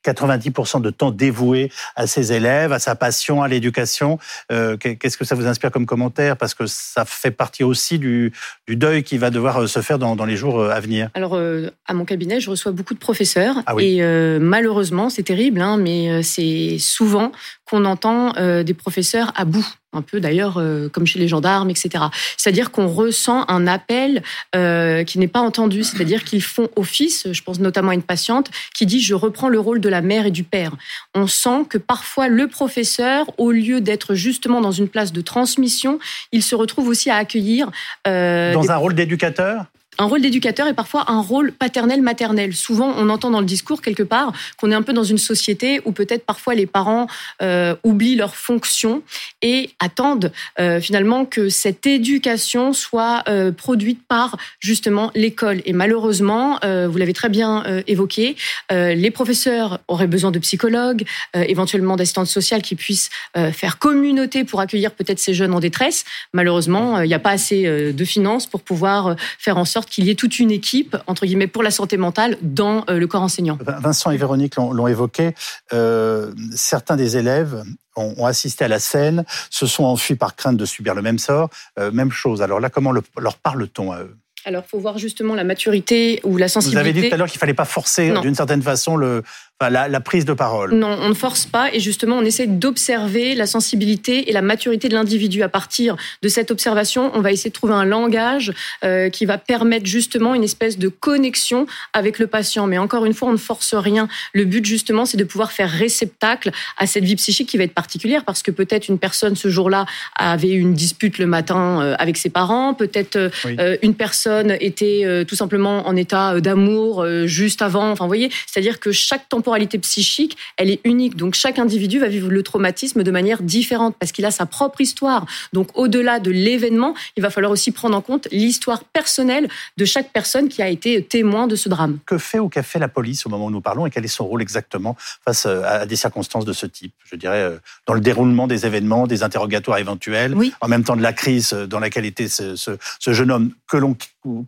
90% 0.04 0.80
de 0.80 0.90
temps 0.90 1.10
dévoué 1.10 1.70
à 1.96 2.06
ses 2.06 2.32
élèves, 2.32 2.72
à 2.72 2.78
sa 2.78 2.94
passion, 2.94 3.42
à 3.42 3.48
l'éducation. 3.48 4.18
Euh, 4.52 4.76
qu'est-ce 4.76 5.16
que 5.16 5.24
ça 5.24 5.34
vous 5.34 5.46
inspire 5.46 5.70
comme 5.70 5.86
commentaire? 5.86 6.36
Parce 6.36 6.54
que 6.54 6.66
ça 6.66 7.04
fait 7.04 7.30
partie 7.30 7.64
aussi 7.64 7.98
du, 7.98 8.32
deuil 8.68 9.02
qui 9.02 9.18
va 9.18 9.30
devoir 9.30 9.62
euh, 9.62 9.66
se 9.66 9.80
faire 9.80 9.98
dans, 9.98 10.24
les 10.24 10.36
jours 10.36 10.60
euh, 10.60 10.70
à 10.70 10.80
venir. 10.80 11.10
Alors, 11.14 11.38
à 11.86 11.94
mon 11.94 12.04
cabinet, 12.04 12.40
je 12.40 12.50
reçois 12.50 12.72
beaucoup 12.72 12.94
de 12.94 12.98
professeurs. 12.98 13.56
Ah 13.66 13.74
et 13.78 14.02
malheureusement, 14.38 15.10
c'est 15.10 15.22
terrible, 15.22 15.60
hein, 15.60 15.76
mais 15.76 16.22
c'est 16.22 16.78
souvent 16.78 17.32
qu'on 17.64 17.84
entend 17.84 18.32
des 18.62 18.74
professeurs 18.74 19.32
à 19.36 19.44
bout 19.44 19.66
un 19.92 20.02
peu 20.02 20.18
d'ailleurs 20.18 20.60
comme 20.92 21.06
chez 21.06 21.18
les 21.18 21.28
gendarmes, 21.28 21.70
etc. 21.70 22.04
C'est-à-dire 22.36 22.72
qu'on 22.72 22.88
ressent 22.88 23.44
un 23.48 23.66
appel 23.66 24.22
qui 24.52 25.18
n'est 25.18 25.28
pas 25.28 25.40
entendu, 25.40 25.84
c'est-à-dire 25.84 26.24
qu'ils 26.24 26.42
font 26.42 26.68
office, 26.76 27.28
je 27.30 27.42
pense 27.42 27.60
notamment 27.60 27.90
à 27.90 27.94
une 27.94 28.02
patiente 28.02 28.50
qui 28.74 28.86
dit 28.86 29.00
je 29.00 29.14
reprend 29.14 29.48
le 29.48 29.60
rôle 29.60 29.80
de 29.80 29.88
la 29.88 29.93
mère 30.00 30.26
et 30.26 30.30
du 30.30 30.44
père. 30.44 30.72
On 31.14 31.26
sent 31.26 31.64
que 31.68 31.78
parfois 31.78 32.28
le 32.28 32.48
professeur, 32.48 33.26
au 33.38 33.50
lieu 33.50 33.80
d'être 33.80 34.14
justement 34.14 34.60
dans 34.60 34.72
une 34.72 34.88
place 34.88 35.12
de 35.12 35.20
transmission, 35.20 35.98
il 36.32 36.42
se 36.42 36.54
retrouve 36.54 36.88
aussi 36.88 37.10
à 37.10 37.16
accueillir. 37.16 37.70
Euh, 38.06 38.52
dans 38.52 38.70
un 38.70 38.76
rôle 38.76 38.94
d'éducateur? 38.94 39.66
Un 39.98 40.04
rôle 40.04 40.22
d'éducateur 40.22 40.66
et 40.66 40.74
parfois 40.74 41.10
un 41.10 41.20
rôle 41.20 41.52
paternel-maternel. 41.52 42.54
Souvent, 42.54 42.94
on 42.96 43.08
entend 43.08 43.30
dans 43.30 43.40
le 43.40 43.46
discours 43.46 43.82
quelque 43.82 44.02
part 44.02 44.32
qu'on 44.56 44.70
est 44.70 44.74
un 44.74 44.82
peu 44.82 44.92
dans 44.92 45.04
une 45.04 45.18
société 45.18 45.80
où 45.84 45.92
peut-être 45.92 46.24
parfois 46.24 46.54
les 46.54 46.66
parents 46.66 47.06
euh, 47.42 47.74
oublient 47.84 48.16
leur 48.16 48.36
fonction 48.36 49.02
et 49.42 49.70
attendent 49.78 50.32
euh, 50.58 50.80
finalement 50.80 51.24
que 51.24 51.48
cette 51.48 51.86
éducation 51.86 52.72
soit 52.72 53.22
euh, 53.28 53.52
produite 53.52 54.00
par 54.06 54.36
justement 54.60 55.10
l'école. 55.14 55.62
Et 55.64 55.72
malheureusement, 55.72 56.58
vous 56.64 56.98
l'avez 56.98 57.12
très 57.12 57.28
bien 57.28 57.64
évoqué, 57.86 58.36
les 58.70 59.10
professeurs 59.10 59.80
auraient 59.88 60.06
besoin 60.06 60.30
de 60.30 60.38
psychologues, 60.38 61.04
éventuellement 61.34 61.96
d'assistantes 61.96 62.26
sociales 62.26 62.62
qui 62.62 62.74
puissent 62.74 63.10
faire 63.52 63.78
communauté 63.78 64.44
pour 64.44 64.60
accueillir 64.60 64.90
peut-être 64.90 65.18
ces 65.18 65.34
jeunes 65.34 65.52
en 65.52 65.60
détresse. 65.60 66.04
Malheureusement, 66.32 67.00
il 67.00 67.08
n'y 67.08 67.14
a 67.14 67.18
pas 67.18 67.30
assez 67.30 67.92
de 67.92 68.04
finances 68.04 68.46
pour 68.46 68.62
pouvoir 68.62 69.16
faire 69.38 69.58
en 69.58 69.64
sorte 69.64 69.83
qu'il 69.86 70.04
y 70.04 70.10
ait 70.10 70.14
toute 70.14 70.38
une 70.38 70.50
équipe, 70.50 70.96
entre 71.06 71.26
guillemets, 71.26 71.46
pour 71.46 71.62
la 71.62 71.70
santé 71.70 71.96
mentale 71.96 72.36
dans 72.42 72.84
euh, 72.88 72.98
le 72.98 73.06
corps 73.06 73.22
enseignant. 73.22 73.58
Vincent 73.60 74.10
et 74.10 74.16
Véronique 74.16 74.56
l'ont 74.56 74.86
évoqué. 74.86 75.34
Euh, 75.72 76.32
certains 76.54 76.96
des 76.96 77.16
élèves 77.16 77.62
ont, 77.96 78.26
assisté 78.26 78.64
à 78.64 78.68
la 78.68 78.78
scène, 78.78 79.24
se 79.50 79.66
sont 79.66 79.84
enfuis 79.84 80.16
par 80.16 80.34
crainte 80.34 80.56
de 80.56 80.64
subir 80.64 80.94
le 80.94 81.02
même 81.02 81.18
sort. 81.18 81.48
Euh, 81.78 81.90
même 81.92 82.10
chose. 82.10 82.42
Alors 82.42 82.60
là, 82.60 82.70
comment 82.70 82.92
leur 82.92 83.36
parle-t-on 83.36 83.92
à 83.92 84.00
eux? 84.00 84.16
Alors, 84.46 84.62
il 84.66 84.68
faut 84.68 84.78
voir 84.78 84.98
justement 84.98 85.34
la 85.34 85.44
maturité 85.44 86.20
ou 86.22 86.36
la 86.36 86.48
sensibilité. 86.48 86.82
Vous 86.82 86.88
avez 86.88 87.00
dit 87.00 87.08
tout 87.08 87.14
à 87.14 87.16
l'heure 87.16 87.28
qu'il 87.28 87.38
fallait 87.38 87.54
pas 87.54 87.64
forcer 87.64 88.12
d'une 88.20 88.34
certaine 88.34 88.62
façon 88.62 88.96
le, 88.96 89.22
la, 89.60 90.00
prise 90.00 90.24
de 90.24 90.32
parole. 90.32 90.74
Non, 90.74 90.98
on 91.00 91.08
ne 91.08 91.14
force 91.14 91.46
pas 91.46 91.72
et 91.72 91.80
justement 91.80 92.16
on 92.16 92.22
essaie 92.22 92.46
d'observer 92.46 93.34
la 93.34 93.46
sensibilité 93.46 94.28
et 94.28 94.32
la 94.32 94.42
maturité 94.42 94.88
de 94.88 94.94
l'individu. 94.94 95.42
À 95.42 95.48
partir 95.48 95.96
de 96.22 96.28
cette 96.28 96.50
observation, 96.50 97.12
on 97.14 97.20
va 97.20 97.30
essayer 97.30 97.50
de 97.50 97.54
trouver 97.54 97.74
un 97.74 97.84
langage 97.84 98.52
euh, 98.84 99.08
qui 99.10 99.26
va 99.26 99.38
permettre 99.38 99.86
justement 99.86 100.34
une 100.34 100.42
espèce 100.42 100.76
de 100.76 100.88
connexion 100.88 101.66
avec 101.92 102.18
le 102.18 102.26
patient. 102.26 102.66
Mais 102.66 102.78
encore 102.78 103.04
une 103.04 103.14
fois, 103.14 103.28
on 103.28 103.32
ne 103.32 103.36
force 103.36 103.74
rien. 103.74 104.08
Le 104.32 104.44
but 104.44 104.64
justement, 104.64 105.04
c'est 105.06 105.16
de 105.16 105.24
pouvoir 105.24 105.52
faire 105.52 105.70
réceptacle 105.70 106.50
à 106.76 106.86
cette 106.86 107.04
vie 107.04 107.16
psychique 107.16 107.48
qui 107.48 107.56
va 107.56 107.64
être 107.64 107.74
particulière 107.74 108.24
parce 108.24 108.42
que 108.42 108.50
peut-être 108.50 108.88
une 108.88 108.98
personne 108.98 109.36
ce 109.36 109.48
jour-là 109.48 109.86
avait 110.16 110.52
une 110.52 110.74
dispute 110.74 111.18
le 111.18 111.26
matin 111.26 111.80
euh, 111.80 111.94
avec 111.98 112.16
ses 112.16 112.30
parents, 112.30 112.74
peut-être 112.74 113.30
euh, 113.46 113.76
une 113.82 113.94
personne 113.94 114.56
était 114.60 115.24
tout 115.26 115.36
simplement 115.36 115.86
en 115.86 115.96
état 115.96 116.40
d'amour 116.40 117.06
juste 117.26 117.62
avant. 117.62 117.90
Enfin, 117.90 118.04
vous 118.04 118.08
voyez, 118.08 118.30
c'est-à-dire 118.46 118.80
que 118.80 118.90
chaque 118.92 119.28
temporalité 119.44 119.78
psychique, 119.78 120.38
elle 120.56 120.70
est 120.70 120.80
unique. 120.84 121.16
Donc 121.16 121.34
chaque 121.34 121.58
individu 121.58 121.98
va 121.98 122.08
vivre 122.08 122.30
le 122.30 122.42
traumatisme 122.42 123.02
de 123.02 123.10
manière 123.10 123.42
différente 123.42 123.94
parce 124.00 124.10
qu'il 124.10 124.24
a 124.24 124.30
sa 124.30 124.46
propre 124.46 124.80
histoire. 124.80 125.26
Donc 125.52 125.68
au-delà 125.74 126.18
de 126.18 126.30
l'événement, 126.30 126.94
il 127.18 127.22
va 127.22 127.28
falloir 127.28 127.52
aussi 127.52 127.70
prendre 127.70 127.94
en 127.94 128.00
compte 128.00 128.26
l'histoire 128.32 128.84
personnelle 128.84 129.48
de 129.76 129.84
chaque 129.84 130.12
personne 130.12 130.48
qui 130.48 130.62
a 130.62 130.68
été 130.68 131.04
témoin 131.04 131.46
de 131.46 131.56
ce 131.56 131.68
drame. 131.68 131.98
Que 132.06 132.16
fait 132.16 132.38
ou 132.38 132.48
qu'a 132.48 132.62
fait 132.62 132.78
la 132.78 132.88
police 132.88 133.26
au 133.26 133.28
moment 133.28 133.46
où 133.46 133.50
nous 133.50 133.60
parlons 133.60 133.84
et 133.84 133.90
quel 133.90 134.06
est 134.06 134.08
son 134.08 134.26
rôle 134.26 134.40
exactement 134.40 134.96
face 135.22 135.44
euh, 135.44 135.62
à 135.64 135.84
des 135.84 135.96
circonstances 135.96 136.46
de 136.46 136.54
ce 136.54 136.64
type? 136.64 136.94
Je 137.04 137.16
dirais 137.16 137.42
euh, 137.42 137.58
dans 137.86 137.92
le 137.92 138.00
déroulement 138.00 138.46
des 138.46 138.64
événements, 138.64 139.06
des 139.06 139.22
interrogatoires 139.22 139.76
éventuels, 139.76 140.34
en 140.62 140.68
même 140.68 140.84
temps 140.84 140.96
de 140.96 141.02
la 141.02 141.12
crise 141.12 141.52
dans 141.52 141.80
laquelle 141.80 142.06
était 142.06 142.28
ce, 142.28 142.56
ce 142.56 143.12
jeune 143.12 143.30
homme 143.30 143.50
que 143.68 143.76
l'on 143.76 143.94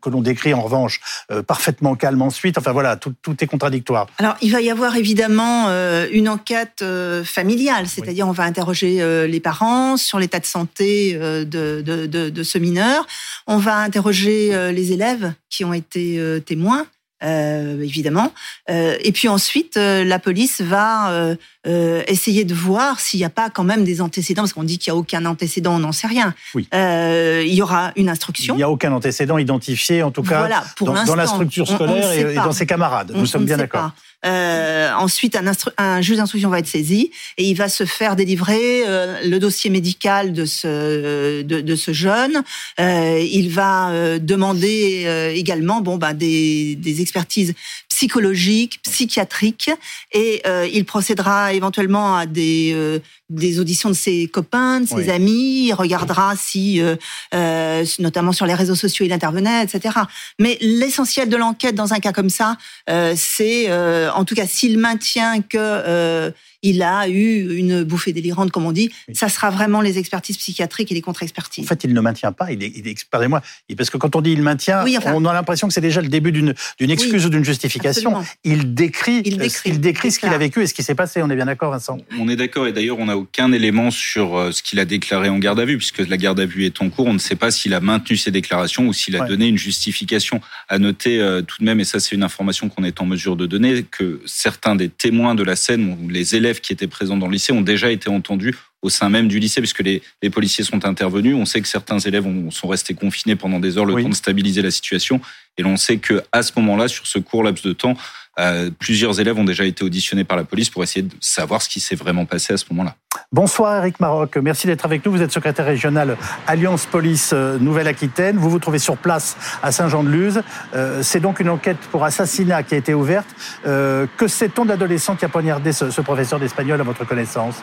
que 0.01 0.11
l'on 0.11 0.23
décrit 0.23 0.55
en 0.55 0.63
revanche 0.63 1.01
euh, 1.31 1.43
parfaitement 1.43 1.95
calme 1.95 2.23
ensuite. 2.23 2.59
Enfin 2.59 2.73
voilà, 2.73 2.97
tout, 2.97 3.15
est 3.41 3.47
contradictoire. 3.47 4.07
Alors 4.19 4.37
il 4.41 4.53
va 4.53 4.61
y 4.61 4.71
avoir 4.71 4.97
évidemment 4.97 5.67
euh, 5.69 6.07
une 6.13 6.29
enquête 6.29 6.81
euh, 6.83 7.25
familiale, 7.25 7.87
c'est-à-dire 7.87 8.27
on 8.27 8.33
va 8.33 8.45
interroger 8.45 9.27
les 9.27 9.41
parents 9.41 9.97
sur 9.97 10.19
l'état 10.19 10.41
de 10.41 10.47
santé 10.47 11.15
de, 11.15 11.45
de, 11.45 12.07
de, 12.07 12.43
ce 12.43 12.59
mineur, 12.59 13.07
on 13.47 13.59
va 13.59 13.77
interroger 13.77 14.73
les 14.73 14.93
élèves 14.93 15.33
qui 15.51 15.65
ont 15.65 15.73
été 15.73 16.21
témoins. 16.45 16.87
Évidemment. 17.23 18.33
Et 18.69 19.11
puis 19.13 19.29
ensuite, 19.29 19.77
la 19.77 20.19
police 20.19 20.61
va 20.61 21.37
essayer 21.67 22.45
de 22.45 22.55
voir 22.55 23.01
s'il 23.01 23.19
n'y 23.19 23.25
a 23.25 23.31
pas 23.31 23.51
quand 23.51 23.65
même 23.65 23.85
des 23.85 24.01
antécédents, 24.01 24.43
parce 24.43 24.53
qu'on 24.53 24.65
dit 24.65 24.79
qu'il 24.79 24.93
n'y 24.93 24.97
a 24.97 25.01
aucun 25.01 25.25
antécédent, 25.27 25.75
on 25.75 25.81
n'en 25.81 25.93
sait 25.93 26.07
rien. 26.07 26.35
Oui. 26.55 26.69
il 26.73 27.55
y 27.55 27.63
aura 27.63 27.93
une 27.97 28.09
instruction. 28.09 28.55
Il 28.55 28.59
n'y 28.59 28.63
a 28.63 28.71
aucun 28.71 28.93
antécédent 28.93 29.39
identifié, 29.39 30.03
en 30.03 30.11
tout 30.11 30.23
cas, 30.23 30.49
dans, 30.81 31.15
la 31.15 31.27
structure 31.27 31.67
scolaire 31.67 32.13
et, 32.13 32.35
dans 32.35 32.53
ses 32.53 32.67
camarades. 32.67 33.13
Nous 33.15 33.27
sommes 33.27 33.45
bien 33.45 33.57
d'accord. 33.57 33.93
Euh, 34.25 34.93
ensuite, 34.95 35.37
un, 35.37 35.53
un, 35.79 36.01
juge 36.01 36.17
d'instruction 36.17 36.49
va 36.49 36.59
être 36.59 36.67
saisi 36.67 37.11
et 37.37 37.45
il 37.45 37.55
va 37.55 37.69
se 37.69 37.85
faire 37.85 38.17
délivrer 38.17 38.83
euh, 38.87 39.21
le 39.25 39.39
dossier 39.39 39.71
médical 39.71 40.33
de 40.33 40.45
ce 40.45 41.43
de, 41.43 41.61
de 41.61 41.77
ce 41.77 41.93
jeune. 41.93 42.43
Euh, 42.81 43.25
il 43.31 43.51
va 43.51 43.91
euh, 43.91 44.19
demander 44.19 45.05
euh, 45.07 45.33
également 45.33 45.81
bon 45.81 45.97
bah 45.97 46.15
des, 46.15 46.77
des 46.77 47.03
expertises 47.03 47.55
psychologiques, 47.89 48.81
psychiatriques 48.83 49.71
et 50.13 50.43
il 50.71 50.85
procédera 50.85 51.55
éventuellement 51.57 52.17
à 52.17 52.27
des 52.27 53.01
des 53.29 53.59
auditions 53.59 53.89
de 53.89 53.95
ses 53.95 54.29
copains, 54.29 54.81
de 54.81 54.87
ses 54.87 55.11
amis, 55.11 55.67
il 55.67 55.73
regardera 55.73 56.35
si, 56.37 56.81
euh, 56.81 56.97
euh, 57.35 57.85
notamment 57.99 58.33
sur 58.33 58.47
les 58.47 58.55
réseaux 58.55 58.75
sociaux, 58.75 59.05
il 59.05 59.13
intervenait, 59.13 59.65
etc. 59.65 59.97
Mais 60.39 60.59
l'essentiel 60.61 61.29
de 61.29 61.37
l'enquête 61.37 61.75
dans 61.75 61.93
un 61.93 61.99
cas 61.99 62.13
comme 62.13 62.31
ça, 62.31 62.57
euh, 62.89 63.15
c'est, 63.17 63.71
en 64.11 64.25
tout 64.25 64.35
cas, 64.35 64.47
s'il 64.47 64.79
maintient 64.79 65.43
que 65.43 66.33
il 66.67 66.83
a 66.83 67.09
eu 67.09 67.57
une 67.57 67.85
bouffée 67.85 68.13
délirante, 68.13 68.51
comme 68.51 68.67
on 68.67 68.73
dit. 68.73 68.91
Ça 69.13 69.29
sera 69.29 69.51
vraiment 69.51 69.81
les 69.81 69.99
expertises 69.99 70.37
psychiatriques 70.37 70.91
et 70.91 70.95
les 70.95 71.01
contre-expertises. 71.01 71.65
En 71.65 71.69
fait, 71.69 71.85
il 71.85 71.95
ne 71.95 72.01
maintient 72.01 72.33
pas. 72.33 72.51
Il 72.51 72.63
est, 72.63 72.73
il 72.75 73.29
moi 73.29 73.43
parce 73.77 73.91
que 73.91 73.99
quand 73.99 74.17
on 74.17 74.21
dit 74.21 74.33
il 74.33 74.43
maintient, 74.43 74.85
on 75.07 75.25
a 75.25 75.33
l'impression 75.33 75.69
que 75.69 75.75
c'est 75.75 75.81
déjà 75.81 76.01
le 76.01 76.09
début 76.09 76.33
d'une 76.33 76.55
excuse 76.81 77.27
ou 77.27 77.29
d'une 77.29 77.45
justification. 77.45 78.25
Il 78.45 78.75
décrit, 78.75 79.23
il 79.25 79.39
décrit, 79.39 79.71
il 79.71 79.81
décrit 79.81 80.11
ce 80.11 80.19
qu'il 80.19 80.29
a 80.29 80.39
vécu 80.39 80.63
et 80.63 80.67
ce 80.67 80.75
qui 80.75 80.83
s'est 80.83 80.95
passé. 80.95 81.23
On 81.23 81.31
est 81.31 81.37
bien 81.37 81.47
d'accord, 81.47 81.71
Vincent 81.71 81.99
On 82.19 82.29
est 82.29 82.37
d'accord. 82.37 82.67
Et 82.67 82.73
d'ailleurs, 82.73 82.99
on 82.99 83.09
n'a 83.17 83.23
aucun 83.23 83.53
élément 83.53 83.91
sur 83.91 84.37
euh, 84.37 84.53
ce 84.53 84.63
qu'il 84.63 84.79
a 84.81 84.85
déclaré 84.85 85.29
en 85.29 85.39
garde 85.39 85.61
à 85.61 85.65
vue, 85.65 85.77
puisque 85.77 85.99
la 85.99 86.17
garde 86.17 86.41
à 86.41 86.47
vue 86.47 86.65
est 86.65 86.81
en 86.83 86.91
cours. 86.91 87.07
On 87.07 87.15
ne 87.15 87.19
sait 87.19 87.37
pas 87.37 87.51
s'il 87.51 87.75
a 87.75 87.81
maintenu 87.81 88.17
ses 88.17 88.31
déclarations 88.31 88.87
ou 88.87 88.93
s'il 88.93 89.17
a 89.17 89.27
donné 89.27 89.47
une 89.49 89.59
justification. 89.59 90.41
À 90.69 90.79
noter 90.79 91.21
euh, 91.21 91.43
tout 91.43 91.57
de 91.61 91.65
même, 91.65 91.81
et 91.81 91.85
ça 91.85 92.01
c'est 92.01 92.15
une 92.15 92.23
information 92.23 92.69
qu'on 92.69 92.85
est 92.85 93.01
en 93.01 93.07
mesure 93.07 93.37
de 93.37 93.47
donner, 93.47 93.83
que 93.83 94.21
certains 94.27 94.77
des 94.77 94.89
témoins 94.89 95.35
de 95.35 95.43
la 95.43 95.57
scène 95.57 95.97
ou 96.01 96.09
les 96.09 96.37
élèves 96.37 96.61
qui 96.61 96.73
étaient 96.73 96.87
présents 96.87 97.17
dans 97.17 97.27
le 97.27 97.33
lycée 97.33 97.53
ont 97.53 97.63
déjà 97.63 97.91
été 97.91 98.09
entendus 98.09 98.55
au 98.87 98.89
sein 98.89 99.09
même 99.09 99.27
du 99.27 99.41
lycée, 99.41 99.61
puisque 99.61 99.81
les, 99.81 100.01
les 100.23 100.31
policiers 100.31 100.63
sont 100.63 100.87
intervenus. 100.87 101.35
On 101.35 101.45
sait 101.45 101.61
que 101.61 101.69
certains 101.69 101.99
élèves 101.99 102.25
ont, 102.25 102.53
sont 102.53 102.69
restés 102.69 102.95
confinés 102.95 103.35
pendant 103.35 103.59
des 103.59 103.77
heures, 103.77 103.85
le 103.85 104.01
temps 104.01 104.09
de 104.09 104.15
stabiliser 104.15 104.63
la 104.63 104.71
situation. 104.71 105.21
Et 105.59 105.63
l'on 105.63 105.77
sait 105.77 105.97
que 105.97 106.23
à 106.31 106.43
ce 106.43 106.53
moment-là, 106.57 106.87
sur 106.87 107.07
ce 107.07 107.19
court 107.19 107.43
laps 107.43 107.67
de 107.67 107.73
temps, 107.73 107.97
euh, 108.39 108.71
plusieurs 108.79 109.19
élèves 109.19 109.39
ont 109.39 109.45
déjà 109.45 109.65
été 109.65 109.83
auditionnés 109.83 110.23
par 110.23 110.37
la 110.37 110.45
police 110.45 110.71
pour 110.71 110.85
essayer 110.85 111.03
de 111.03 111.15
savoir 111.21 111.63
ce 111.63 111.69
qui 111.69 111.81
s'est 111.81 111.97
vraiment 111.97 112.27
passé 112.27 112.53
à 112.53 112.59
ce 112.59 112.67
moment-là. 112.71 112.95
Bonsoir 113.33 113.79
Eric 113.79 113.99
Maroc, 113.99 114.37
merci 114.37 114.67
d'être 114.67 114.85
avec 114.85 115.05
nous. 115.05 115.11
Vous 115.11 115.23
êtes 115.23 115.33
secrétaire 115.33 115.65
régional 115.65 116.19
Alliance 116.47 116.85
Police 116.85 117.31
euh, 117.33 117.59
Nouvelle-Aquitaine. 117.59 118.37
Vous 118.37 118.51
vous 118.51 118.59
trouvez 118.59 118.79
sur 118.79 118.99
place 118.99 119.37
à 119.63 119.73
Saint-Jean-de-Luz. 119.73 120.43
Euh, 120.75 121.03
c'est 121.03 121.21
donc 121.21 121.41
une 121.41 121.49
enquête 121.49 121.79
pour 121.91 122.05
assassinat 122.05 122.63
qui 122.63 122.75
a 122.75 122.79
été 122.79 122.95
ouverte. 122.95 123.27
que 123.65 124.29
sait-on 124.29 124.65
de 124.65 124.69
l'adolescent 124.69 125.17
qui 125.17 125.25
a 125.25 125.29
poignardé 125.29 125.73
ce, 125.73 125.91
ce 125.91 126.03
professeur 126.03 126.39
d'espagnol 126.39 126.79
à 126.81 126.85
votre 126.85 127.05
connaissance? 127.07 127.57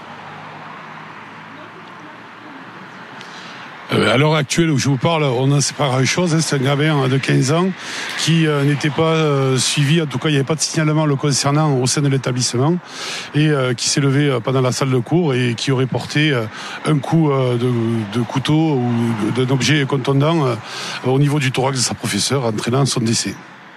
À 3.93 4.17
l'heure 4.17 4.35
actuelle 4.35 4.71
où 4.71 4.77
je 4.77 4.89
vous 4.89 4.97
parle, 4.97 5.23
on 5.23 5.47
n'en 5.47 5.61
sait 5.61 5.73
pas 5.73 5.87
grand-chose. 5.87 6.33
Hein. 6.33 6.39
C'est 6.41 6.55
un 6.55 6.59
gamin 6.59 7.07
de 7.07 7.17
15 7.17 7.51
ans 7.51 7.67
qui 8.17 8.47
euh, 8.47 8.63
n'était 8.63 8.89
pas 8.89 9.13
euh, 9.13 9.57
suivi, 9.57 10.01
en 10.01 10.05
tout 10.05 10.17
cas 10.17 10.29
il 10.29 10.31
n'y 10.31 10.37
avait 10.37 10.45
pas 10.45 10.55
de 10.55 10.61
signalement 10.61 11.05
le 11.05 11.15
concernant 11.15 11.75
au 11.77 11.85
sein 11.85 12.01
de 12.01 12.07
l'établissement 12.07 12.77
et 13.35 13.51
qui 13.77 13.89
s'est 13.89 14.01
levé 14.01 14.37
pendant 14.43 14.61
la 14.61 14.71
salle 14.71 14.89
de 14.89 14.97
cours 14.97 15.33
et 15.33 15.53
qui 15.55 15.71
aurait 15.71 15.85
porté 15.85 16.33
un 16.85 16.97
coup 16.97 17.29
de, 17.29 18.21
couteau 18.21 18.53
ou 18.53 19.31
d'un 19.35 19.49
objet 19.51 19.85
contondant 19.85 20.55
au 21.05 21.19
niveau 21.19 21.39
du 21.39 21.51
thorax 21.51 21.77
de 21.77 21.83
sa 21.83 21.93
professeure, 21.93 22.45
entraînant 22.45 22.85
son 22.85 22.99
décès. 22.99 23.35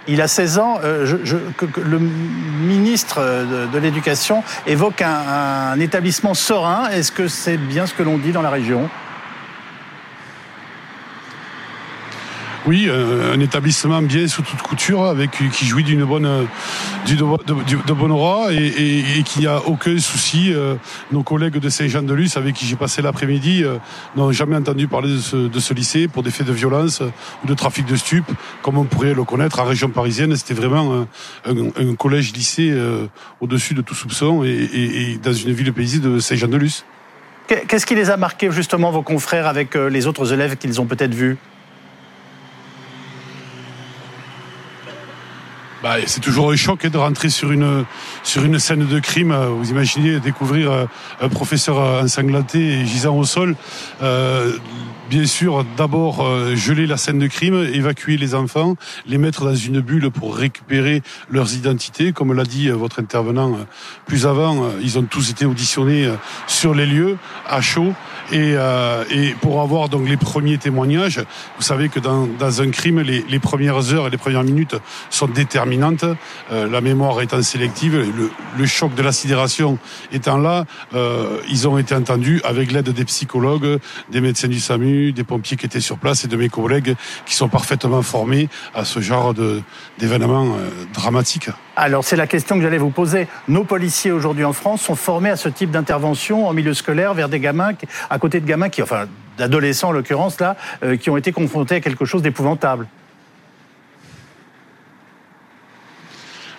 Il 0.08 0.20
a 0.20 0.28
16 0.28 0.58
ans. 0.58 0.78
le 0.82 1.98
ministre 1.98 3.20
de, 3.72 3.78
l'Éducation 3.78 4.42
évoque 4.66 5.02
un 5.02 5.78
établissement 5.80 6.34
serein. 6.34 6.88
Est-ce 6.90 7.12
que 7.12 7.28
c'est 7.28 7.56
bien 7.56 7.86
ce 7.86 7.94
que 7.94 8.02
l'on 8.02 8.18
dit 8.18 8.32
dans 8.32 8.42
la 8.42 8.50
région? 8.50 8.88
Oui, 12.66 12.86
euh, 12.88 13.32
un 13.32 13.38
établissement 13.38 14.02
bien 14.02 14.26
sous 14.26 14.42
toute 14.42 14.60
couture, 14.60 15.04
avec 15.04 15.30
qui 15.30 15.64
jouit 15.64 15.84
d'une 15.84 16.04
bonne, 16.04 16.48
du, 17.06 17.14
de, 17.14 17.22
de, 17.86 17.92
bon 17.92 18.10
aura 18.10 18.52
et, 18.52 19.04
et, 19.18 19.22
qui 19.22 19.42
n'a 19.42 19.64
aucun 19.66 19.96
souci. 19.98 20.52
Euh, 20.52 20.74
nos 21.12 21.22
collègues 21.22 21.58
de 21.58 21.68
Saint-Jean-de-Luz, 21.68 22.36
avec 22.36 22.56
qui 22.56 22.66
j'ai 22.66 22.74
passé 22.74 23.02
l'après-midi, 23.02 23.62
euh, 23.62 23.78
n'ont 24.16 24.32
jamais 24.32 24.56
entendu 24.56 24.88
parler 24.88 25.10
de 25.10 25.60
ce, 25.60 25.74
lycée 25.74 26.08
pour 26.08 26.24
des 26.24 26.32
faits 26.32 26.46
de 26.46 26.52
violence 26.52 27.02
ou 27.44 27.46
de 27.46 27.54
trafic 27.54 27.86
de 27.86 27.94
stupes, 27.94 28.32
comme 28.62 28.78
on 28.78 28.84
pourrait 28.84 29.14
le 29.14 29.22
connaître 29.22 29.60
en 29.60 29.64
région 29.64 29.88
parisienne. 29.90 30.34
C'était 30.34 30.54
vraiment 30.54 31.06
un, 31.44 31.94
collège-lycée 31.94 32.74
au-dessus 33.40 33.74
de 33.74 33.82
tout 33.82 33.94
soupçon 33.94 34.42
et, 34.42 34.48
et, 34.48 35.18
dans 35.18 35.32
une 35.32 35.52
ville 35.52 35.72
paisible 35.72 36.14
de 36.14 36.18
Saint-Jean-de-Luz. 36.18 36.84
Qu'est-ce 37.46 37.86
qui 37.86 37.94
les 37.94 38.10
a 38.10 38.16
marqués 38.16 38.50
justement 38.50 38.90
vos 38.90 39.02
confrères 39.02 39.46
avec 39.46 39.76
les 39.76 40.08
autres 40.08 40.32
élèves 40.32 40.56
qu'ils 40.56 40.80
ont 40.80 40.86
peut-être 40.86 41.14
vus? 41.14 41.36
Bah, 45.86 45.98
c'est 46.04 46.20
toujours 46.20 46.50
un 46.50 46.56
choc 46.56 46.84
hein, 46.84 46.88
de 46.88 46.98
rentrer 46.98 47.28
sur 47.28 47.52
une, 47.52 47.84
sur 48.24 48.44
une 48.44 48.58
scène 48.58 48.84
de 48.88 48.98
crime. 48.98 49.32
Vous 49.32 49.70
imaginez 49.70 50.18
découvrir 50.18 50.72
euh, 50.72 50.84
un 51.20 51.28
professeur 51.28 51.78
ensanglanté 52.02 52.58
et 52.58 52.84
gisant 52.84 53.16
au 53.16 53.22
sol. 53.22 53.54
Euh, 54.02 54.58
bien 55.08 55.26
sûr, 55.26 55.64
d'abord 55.76 56.26
euh, 56.26 56.56
geler 56.56 56.88
la 56.88 56.96
scène 56.96 57.20
de 57.20 57.28
crime, 57.28 57.54
évacuer 57.72 58.16
les 58.16 58.34
enfants, 58.34 58.74
les 59.06 59.16
mettre 59.16 59.44
dans 59.44 59.54
une 59.54 59.78
bulle 59.78 60.10
pour 60.10 60.36
récupérer 60.36 61.02
leurs 61.30 61.54
identités. 61.54 62.10
Comme 62.12 62.32
l'a 62.32 62.42
dit 62.42 62.68
votre 62.68 62.98
intervenant 62.98 63.56
plus 64.06 64.26
avant, 64.26 64.68
ils 64.82 64.98
ont 64.98 65.04
tous 65.04 65.30
été 65.30 65.46
auditionnés 65.46 66.10
sur 66.48 66.74
les 66.74 66.86
lieux, 66.86 67.16
à 67.48 67.60
chaud. 67.60 67.94
Et, 68.32 68.54
euh, 68.56 69.04
et, 69.10 69.34
pour 69.40 69.60
avoir 69.60 69.88
donc 69.88 70.08
les 70.08 70.16
premiers 70.16 70.58
témoignages, 70.58 71.20
vous 71.56 71.62
savez 71.62 71.88
que 71.88 72.00
dans, 72.00 72.26
dans 72.26 72.60
un 72.60 72.70
crime, 72.70 73.00
les, 73.00 73.24
les, 73.28 73.38
premières 73.38 73.92
heures 73.94 74.08
et 74.08 74.10
les 74.10 74.16
premières 74.16 74.42
minutes 74.42 74.76
sont 75.10 75.28
déterminantes. 75.28 76.04
Euh, 76.50 76.68
la 76.68 76.80
mémoire 76.80 77.20
étant 77.20 77.40
sélective, 77.42 77.96
le, 77.96 78.30
le, 78.58 78.66
choc 78.66 78.94
de 78.94 79.02
la 79.02 79.12
sidération 79.12 79.78
étant 80.12 80.38
là, 80.38 80.64
euh, 80.94 81.40
ils 81.48 81.68
ont 81.68 81.78
été 81.78 81.94
entendus 81.94 82.40
avec 82.44 82.72
l'aide 82.72 82.88
des 82.88 83.04
psychologues, 83.04 83.78
des 84.10 84.20
médecins 84.20 84.48
du 84.48 84.58
SAMU, 84.58 85.12
des 85.12 85.24
pompiers 85.24 85.56
qui 85.56 85.66
étaient 85.66 85.80
sur 85.80 85.98
place 85.98 86.24
et 86.24 86.28
de 86.28 86.36
mes 86.36 86.48
collègues 86.48 86.96
qui 87.26 87.34
sont 87.34 87.48
parfaitement 87.48 88.02
formés 88.02 88.48
à 88.74 88.84
ce 88.84 89.00
genre 89.00 89.34
d'événements 89.98 90.56
euh, 90.56 90.70
dramatiques. 90.92 91.50
Alors 91.78 92.04
c'est 92.04 92.16
la 92.16 92.26
question 92.26 92.56
que 92.56 92.62
j'allais 92.62 92.78
vous 92.78 92.90
poser. 92.90 93.28
Nos 93.48 93.62
policiers 93.62 94.10
aujourd'hui 94.10 94.44
en 94.44 94.54
France 94.54 94.80
sont 94.80 94.94
formés 94.94 95.28
à 95.28 95.36
ce 95.36 95.50
type 95.50 95.70
d'intervention 95.70 96.48
en 96.48 96.54
milieu 96.54 96.72
scolaire 96.72 97.12
vers 97.12 97.28
des 97.28 97.38
gamins, 97.38 97.72
à 98.08 98.18
côté 98.18 98.40
de 98.40 98.46
gamins 98.46 98.70
qui, 98.70 98.82
enfin 98.82 99.04
d'adolescents 99.36 99.88
en 99.88 99.92
l'occurrence 99.92 100.40
là, 100.40 100.56
euh, 100.82 100.96
qui 100.96 101.10
ont 101.10 101.18
été 101.18 101.32
confrontés 101.32 101.74
à 101.74 101.80
quelque 101.80 102.06
chose 102.06 102.22
d'épouvantable. 102.22 102.86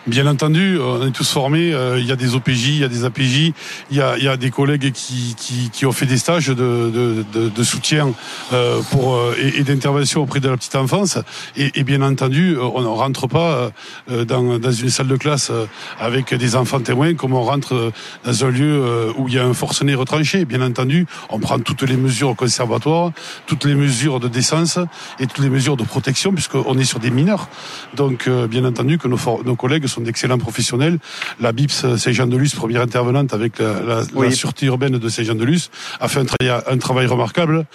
Bien 0.08 0.26
entendu, 0.26 0.80
on 0.80 1.06
est 1.06 1.12
tous 1.12 1.30
formés. 1.30 1.74
Euh, 1.74 2.00
il 2.00 2.06
y 2.06 2.14
a 2.14 2.16
des 2.16 2.34
OPJ, 2.34 2.68
il 2.68 2.78
y 2.78 2.84
a 2.86 2.88
des 2.88 3.04
APJ, 3.04 3.52
il 3.92 3.98
y 3.98 4.00
a, 4.00 4.38
des 4.38 4.52
collègues 4.52 4.94
qui, 4.94 5.86
ont 5.86 5.92
fait 5.92 6.06
des 6.06 6.18
stages 6.18 6.48
de, 6.48 7.64
soutien 7.64 8.14
euh, 8.54 8.82
euh, 8.96 9.34
et, 9.38 9.64
d'intervention 9.64 10.22
auprès 10.22 10.40
de 10.40 10.48
la 10.48 10.56
petite 10.56 10.78
enfance. 10.78 11.20
Et, 11.58 11.84
bien 11.84 12.02
entendu, 12.02 12.56
on 12.58 12.80
ne 12.80 12.88
rentre 12.88 13.28
pas 13.28 13.70
dans, 14.10 14.72
une 14.72 14.90
salle 14.90 15.08
de 15.08 15.18
classe 15.18 15.52
avec 16.00 16.34
des 16.34 16.56
enfants 16.56 16.80
témoins 16.80 17.14
comme 17.14 17.34
on 17.34 17.44
rentre 17.44 17.92
dans 18.24 18.46
un 18.46 18.50
lieu 18.50 19.12
où 19.18 19.28
il 19.28 19.34
y 19.34 19.40
a 19.40 19.46
un 19.46 19.54
forcené 19.54 19.94
retranché. 19.94 20.46
Bien 20.46 20.62
entendu, 20.62 21.06
on 21.30 21.40
prend 21.40 21.60
toutes 21.60 21.82
les 21.82 21.98
mesures 21.98 22.34
conservatoires, 22.38 23.12
toutes 23.46 23.66
les 23.66 23.76
mesures 23.76 24.22
de 24.22 24.30
décence 24.30 24.80
et 25.20 25.28
toutes 25.28 25.44
les 25.44 25.50
mesures 25.50 25.76
de 25.76 25.84
protection 25.84 26.32
puisqu'on 26.32 26.78
est 26.78 26.86
sur 26.86 27.00
des 27.00 27.12
mineurs. 27.12 27.50
Donc, 27.94 28.30
bien 28.30 28.64
entendu 28.64 28.98
que 28.98 29.10
nos, 29.10 29.20
nos 29.44 29.56
collègues 29.58 29.86
d'excellents 30.04 30.38
professionnels. 30.38 31.00
La 31.40 31.52
BIPS 31.52 31.98
Saint-Jean-de-Luz, 31.98 32.56
première 32.56 32.82
intervenante 32.82 33.34
avec 33.34 33.60
la, 33.60 34.04
la, 34.14 34.32
sûreté 34.32 34.66
urbaine 34.68 34.98
de 34.98 35.10
Saint-Jean-de-Luz, 35.10 35.70
a 36.00 36.08
fait 36.08 36.20
un, 36.20 36.26
travail, 36.26 36.62
un 36.68 36.78
travail 36.78 37.06
remarquable 37.08 37.66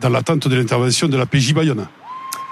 dans 0.00 0.08
l'attente 0.08 0.48
de 0.48 0.56
l'intervention 0.56 1.08
de 1.08 1.16
la 1.16 1.26
PJ 1.26 1.54
Bayonne. 1.54 1.86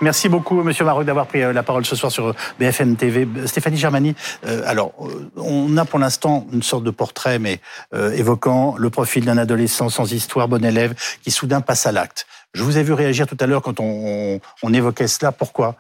Merci 0.03 0.29
beaucoup, 0.29 0.63
Monsieur 0.63 0.85
Maroc, 0.85 1.07
d'avoir 1.07 1.27
pris 1.27 1.43
euh, 1.43 1.55
la 1.55 1.63
parole 1.63 1.87
ce 1.87 1.97
soir 1.97 2.13
sur 2.13 2.35
BFM 2.59 2.97
TV. 2.97 3.27
Stéphanie 3.47 3.79
Germani, 3.79 4.15
euh, 4.45 4.63
alors, 4.67 4.93
euh, 5.01 5.31
on 5.37 5.75
a 5.79 5.87
pour 5.87 5.99
l'instant 5.99 6.47
une 6.53 6.63
sorte 6.63 6.85
de 6.85 6.91
portrait, 6.91 7.39
mais 7.39 7.61
évoquant 7.95 8.75
le 8.77 8.91
profil 8.91 9.25
d'un 9.25 9.39
adolescent 9.39 9.89
sans 9.89 10.13
histoire, 10.13 10.49
bon 10.49 10.65
élève, 10.65 10.95
qui 11.23 11.31
soudain 11.31 11.63
passe 11.63 11.87
à 11.87 11.93
l'acte. 11.93 12.27
Je 12.53 12.63
vous 12.63 12.77
ai 12.77 12.83
vu 12.83 12.93
réagir 12.93 13.27
tout 13.27 13.37
à 13.41 13.47
l'heure 13.47 13.63
quand 13.63 13.81
on, 13.81 14.41
on 14.63 14.75
évoquait 14.75 15.09
cela. 15.09 15.33
Pourquoi? 15.33 15.77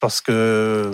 Parce 0.00 0.20
que 0.20 0.90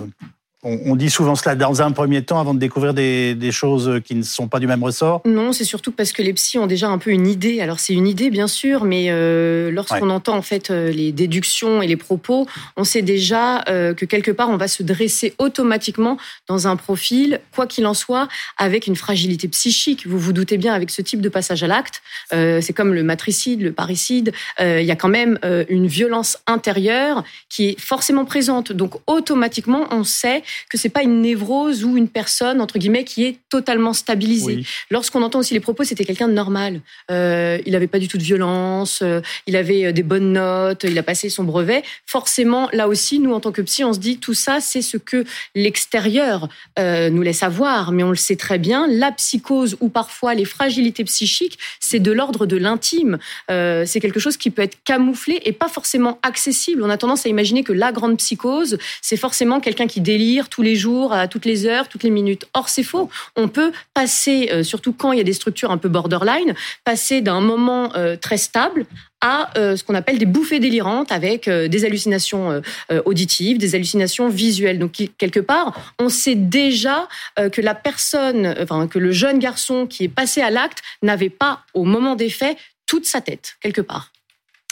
on, 0.64 0.96
dit 0.96 1.08
souvent 1.08 1.36
cela 1.36 1.54
dans 1.54 1.82
un 1.82 1.92
premier 1.92 2.22
temps 2.22 2.40
avant 2.40 2.52
de 2.52 2.58
découvrir 2.58 2.92
des, 2.92 3.50
choses 3.52 4.00
qui 4.04 4.16
ne 4.16 4.22
sont 4.22 4.48
pas 4.48 4.58
du 4.58 4.66
même 4.66 4.82
ressort 4.82 5.22
Non, 5.24 5.52
c'est 5.52 5.64
surtout 5.64 5.92
parce 5.92 6.12
que 6.12 6.20
les 6.20 6.32
psys 6.32 6.58
ont 6.58 6.66
déjà 6.66 6.88
un 6.88 6.98
peu 6.98 7.10
une 7.10 7.28
idée. 7.28 7.60
Alors 7.60 7.78
c'est 7.78 7.94
une 7.94 8.08
idée 8.08 8.28
bien 8.28 8.48
sûr, 8.48 8.84
mais 8.84 9.06
euh, 9.08 9.70
lorsqu'on 9.70 10.10
entend 10.10 10.36
en 10.36 10.42
fait 10.42 10.70
euh, 10.70 10.90
les 10.90 11.12
déductions 11.12 11.80
et 11.80 11.86
les 11.86 11.96
propos, 11.96 12.46
on 12.76 12.82
sait 12.82 13.02
déjà 13.02 13.62
euh, 13.68 13.94
que 13.94 14.04
quelque 14.04 14.32
part 14.32 14.50
on 14.50 14.56
va 14.56 14.66
se 14.66 14.82
dresser 14.82 15.34
automatiquement 15.38 16.18
dans 16.48 16.66
un 16.66 16.74
profil, 16.74 17.40
quoi 17.54 17.66
qu'il 17.66 17.86
en 17.86 17.94
soit, 17.94 18.28
avec 18.56 18.88
une 18.88 18.96
fragilité 18.96 19.46
psychique. 19.48 20.06
Vous 20.06 20.18
vous 20.18 20.32
doutez 20.32 20.58
bien 20.58 20.74
avec 20.74 20.90
ce 20.90 21.02
type 21.02 21.20
de 21.20 21.28
passage 21.28 21.62
à 21.62 21.68
l'acte, 21.68 22.02
c'est 22.30 22.72
comme 22.74 22.94
le 22.94 23.04
matricide, 23.04 23.62
le 23.62 23.72
parricide, 23.72 24.32
il 24.60 24.82
y 24.82 24.90
a 24.90 24.96
quand 24.96 25.08
même 25.08 25.38
une 25.68 25.86
violence 25.86 26.38
intérieure 26.46 27.22
qui 27.48 27.70
est 27.70 27.80
forcément 27.80 28.24
présente. 28.24 28.72
Donc 28.72 28.94
automatiquement 29.06 29.86
on 29.90 30.04
sait 30.04 30.42
que 30.68 30.78
c'est 30.78 30.88
pas 30.88 31.02
une 31.02 31.20
névrose 31.20 31.84
ou 31.84 31.96
une 31.96 32.08
personne 32.08 32.60
entre 32.60 32.78
guillemets 32.78 33.04
qui 33.04 33.24
est 33.24 33.38
totalement 33.48 33.92
stabilisée. 33.92 34.64
Lorsqu'on 34.90 35.22
entend 35.22 35.40
aussi 35.40 35.54
les 35.54 35.60
propos, 35.60 35.84
c'était 35.84 36.04
quelqu'un 36.04 36.28
de 36.28 36.32
normal. 36.32 36.80
Euh, 37.10 37.58
il 37.66 37.72
n'avait 37.72 37.86
pas 37.86 37.98
du 37.98 38.08
tout 38.08 38.18
de 38.18 38.22
violence, 38.22 39.00
euh, 39.02 39.20
il 39.46 39.56
avait 39.56 39.86
euh, 39.86 39.92
des 39.92 40.02
bonnes 40.02 40.32
notes, 40.32 40.84
il 40.84 40.98
a 40.98 41.02
passé 41.02 41.28
son 41.28 41.44
brevet. 41.44 41.82
Forcément, 42.06 42.68
là 42.72 42.88
aussi, 42.88 43.18
nous 43.18 43.32
en 43.32 43.40
tant 43.40 43.52
que 43.52 43.62
psy, 43.62 43.84
on 43.84 43.92
se 43.92 43.98
dit 43.98 44.18
tout 44.18 44.34
ça, 44.34 44.60
c'est 44.60 44.82
ce 44.82 44.96
que 44.96 45.24
l'extérieur 45.54 46.48
euh, 46.78 47.10
nous 47.10 47.22
laisse 47.22 47.42
avoir, 47.42 47.92
mais 47.92 48.02
on 48.02 48.10
le 48.10 48.16
sait 48.16 48.36
très 48.36 48.58
bien. 48.58 48.86
La 48.88 49.12
psychose 49.12 49.76
ou 49.80 49.88
parfois 49.88 50.34
les 50.34 50.44
fragilités 50.44 51.04
psychiques, 51.04 51.58
c'est 51.80 52.00
de 52.00 52.12
l'ordre 52.12 52.46
de 52.46 52.56
l'intime. 52.56 53.18
C'est 53.48 54.00
quelque 54.00 54.20
chose 54.20 54.36
qui 54.36 54.50
peut 54.50 54.62
être 54.62 54.78
camouflé 54.84 55.40
et 55.44 55.52
pas 55.52 55.68
forcément 55.68 56.18
accessible. 56.22 56.82
On 56.82 56.90
a 56.90 56.96
tendance 56.96 57.26
à 57.26 57.28
imaginer 57.28 57.62
que 57.62 57.72
la 57.72 57.92
grande 57.92 58.18
psychose, 58.18 58.78
c'est 59.02 59.16
forcément 59.16 59.60
quelqu'un 59.60 59.86
qui 59.86 60.00
délire 60.00 60.37
tous 60.46 60.62
les 60.62 60.76
jours, 60.76 61.12
à 61.12 61.26
toutes 61.26 61.44
les 61.44 61.66
heures, 61.66 61.88
toutes 61.88 62.04
les 62.04 62.10
minutes. 62.10 62.46
Or, 62.54 62.68
c'est 62.68 62.84
faux. 62.84 63.10
On 63.34 63.48
peut 63.48 63.72
passer, 63.94 64.50
euh, 64.52 64.62
surtout 64.62 64.92
quand 64.92 65.10
il 65.10 65.18
y 65.18 65.20
a 65.20 65.24
des 65.24 65.32
structures 65.32 65.72
un 65.72 65.78
peu 65.78 65.88
borderline, 65.88 66.54
passer 66.84 67.20
d'un 67.20 67.40
moment 67.40 67.92
euh, 67.96 68.14
très 68.14 68.36
stable 68.36 68.86
à 69.20 69.50
euh, 69.58 69.74
ce 69.74 69.82
qu'on 69.82 69.96
appelle 69.96 70.18
des 70.18 70.26
bouffées 70.26 70.60
délirantes 70.60 71.10
avec 71.10 71.50
des 71.50 71.84
hallucinations 71.84 72.62
auditives, 73.04 73.58
des 73.58 73.74
hallucinations 73.74 74.28
visuelles. 74.28 74.78
Donc 74.78 74.92
quelque 75.18 75.40
part, 75.40 75.94
on 75.98 76.08
sait 76.08 76.36
déjà 76.36 77.08
que 77.36 77.60
la 77.60 77.74
personne, 77.74 78.54
enfin 78.60 78.86
que 78.86 79.00
le 79.00 79.10
jeune 79.10 79.40
garçon 79.40 79.88
qui 79.88 80.04
est 80.04 80.08
passé 80.08 80.40
à 80.40 80.50
l'acte 80.50 80.82
n'avait 81.02 81.30
pas 81.30 81.62
au 81.74 81.82
moment 81.82 82.14
des 82.14 82.30
faits 82.30 82.56
toute 82.86 83.06
sa 83.06 83.20
tête 83.20 83.56
quelque 83.60 83.80
part. 83.80 84.12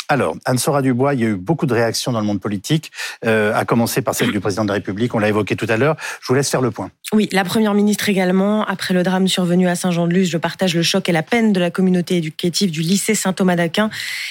Alors, 0.09 0.37
Anne-Sora 0.45 0.83
Dubois, 0.83 1.15
il 1.15 1.21
y 1.21 1.25
a 1.25 1.29
eu 1.29 1.37
beaucoup 1.37 1.67
de 1.67 1.75
réactions 1.75 2.13
dans 2.13 2.21
le 2.21 2.27
monde 2.27 2.41
politique, 2.41 2.93
euh, 3.25 3.53
à 3.55 3.65
commencer 3.65 4.03
par 4.03 4.15
celle 4.15 4.31
du 4.31 4.39
président 4.39 4.63
de 4.63 4.69
la 4.69 4.75
République, 4.75 5.15
on 5.15 5.19
l'a 5.19 5.29
évoqué 5.29 5.57
tout 5.57 5.67
à 5.69 5.77
l'heure. 5.77 5.97
Je 6.21 6.29
vous 6.29 6.35
laisse 6.35 6.49
faire 6.49 6.61
le 6.61 6.71
point. 6.71 6.91
Oui, 7.13 7.29
la 7.33 7.45
première 7.45 7.75
ministre 7.75 8.09
également. 8.09 8.65
Après 8.65 8.95
le 8.95 9.03
drame 9.03 9.27
survenu 9.27 9.69
à 9.69 9.75
Saint-Jean-de-Luz, 9.75 10.29
je 10.29 10.39
partage 10.39 10.75
le 10.75 10.83
choc 10.83 11.09
et 11.09 11.13
la 11.13 11.23
peine 11.23 11.53
de 11.53 11.61
la 11.61 11.71
communauté 11.71 12.17
éducative 12.17 12.71
du 12.71 12.83
lycée 12.83 13.15
Saint-Thomas 13.15 13.57
d'Aquin 13.57 13.91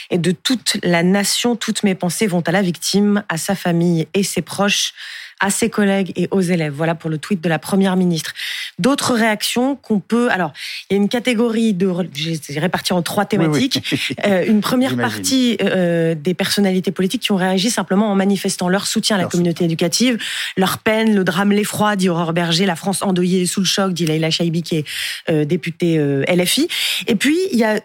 et 0.09 0.17
de 0.17 0.31
toute 0.31 0.77
la 0.83 1.03
nation. 1.03 1.55
Toutes 1.55 1.83
mes 1.83 1.95
pensées 1.95 2.27
vont 2.27 2.41
à 2.41 2.51
la 2.51 2.61
victime, 2.61 3.23
à 3.27 3.37
sa 3.37 3.55
famille 3.55 4.07
et 4.13 4.23
ses 4.23 4.41
proches 4.41 4.93
à 5.39 5.49
ses 5.49 5.69
collègues 5.69 6.13
et 6.15 6.27
aux 6.31 6.41
élèves. 6.41 6.73
Voilà 6.73 6.95
pour 6.95 7.09
le 7.09 7.17
tweet 7.17 7.41
de 7.41 7.49
la 7.49 7.59
première 7.59 7.95
ministre. 7.95 8.33
D'autres 8.79 9.13
réactions 9.13 9.75
qu'on 9.75 9.99
peut. 9.99 10.29
Alors, 10.31 10.53
il 10.89 10.93
y 10.93 10.99
a 10.99 11.01
une 11.01 11.09
catégorie 11.09 11.73
de. 11.73 11.91
J'ai 12.13 12.59
réparti 12.59 12.93
en 12.93 13.01
trois 13.01 13.25
thématiques. 13.25 13.83
Euh, 14.25 14.45
une 14.45 14.61
première 14.61 14.97
partie 14.97 15.57
euh, 15.61 16.15
des 16.15 16.33
personnalités 16.33 16.91
politiques 16.91 17.23
qui 17.23 17.31
ont 17.31 17.35
réagi 17.35 17.69
simplement 17.69 18.11
en 18.11 18.15
manifestant 18.15 18.69
leur 18.69 18.87
soutien 18.87 19.17
à 19.17 19.21
la 19.21 19.27
communauté 19.27 19.65
éducative, 19.65 20.17
leur 20.57 20.77
peine, 20.79 21.15
le 21.15 21.23
drame, 21.23 21.51
l'effroi, 21.51 21.95
dit 21.95 22.09
Aurore 22.09 22.33
Berger, 22.33 22.65
la 22.65 22.75
France 22.75 23.01
endeuillée 23.01 23.45
sous 23.45 23.59
le 23.59 23.65
choc, 23.65 23.93
dit 23.93 24.05
Leïla 24.05 24.29
Chaibi, 24.29 24.63
qui 24.63 24.77
est 24.77 24.85
euh, 25.29 25.45
députée 25.45 25.97
LFI. 26.27 26.67
Et 27.07 27.15
puis, 27.15 27.37
il 27.51 27.57
y 27.57 27.63
a 27.63 27.79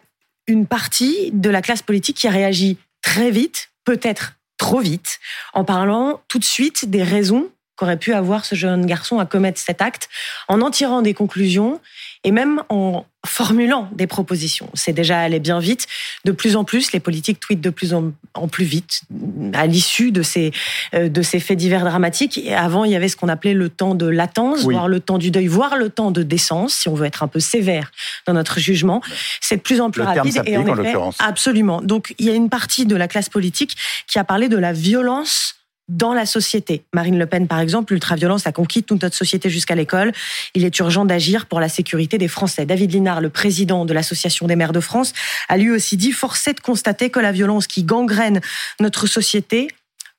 une 0.46 0.66
partie 0.66 1.30
de 1.32 1.50
la 1.50 1.62
classe 1.62 1.82
politique 1.82 2.16
qui 2.16 2.28
a 2.28 2.30
réagi 2.30 2.76
très 3.02 3.30
vite, 3.30 3.70
peut-être 3.84 4.34
trop 4.70 4.78
vite, 4.78 5.18
en 5.52 5.64
parlant 5.64 6.22
tout 6.28 6.38
de 6.38 6.44
suite 6.44 6.88
des 6.88 7.02
raisons 7.02 7.50
qu'aurait 7.80 7.96
pu 7.96 8.12
avoir 8.12 8.44
ce 8.44 8.54
jeune 8.54 8.84
garçon 8.84 9.18
à 9.20 9.24
commettre 9.24 9.58
cet 9.58 9.80
acte, 9.80 10.10
en 10.48 10.60
en 10.60 10.70
tirant 10.70 11.00
des 11.00 11.14
conclusions 11.14 11.80
et 12.24 12.30
même 12.30 12.62
en 12.68 13.06
formulant 13.26 13.88
des 13.92 14.06
propositions. 14.06 14.68
C'est 14.74 14.92
déjà 14.92 15.18
allé 15.20 15.40
bien 15.40 15.60
vite. 15.60 15.86
De 16.26 16.32
plus 16.32 16.56
en 16.56 16.64
plus, 16.64 16.92
les 16.92 17.00
politiques 17.00 17.40
tweetent 17.40 17.62
de 17.62 17.70
plus 17.70 17.94
en, 17.94 18.12
plus 18.48 18.64
vite 18.64 19.02
à 19.54 19.66
l'issue 19.66 20.12
de 20.12 20.20
ces, 20.20 20.52
euh, 20.94 21.08
de 21.08 21.22
ces 21.22 21.40
faits 21.40 21.56
divers 21.56 21.84
dramatiques. 21.84 22.36
Et 22.36 22.54
avant, 22.54 22.84
il 22.84 22.90
y 22.90 22.96
avait 22.96 23.08
ce 23.08 23.16
qu'on 23.16 23.28
appelait 23.28 23.54
le 23.54 23.70
temps 23.70 23.94
de 23.94 24.06
latence, 24.06 24.62
voire 24.64 24.86
le 24.86 25.00
temps 25.00 25.16
du 25.16 25.30
deuil, 25.30 25.46
voire 25.46 25.76
le 25.76 25.88
temps 25.88 26.10
de 26.10 26.22
décence, 26.22 26.74
si 26.74 26.88
on 26.90 26.94
veut 26.94 27.06
être 27.06 27.22
un 27.22 27.28
peu 27.28 27.40
sévère 27.40 27.92
dans 28.26 28.34
notre 28.34 28.60
jugement. 28.60 29.00
C'est 29.40 29.56
de 29.56 29.62
plus 29.62 29.80
en 29.80 29.90
plus 29.90 30.02
rapide. 30.02 30.42
et 30.44 30.58
en, 30.58 30.68
en 30.68 31.10
absolument. 31.18 31.80
Donc, 31.80 32.14
il 32.18 32.26
y 32.26 32.30
a 32.30 32.34
une 32.34 32.50
partie 32.50 32.84
de 32.84 32.96
la 32.96 33.08
classe 33.08 33.30
politique 33.30 33.76
qui 34.06 34.18
a 34.18 34.24
parlé 34.24 34.50
de 34.50 34.58
la 34.58 34.74
violence 34.74 35.59
dans 35.90 36.14
la 36.14 36.24
société. 36.24 36.84
Marine 36.94 37.18
Le 37.18 37.26
Pen, 37.26 37.48
par 37.48 37.58
exemple, 37.58 37.92
l'ultraviolence 37.92 38.46
a 38.46 38.52
conquis 38.52 38.82
toute 38.84 39.02
notre 39.02 39.16
société 39.16 39.50
jusqu'à 39.50 39.74
l'école. 39.74 40.12
Il 40.54 40.64
est 40.64 40.78
urgent 40.78 41.04
d'agir 41.04 41.46
pour 41.46 41.60
la 41.60 41.68
sécurité 41.68 42.16
des 42.16 42.28
Français. 42.28 42.64
David 42.64 42.92
Linard, 42.92 43.20
le 43.20 43.28
président 43.28 43.84
de 43.84 43.92
l'Association 43.92 44.46
des 44.46 44.56
maires 44.56 44.72
de 44.72 44.80
France, 44.80 45.12
a 45.48 45.56
lui 45.56 45.70
aussi 45.70 45.96
dit 45.96 46.12
forcé 46.12 46.52
de 46.52 46.60
constater 46.60 47.10
que 47.10 47.18
la 47.18 47.32
violence 47.32 47.66
qui 47.66 47.82
gangrène 47.82 48.40
notre 48.78 49.06
société 49.06 49.68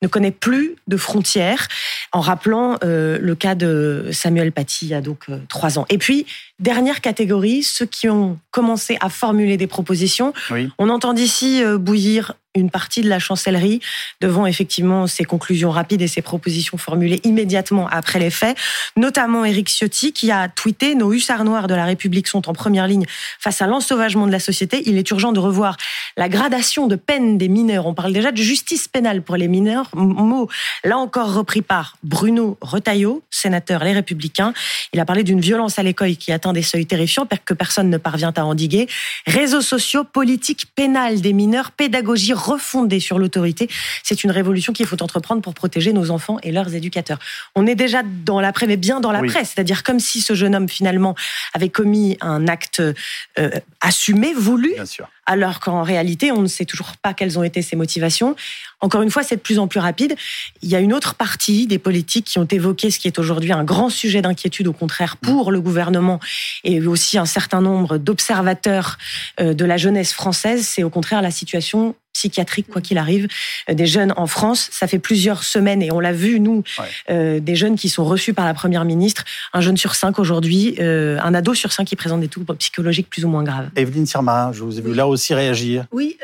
ne 0.02 0.08
connaît 0.08 0.32
plus 0.32 0.74
de 0.88 0.96
frontières, 0.96 1.68
en 2.10 2.20
rappelant 2.20 2.76
euh, 2.84 3.18
le 3.20 3.34
cas 3.34 3.54
de 3.54 4.08
Samuel 4.12 4.52
Paty 4.52 4.86
il 4.86 4.88
y 4.88 4.94
a 4.94 5.00
donc 5.00 5.20
euh, 5.28 5.38
trois 5.48 5.78
ans. 5.78 5.86
Et 5.88 5.98
puis, 5.98 6.26
dernière 6.62 7.00
catégorie, 7.00 7.62
ceux 7.62 7.86
qui 7.86 8.08
ont 8.08 8.38
commencé 8.50 8.96
à 9.00 9.08
formuler 9.08 9.56
des 9.56 9.66
propositions. 9.66 10.32
On 10.78 10.88
entend 10.88 11.12
d'ici 11.12 11.62
euh, 11.62 11.76
bouillir 11.76 12.34
une 12.54 12.70
partie 12.70 13.00
de 13.00 13.08
la 13.08 13.18
chancellerie 13.18 13.80
devant 14.20 14.46
effectivement 14.46 15.06
ces 15.06 15.24
conclusions 15.24 15.70
rapides 15.70 16.02
et 16.02 16.08
ces 16.08 16.22
propositions 16.22 16.76
formulées 16.76 17.20
immédiatement 17.24 17.88
après 17.90 18.18
les 18.18 18.30
faits, 18.30 18.56
notamment 18.96 19.44
Éric 19.44 19.68
Ciotti 19.68 20.12
qui 20.12 20.30
a 20.30 20.48
tweeté 20.48 20.94
Nos 20.94 21.12
hussards 21.12 21.44
noirs 21.44 21.66
de 21.66 21.74
la 21.74 21.86
République 21.86 22.28
sont 22.28 22.48
en 22.48 22.52
première 22.52 22.86
ligne 22.86 23.06
face 23.38 23.62
à 23.62 23.66
l'ensauvagement 23.66 24.26
de 24.26 24.32
la 24.32 24.40
société. 24.40 24.82
Il 24.86 24.98
est 24.98 25.10
urgent 25.10 25.32
de 25.32 25.40
revoir 25.40 25.76
la 26.16 26.28
gradation 26.28 26.86
de 26.86 26.96
peine 26.96 27.38
des 27.38 27.48
mineurs. 27.48 27.86
On 27.86 27.94
parle 27.94 28.12
déjà 28.12 28.32
de 28.32 28.36
justice 28.36 28.86
pénale 28.86 29.22
pour 29.22 29.36
les 29.36 29.48
mineurs, 29.48 29.88
mot 29.94 30.48
là 30.84 30.98
encore 30.98 31.32
repris 31.32 31.62
par 31.62 31.96
Bruno 32.02 32.58
Retailleau, 32.60 33.22
sénateur 33.30 33.82
Les 33.82 33.92
Républicains. 33.92 34.52
Il 34.92 35.00
a 35.00 35.04
parlé 35.04 35.24
d'une 35.24 35.40
violence 35.40 35.78
à 35.78 35.82
l'école 35.82 36.16
qui 36.16 36.32
atteint 36.32 36.51
des 36.52 36.62
seuils 36.62 36.86
terrifiants 36.86 37.26
que 37.44 37.54
personne 37.54 37.90
ne 37.90 37.98
parvient 37.98 38.32
à 38.36 38.44
endiguer. 38.44 38.88
Réseaux 39.26 39.60
sociaux, 39.60 40.04
politique 40.04 40.66
pénale 40.74 41.20
des 41.20 41.32
mineurs, 41.32 41.70
pédagogie 41.70 42.32
refondée 42.32 43.00
sur 43.00 43.18
l'autorité. 43.18 43.68
C'est 44.02 44.24
une 44.24 44.30
révolution 44.30 44.72
qu'il 44.72 44.86
faut 44.86 45.02
entreprendre 45.02 45.42
pour 45.42 45.54
protéger 45.54 45.92
nos 45.92 46.10
enfants 46.10 46.38
et 46.42 46.52
leurs 46.52 46.74
éducateurs. 46.74 47.18
On 47.54 47.66
est 47.66 47.74
déjà 47.74 48.02
dans 48.02 48.40
l'après, 48.40 48.66
mais 48.66 48.76
bien 48.76 49.00
dans 49.00 49.12
l'après. 49.12 49.44
C'est-à-dire 49.44 49.82
comme 49.82 50.00
si 50.00 50.20
ce 50.20 50.34
jeune 50.34 50.54
homme, 50.54 50.68
finalement, 50.68 51.14
avait 51.54 51.68
commis 51.68 52.16
un 52.20 52.48
acte 52.48 52.80
euh, 52.80 53.50
assumé, 53.80 54.34
voulu. 54.34 54.72
Bien 54.74 54.86
sûr 54.86 55.08
alors 55.26 55.60
qu'en 55.60 55.82
réalité, 55.82 56.32
on 56.32 56.42
ne 56.42 56.46
sait 56.46 56.64
toujours 56.64 56.96
pas 56.96 57.14
quelles 57.14 57.38
ont 57.38 57.42
été 57.42 57.62
ses 57.62 57.76
motivations. 57.76 58.34
Encore 58.80 59.02
une 59.02 59.10
fois, 59.10 59.22
c'est 59.22 59.36
de 59.36 59.40
plus 59.40 59.58
en 59.58 59.68
plus 59.68 59.80
rapide. 59.80 60.16
Il 60.62 60.68
y 60.68 60.74
a 60.74 60.80
une 60.80 60.92
autre 60.92 61.14
partie 61.14 61.66
des 61.66 61.78
politiques 61.78 62.26
qui 62.26 62.38
ont 62.38 62.48
évoqué 62.50 62.90
ce 62.90 62.98
qui 62.98 63.06
est 63.06 63.18
aujourd'hui 63.18 63.52
un 63.52 63.64
grand 63.64 63.90
sujet 63.90 64.22
d'inquiétude, 64.22 64.66
au 64.66 64.72
contraire, 64.72 65.16
pour 65.16 65.52
le 65.52 65.60
gouvernement 65.60 66.18
et 66.64 66.80
aussi 66.86 67.18
un 67.18 67.26
certain 67.26 67.60
nombre 67.60 67.98
d'observateurs 67.98 68.98
euh, 69.40 69.54
de 69.54 69.64
la 69.64 69.76
jeunesse 69.76 70.12
française. 70.12 70.66
C'est 70.66 70.82
au 70.82 70.90
contraire 70.90 71.22
la 71.22 71.30
situation 71.30 71.94
psychiatrique, 72.22 72.66
quoi 72.70 72.80
qu'il 72.80 72.98
arrive, 72.98 73.26
euh, 73.68 73.74
des 73.74 73.86
jeunes 73.86 74.12
en 74.16 74.28
France. 74.28 74.68
Ça 74.70 74.86
fait 74.86 75.00
plusieurs 75.00 75.42
semaines 75.42 75.82
et 75.82 75.90
on 75.90 75.98
l'a 75.98 76.12
vu, 76.12 76.38
nous, 76.38 76.62
euh, 77.10 77.40
des 77.40 77.56
jeunes 77.56 77.76
qui 77.76 77.88
sont 77.88 78.04
reçus 78.04 78.32
par 78.32 78.44
la 78.44 78.54
Première 78.54 78.84
ministre. 78.84 79.24
Un 79.52 79.60
jeune 79.60 79.76
sur 79.76 79.96
cinq 79.96 80.20
aujourd'hui, 80.20 80.76
euh, 80.78 81.18
un 81.22 81.34
ado 81.34 81.54
sur 81.54 81.72
cinq 81.72 81.84
qui 81.84 81.96
présente 81.96 82.20
des 82.20 82.28
troubles 82.28 82.54
psychologiques 82.56 83.10
plus 83.10 83.24
ou 83.24 83.28
moins 83.28 83.42
graves. 83.42 83.70
Evelyne 83.74 84.06
Sirma, 84.06 84.52
je 84.52 84.62
vous 84.62 84.78
ai 84.78 84.82
vu 84.82 84.94
là 84.94 85.08
aussi 85.08 85.34
réagir. 85.34 85.84
Oui, 85.90 86.16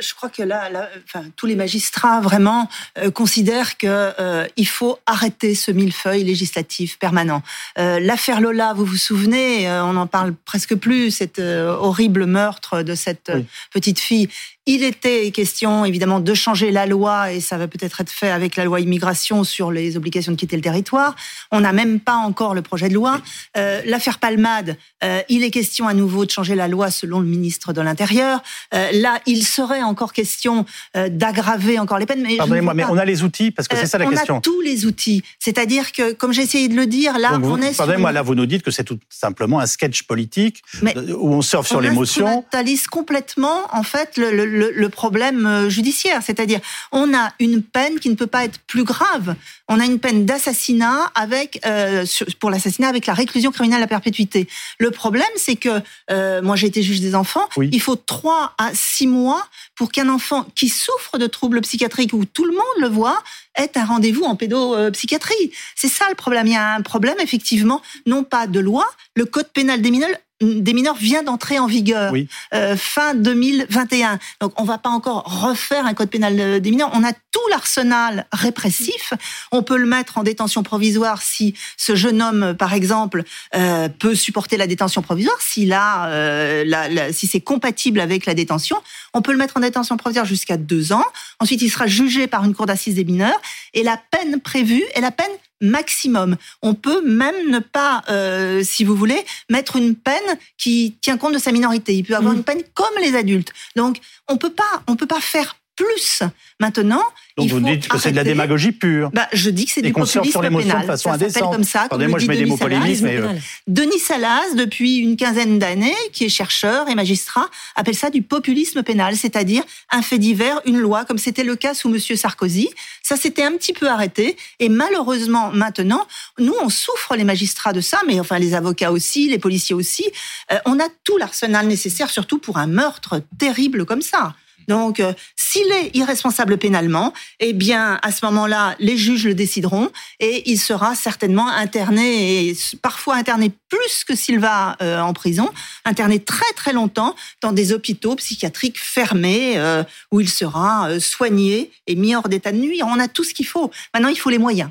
je 0.00 0.14
crois 0.14 0.28
que 0.28 0.42
là, 0.42 0.70
enfin, 1.06 1.24
tous 1.36 1.46
les 1.46 1.56
magistrats 1.56 2.20
vraiment 2.20 2.68
considèrent 3.14 3.76
qu'il 3.76 4.68
faut 4.68 4.98
arrêter 5.06 5.54
ce 5.54 5.70
millefeuille 5.70 6.24
législatif 6.24 6.98
permanent. 6.98 7.42
L'affaire 7.76 8.40
Lola, 8.40 8.74
vous 8.74 8.84
vous 8.84 8.96
souvenez, 8.96 9.68
on 9.70 9.94
n'en 9.94 10.06
parle 10.06 10.34
presque 10.44 10.74
plus, 10.74 11.10
cet 11.10 11.38
horrible 11.38 12.26
meurtre 12.26 12.82
de 12.82 12.94
cette 12.94 13.32
petite 13.72 13.98
fille 13.98 14.28
il 14.68 14.84
était 14.84 15.30
question 15.30 15.84
évidemment 15.84 16.20
de 16.20 16.34
changer 16.34 16.70
la 16.70 16.86
loi 16.86 17.32
et 17.32 17.40
ça 17.40 17.56
va 17.56 17.68
peut-être 17.68 18.02
être 18.02 18.10
fait 18.10 18.30
avec 18.30 18.54
la 18.54 18.64
loi 18.64 18.80
immigration 18.80 19.42
sur 19.42 19.70
les 19.70 19.96
obligations 19.96 20.32
de 20.32 20.36
quitter 20.36 20.56
le 20.56 20.62
territoire. 20.62 21.16
On 21.50 21.60
n'a 21.60 21.72
même 21.72 22.00
pas 22.00 22.16
encore 22.16 22.54
le 22.54 22.60
projet 22.60 22.90
de 22.90 22.94
loi. 22.94 23.18
Euh, 23.56 23.80
l'affaire 23.86 24.18
Palmade, 24.18 24.76
euh, 25.02 25.22
il 25.30 25.42
est 25.42 25.50
question 25.50 25.88
à 25.88 25.94
nouveau 25.94 26.26
de 26.26 26.30
changer 26.30 26.54
la 26.54 26.68
loi 26.68 26.90
selon 26.90 27.20
le 27.20 27.26
ministre 27.26 27.72
de 27.72 27.80
l'Intérieur. 27.80 28.42
Euh, 28.74 28.90
là, 28.92 29.20
il 29.24 29.44
serait 29.44 29.82
encore 29.82 30.12
question 30.12 30.66
d'aggraver 30.94 31.78
encore 31.78 31.98
les 31.98 32.06
peines. 32.06 32.26
Pardonnez-moi, 32.36 32.74
mais 32.74 32.84
on 32.84 32.98
a 32.98 33.04
les 33.04 33.22
outils 33.22 33.50
parce 33.50 33.68
que 33.68 33.76
c'est 33.76 33.86
ça 33.86 33.96
la 33.96 34.06
question. 34.06 34.34
On 34.34 34.38
a 34.38 34.42
tous 34.42 34.60
les 34.60 34.84
outils. 34.84 35.22
C'est-à-dire 35.38 35.92
que, 35.92 36.12
comme 36.12 36.32
j'ai 36.32 36.42
essayé 36.42 36.68
de 36.68 36.74
le 36.74 36.86
dire, 36.86 37.18
là, 37.18 37.40
on 37.42 37.60
est. 37.62 37.76
Pardonnez-moi, 37.76 38.12
là, 38.12 38.20
vous 38.20 38.34
nous 38.34 38.46
dites 38.46 38.62
que 38.62 38.70
c'est 38.70 38.84
tout 38.84 38.98
simplement 39.08 39.60
un 39.60 39.66
sketch 39.66 40.02
politique 40.02 40.62
où 40.82 41.32
on 41.32 41.42
surfe 41.42 41.68
sur 41.68 41.80
l'émotion. 41.80 42.44
On 42.52 42.64
complètement, 42.90 43.62
en 43.72 43.82
fait, 43.82 44.16
le 44.16 44.28
le, 44.57 44.57
le 44.58 44.88
problème 44.88 45.68
judiciaire, 45.68 46.22
c'est-à-dire 46.22 46.60
on 46.92 47.14
a 47.14 47.32
une 47.38 47.62
peine 47.62 47.98
qui 48.00 48.10
ne 48.10 48.14
peut 48.14 48.26
pas 48.26 48.44
être 48.44 48.58
plus 48.66 48.84
grave. 48.84 49.34
On 49.68 49.80
a 49.80 49.84
une 49.84 49.98
peine 49.98 50.24
d'assassinat 50.24 51.10
avec 51.14 51.60
euh, 51.66 52.04
pour 52.40 52.50
l'assassinat 52.50 52.88
avec 52.88 53.06
la 53.06 53.14
réclusion 53.14 53.50
criminelle 53.50 53.82
à 53.82 53.86
perpétuité. 53.86 54.48
Le 54.78 54.90
problème, 54.90 55.28
c'est 55.36 55.56
que 55.56 55.80
euh, 56.10 56.42
moi 56.42 56.56
j'ai 56.56 56.66
été 56.66 56.82
juge 56.82 57.00
des 57.00 57.14
enfants. 57.14 57.48
Il 57.60 57.80
faut 57.80 57.96
trois 57.96 58.54
à 58.58 58.70
six 58.72 59.06
mois 59.06 59.46
pour 59.74 59.92
qu'un 59.92 60.08
enfant 60.08 60.46
qui 60.54 60.68
souffre 60.68 61.18
de 61.18 61.26
troubles 61.26 61.60
psychiatriques 61.60 62.12
où 62.12 62.24
tout 62.24 62.44
le 62.44 62.52
monde 62.52 62.64
le 62.80 62.88
voit 62.88 63.22
ait 63.56 63.70
un 63.76 63.84
rendez-vous 63.84 64.24
en 64.24 64.36
pédopsychiatrie. 64.36 65.52
C'est 65.74 65.88
ça 65.88 66.06
le 66.08 66.14
problème. 66.14 66.46
Il 66.46 66.54
y 66.54 66.56
a 66.56 66.74
un 66.74 66.82
problème 66.82 67.16
effectivement, 67.20 67.82
non 68.06 68.24
pas 68.24 68.46
de 68.46 68.60
loi. 68.60 68.86
Le 69.14 69.24
code 69.26 69.48
pénal 69.48 69.82
des 69.82 69.90
mineurs 69.90 70.10
des 70.40 70.72
mineurs 70.72 70.96
vient 70.96 71.22
d'entrer 71.22 71.58
en 71.58 71.66
vigueur 71.66 72.12
euh, 72.54 72.76
fin 72.76 73.14
2021. 73.14 74.18
Donc 74.40 74.58
on 74.60 74.64
va 74.64 74.78
pas 74.78 74.90
encore 74.90 75.24
refaire 75.24 75.84
un 75.86 75.94
code 75.94 76.10
pénal 76.10 76.38
euh, 76.38 76.60
des 76.60 76.70
mineurs. 76.70 76.90
On 76.94 77.02
a 77.02 77.12
tout 77.12 77.48
l'arsenal 77.50 78.26
répressif. 78.32 79.14
On 79.50 79.62
peut 79.62 79.76
le 79.76 79.86
mettre 79.86 80.18
en 80.18 80.22
détention 80.22 80.62
provisoire 80.62 81.22
si 81.22 81.54
ce 81.76 81.96
jeune 81.96 82.22
homme, 82.22 82.54
par 82.56 82.72
exemple, 82.72 83.24
euh, 83.54 83.88
peut 83.88 84.14
supporter 84.14 84.56
la 84.56 84.66
détention 84.66 85.02
provisoire. 85.02 85.36
S'il 85.40 85.72
a, 85.72 86.06
euh, 86.08 86.64
la, 86.64 86.88
la, 86.88 87.12
si 87.12 87.26
c'est 87.26 87.40
compatible 87.40 88.00
avec 88.00 88.26
la 88.26 88.34
détention, 88.34 88.76
on 89.14 89.22
peut 89.22 89.32
le 89.32 89.38
mettre 89.38 89.56
en 89.56 89.60
détention 89.60 89.96
provisoire 89.96 90.26
jusqu'à 90.26 90.56
deux 90.56 90.92
ans. 90.92 91.04
Ensuite, 91.40 91.62
il 91.62 91.70
sera 91.70 91.86
jugé 91.86 92.26
par 92.26 92.44
une 92.44 92.54
cour 92.54 92.66
d'assises 92.66 92.94
des 92.94 93.04
mineurs 93.04 93.40
et 93.74 93.82
la 93.82 94.00
peine 94.10 94.40
prévue 94.40 94.84
est 94.94 95.00
la 95.00 95.10
peine 95.10 95.26
maximum. 95.60 96.36
On 96.62 96.74
peut 96.74 97.02
même 97.06 97.50
ne 97.50 97.58
pas, 97.58 98.02
euh, 98.08 98.62
si 98.62 98.84
vous 98.84 98.94
voulez, 98.94 99.24
mettre 99.50 99.76
une 99.76 99.94
peine 99.94 100.38
qui 100.56 100.96
tient 101.00 101.18
compte 101.18 101.34
de 101.34 101.38
sa 101.38 101.52
minorité. 101.52 101.94
Il 101.94 102.04
peut 102.04 102.16
avoir 102.16 102.32
mmh. 102.32 102.38
une 102.38 102.44
peine 102.44 102.62
comme 102.74 102.86
les 103.02 103.14
adultes. 103.14 103.52
Donc, 103.76 103.98
on 104.28 104.36
peut 104.36 104.52
pas, 104.52 104.82
on 104.86 104.96
peut 104.96 105.06
pas 105.06 105.20
faire 105.20 105.57
plus. 105.78 106.22
Maintenant, 106.60 107.02
donc 107.36 107.50
vous 107.50 107.60
dites 107.60 107.86
que 107.86 107.98
c'est 107.98 108.10
de 108.10 108.16
la 108.16 108.24
démagogie 108.24 108.72
pure. 108.72 109.10
Bah, 109.12 109.28
je 109.32 109.48
dis 109.50 109.66
que 109.66 109.70
c'est 109.70 109.82
du 109.82 109.92
populisme 109.92 110.28
sur 110.28 110.40
pénal. 110.40 110.80
de 110.80 110.86
façon 110.86 111.16
ça 111.16 111.40
comme 111.40 111.62
ça. 111.62 111.86
Pardonnez-moi, 111.88 112.18
je 112.18 112.26
mets 112.26 112.36
des 112.36 112.46
mots 112.46 112.56
polémiques, 112.56 113.00
mais 113.00 113.16
euh... 113.16 113.28
Denis 113.68 114.00
Salas, 114.00 114.54
depuis 114.56 114.96
une 114.96 115.16
quinzaine 115.16 115.60
d'années, 115.60 115.94
qui 116.12 116.24
est 116.24 116.28
chercheur 116.28 116.88
et 116.88 116.96
magistrat, 116.96 117.48
appelle 117.76 117.94
ça 117.94 118.10
du 118.10 118.22
populisme 118.22 118.82
pénal, 118.82 119.14
c'est-à-dire 119.16 119.62
un 119.92 120.02
fait 120.02 120.18
divers, 120.18 120.60
une 120.66 120.78
loi, 120.78 121.04
comme 121.04 121.18
c'était 121.18 121.44
le 121.44 121.54
cas 121.54 121.74
sous 121.74 121.88
Monsieur 121.88 122.16
Sarkozy. 122.16 122.70
Ça 123.04 123.16
s'était 123.16 123.44
un 123.44 123.52
petit 123.52 123.72
peu 123.72 123.88
arrêté, 123.88 124.36
et 124.58 124.68
malheureusement 124.68 125.52
maintenant, 125.52 126.08
nous 126.38 126.54
on 126.60 126.68
souffre 126.68 127.14
les 127.14 127.24
magistrats 127.24 127.72
de 127.72 127.80
ça, 127.80 128.00
mais 128.06 128.18
enfin 128.18 128.40
les 128.40 128.54
avocats 128.54 128.90
aussi, 128.90 129.28
les 129.28 129.38
policiers 129.38 129.76
aussi. 129.76 130.04
Euh, 130.50 130.56
on 130.64 130.80
a 130.80 130.88
tout 131.04 131.18
l'arsenal 131.18 131.68
nécessaire, 131.68 132.10
surtout 132.10 132.38
pour 132.38 132.58
un 132.58 132.66
meurtre 132.66 133.22
terrible 133.38 133.84
comme 133.84 134.02
ça. 134.02 134.34
Donc, 134.68 135.00
euh, 135.00 135.12
s'il 135.34 135.66
est 135.72 135.96
irresponsable 135.96 136.58
pénalement, 136.58 137.12
eh 137.40 137.54
bien, 137.54 137.98
à 138.02 138.12
ce 138.12 138.24
moment-là, 138.26 138.76
les 138.78 138.96
juges 138.96 139.24
le 139.24 139.34
décideront 139.34 139.90
et 140.20 140.48
il 140.50 140.58
sera 140.58 140.94
certainement 140.94 141.48
interné, 141.48 142.48
et 142.48 142.56
parfois 142.82 143.16
interné 143.16 143.50
plus 143.70 144.04
que 144.04 144.14
s'il 144.14 144.38
va 144.38 144.76
euh, 144.82 145.00
en 145.00 145.14
prison, 145.14 145.50
interné 145.84 146.20
très 146.20 146.52
très 146.54 146.72
longtemps 146.72 147.16
dans 147.40 147.52
des 147.52 147.72
hôpitaux 147.72 148.14
psychiatriques 148.16 148.78
fermés 148.78 149.54
euh, 149.56 149.82
où 150.12 150.20
il 150.20 150.28
sera 150.28 151.00
soigné 151.00 151.70
et 151.86 151.96
mis 151.96 152.14
hors 152.14 152.28
d'état 152.28 152.52
de 152.52 152.58
nuit. 152.58 152.82
On 152.82 153.00
a 153.00 153.08
tout 153.08 153.24
ce 153.24 153.32
qu'il 153.32 153.46
faut. 153.46 153.70
Maintenant, 153.94 154.10
il 154.10 154.18
faut 154.18 154.30
les 154.30 154.38
moyens. 154.38 154.70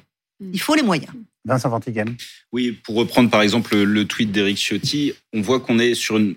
Il 0.54 0.62
faut 0.62 0.76
les 0.76 0.84
moyens. 0.84 1.12
Vincent 1.46 1.70
Ventigame. 1.70 2.16
Oui, 2.52 2.72
pour 2.72 2.96
reprendre 2.96 3.30
par 3.30 3.42
exemple 3.42 3.76
le 3.78 4.06
tweet 4.06 4.32
d'Éric 4.32 4.58
Ciotti, 4.58 5.14
on 5.34 5.42
voit 5.42 5.60
qu'on 5.60 5.80
est 5.80 5.96
sur 5.96 6.18
une 6.18 6.36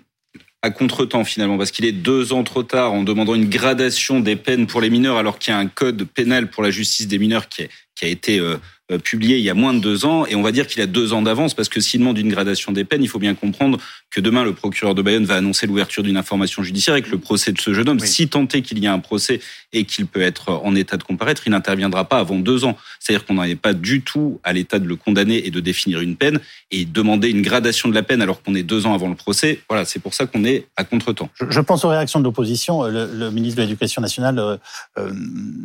à 0.63 0.69
contretemps 0.69 1.23
finalement, 1.23 1.57
parce 1.57 1.71
qu'il 1.71 1.85
est 1.85 1.91
deux 1.91 2.33
ans 2.33 2.43
trop 2.43 2.63
tard 2.63 2.93
en 2.93 3.03
demandant 3.03 3.35
une 3.35 3.49
gradation 3.49 4.19
des 4.19 4.35
peines 4.35 4.67
pour 4.67 4.81
les 4.81 4.89
mineurs, 4.89 5.17
alors 5.17 5.39
qu'il 5.39 5.53
y 5.53 5.55
a 5.55 5.59
un 5.59 5.67
code 5.67 6.03
pénal 6.03 6.49
pour 6.49 6.61
la 6.61 6.69
justice 6.69 7.07
des 7.07 7.17
mineurs 7.17 7.49
qui, 7.49 7.67
qui 7.95 8.05
a 8.05 8.07
été 8.07 8.39
euh, 8.39 8.57
publié 8.99 9.37
il 9.37 9.43
y 9.43 9.49
a 9.49 9.53
moins 9.53 9.73
de 9.73 9.79
deux 9.79 10.05
ans, 10.05 10.25
et 10.25 10.35
on 10.35 10.41
va 10.41 10.51
dire 10.51 10.67
qu'il 10.67 10.81
a 10.81 10.87
deux 10.87 11.13
ans 11.13 11.21
d'avance, 11.21 11.53
parce 11.53 11.69
que 11.69 11.79
s'il 11.79 11.99
demande 11.99 12.17
une 12.17 12.29
gradation 12.29 12.71
des 12.71 12.83
peines, 12.83 13.03
il 13.03 13.09
faut 13.09 13.19
bien 13.19 13.35
comprendre 13.35 13.77
que 14.09 14.19
demain, 14.19 14.43
le 14.43 14.53
procureur 14.53 14.93
de 14.93 15.01
Bayonne 15.01 15.25
va 15.25 15.35
annoncer 15.35 15.67
l'ouverture 15.67 16.03
d'une 16.03 16.17
information 16.17 16.63
judiciaire 16.63 16.93
avec 16.93 17.09
le 17.09 17.17
procès 17.17 17.53
de 17.53 17.59
ce 17.59 17.73
jeune 17.73 17.87
homme. 17.87 17.99
Si 17.99 18.27
tant 18.27 18.47
est 18.47 18.61
qu'il 18.61 18.79
y 18.79 18.87
a 18.87 18.93
un 18.93 18.99
procès 18.99 19.39
et 19.71 19.85
qu'il 19.85 20.05
peut 20.05 20.21
être 20.21 20.51
en 20.51 20.75
état 20.75 20.97
de 20.97 21.03
comparaître, 21.03 21.43
il 21.45 21.51
n'interviendra 21.51 22.05
pas 22.05 22.19
avant 22.19 22.37
deux 22.37 22.65
ans. 22.65 22.77
C'est-à-dire 22.99 23.25
qu'on 23.25 23.35
n'en 23.35 23.43
est 23.43 23.55
pas 23.55 23.73
du 23.73 24.01
tout 24.01 24.39
à 24.43 24.51
l'état 24.51 24.79
de 24.79 24.87
le 24.87 24.97
condamner 24.97 25.45
et 25.47 25.51
de 25.51 25.59
définir 25.61 26.01
une 26.01 26.17
peine, 26.17 26.39
et 26.71 26.85
demander 26.85 27.29
une 27.29 27.41
gradation 27.41 27.87
de 27.87 27.95
la 27.95 28.03
peine 28.03 28.21
alors 28.21 28.41
qu'on 28.41 28.55
est 28.55 28.63
deux 28.63 28.85
ans 28.85 28.93
avant 28.93 29.07
le 29.07 29.15
procès, 29.15 29.61
voilà, 29.69 29.85
c'est 29.85 29.99
pour 29.99 30.13
ça 30.13 30.25
qu'on 30.25 30.43
est 30.43 30.67
à 30.75 30.83
contre-temps. 30.83 31.29
Je, 31.49 31.59
pense 31.61 31.85
aux 31.85 31.89
réactions 31.89 32.19
de 32.19 32.25
l'opposition. 32.25 32.83
Le, 32.83 33.09
le, 33.13 33.31
ministre 33.31 33.57
de 33.57 33.61
l'Éducation 33.61 34.01
nationale 34.01 34.39
euh, 34.39 34.57
euh 34.97 35.13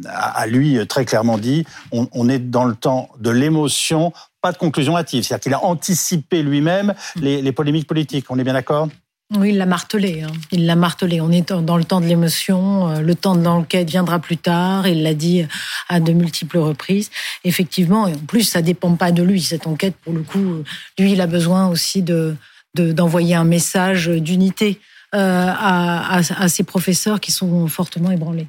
a, 0.07 0.47
lui 0.47 0.79
très 0.87 1.05
clairement 1.05 1.39
dit 1.39 1.65
on, 1.91 2.09
on 2.13 2.29
est 2.29 2.39
dans 2.39 2.65
le 2.65 2.75
temps 2.75 3.11
de 3.19 3.31
l'émotion, 3.31 4.13
pas 4.41 4.53
de 4.53 4.59
conclusion 4.59 4.97
hâtive. 4.97 5.25
C'est-à-dire 5.25 5.43
qu'il 5.43 5.55
a 5.55 5.65
anticipé 5.65 6.43
lui-même 6.43 6.95
les, 7.17 7.53
polémiques 7.53 7.87
politiques. 7.87 8.27
On 8.31 8.39
est 8.39 8.45
bien 8.45 8.53
d'accord? 8.53 8.89
Oui, 9.37 9.51
il 9.51 9.59
l'a 9.59 9.67
martelé. 9.67 10.23
Hein. 10.23 10.33
Il 10.53 10.67
l'a 10.67 10.77
martelé. 10.77 11.21
On 11.21 11.33
est 11.33 11.53
dans 11.53 11.77
le 11.77 11.85
temps 11.85 12.01
de 12.01 12.07
l'émotion. 12.07 12.89
Euh, 12.89 13.01
le 13.01 13.15
temps 13.17 13.35
de 13.35 13.43
l'enquête 13.43 13.91
viendra 13.91 14.21
plus 14.21 14.37
tard. 14.37 14.87
Il 14.87 15.03
l'a 15.03 15.15
dit 15.15 15.45
à 15.89 15.99
de 15.99 16.13
multiples 16.13 16.59
reprises. 16.59 17.11
Effectivement, 17.43 18.07
et 18.07 18.15
en 18.15 18.19
plus, 18.19 18.43
ça 18.43 18.63
dépend 18.63 18.95
pas 18.95 19.11
de 19.11 19.23
lui. 19.23 19.43
Cette 19.43 19.67
enquête, 19.67 19.97
pour 19.97 20.13
le 20.13 20.23
coup, 20.23 20.63
lui, 20.99 21.13
il 21.13 21.21
a 21.21 21.27
besoin 21.27 21.69
aussi 21.69 22.03
de 22.03 22.37
d'envoyer 22.75 23.35
un 23.35 23.45
message 23.45 24.09
d'unité 24.09 24.79
euh, 25.15 25.51
à 25.51 26.49
ses 26.49 26.63
professeurs 26.63 27.21
qui 27.21 27.33
sont 27.33 27.67
fortement 27.69 28.11
ébranlés. 28.11 28.49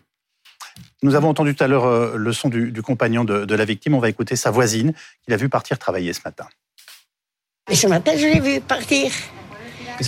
Nous 1.04 1.16
avons 1.16 1.30
entendu 1.30 1.56
tout 1.56 1.64
à 1.64 1.68
l'heure 1.68 1.86
euh, 1.86 2.16
le 2.18 2.34
son 2.34 2.50
du, 2.50 2.72
du 2.72 2.82
compagnon 2.82 3.24
de, 3.24 3.46
de, 3.46 3.56
la 3.56 3.66
victime. 3.66 3.94
On 3.94 4.00
va 4.00 4.10
écouter 4.10 4.36
sa 4.36 4.50
voisine 4.50 4.94
qu'il 5.24 5.34
a 5.34 5.38
vu 5.38 5.48
partir 5.48 5.78
travailler 5.78 6.12
ce 6.14 6.22
matin. 6.26 6.48
Et 7.70 7.76
ce 7.76 7.88
matin, 7.88 8.14
je 8.16 8.26
l'ai 8.26 8.40
vu 8.40 8.62
partir. 8.62 9.12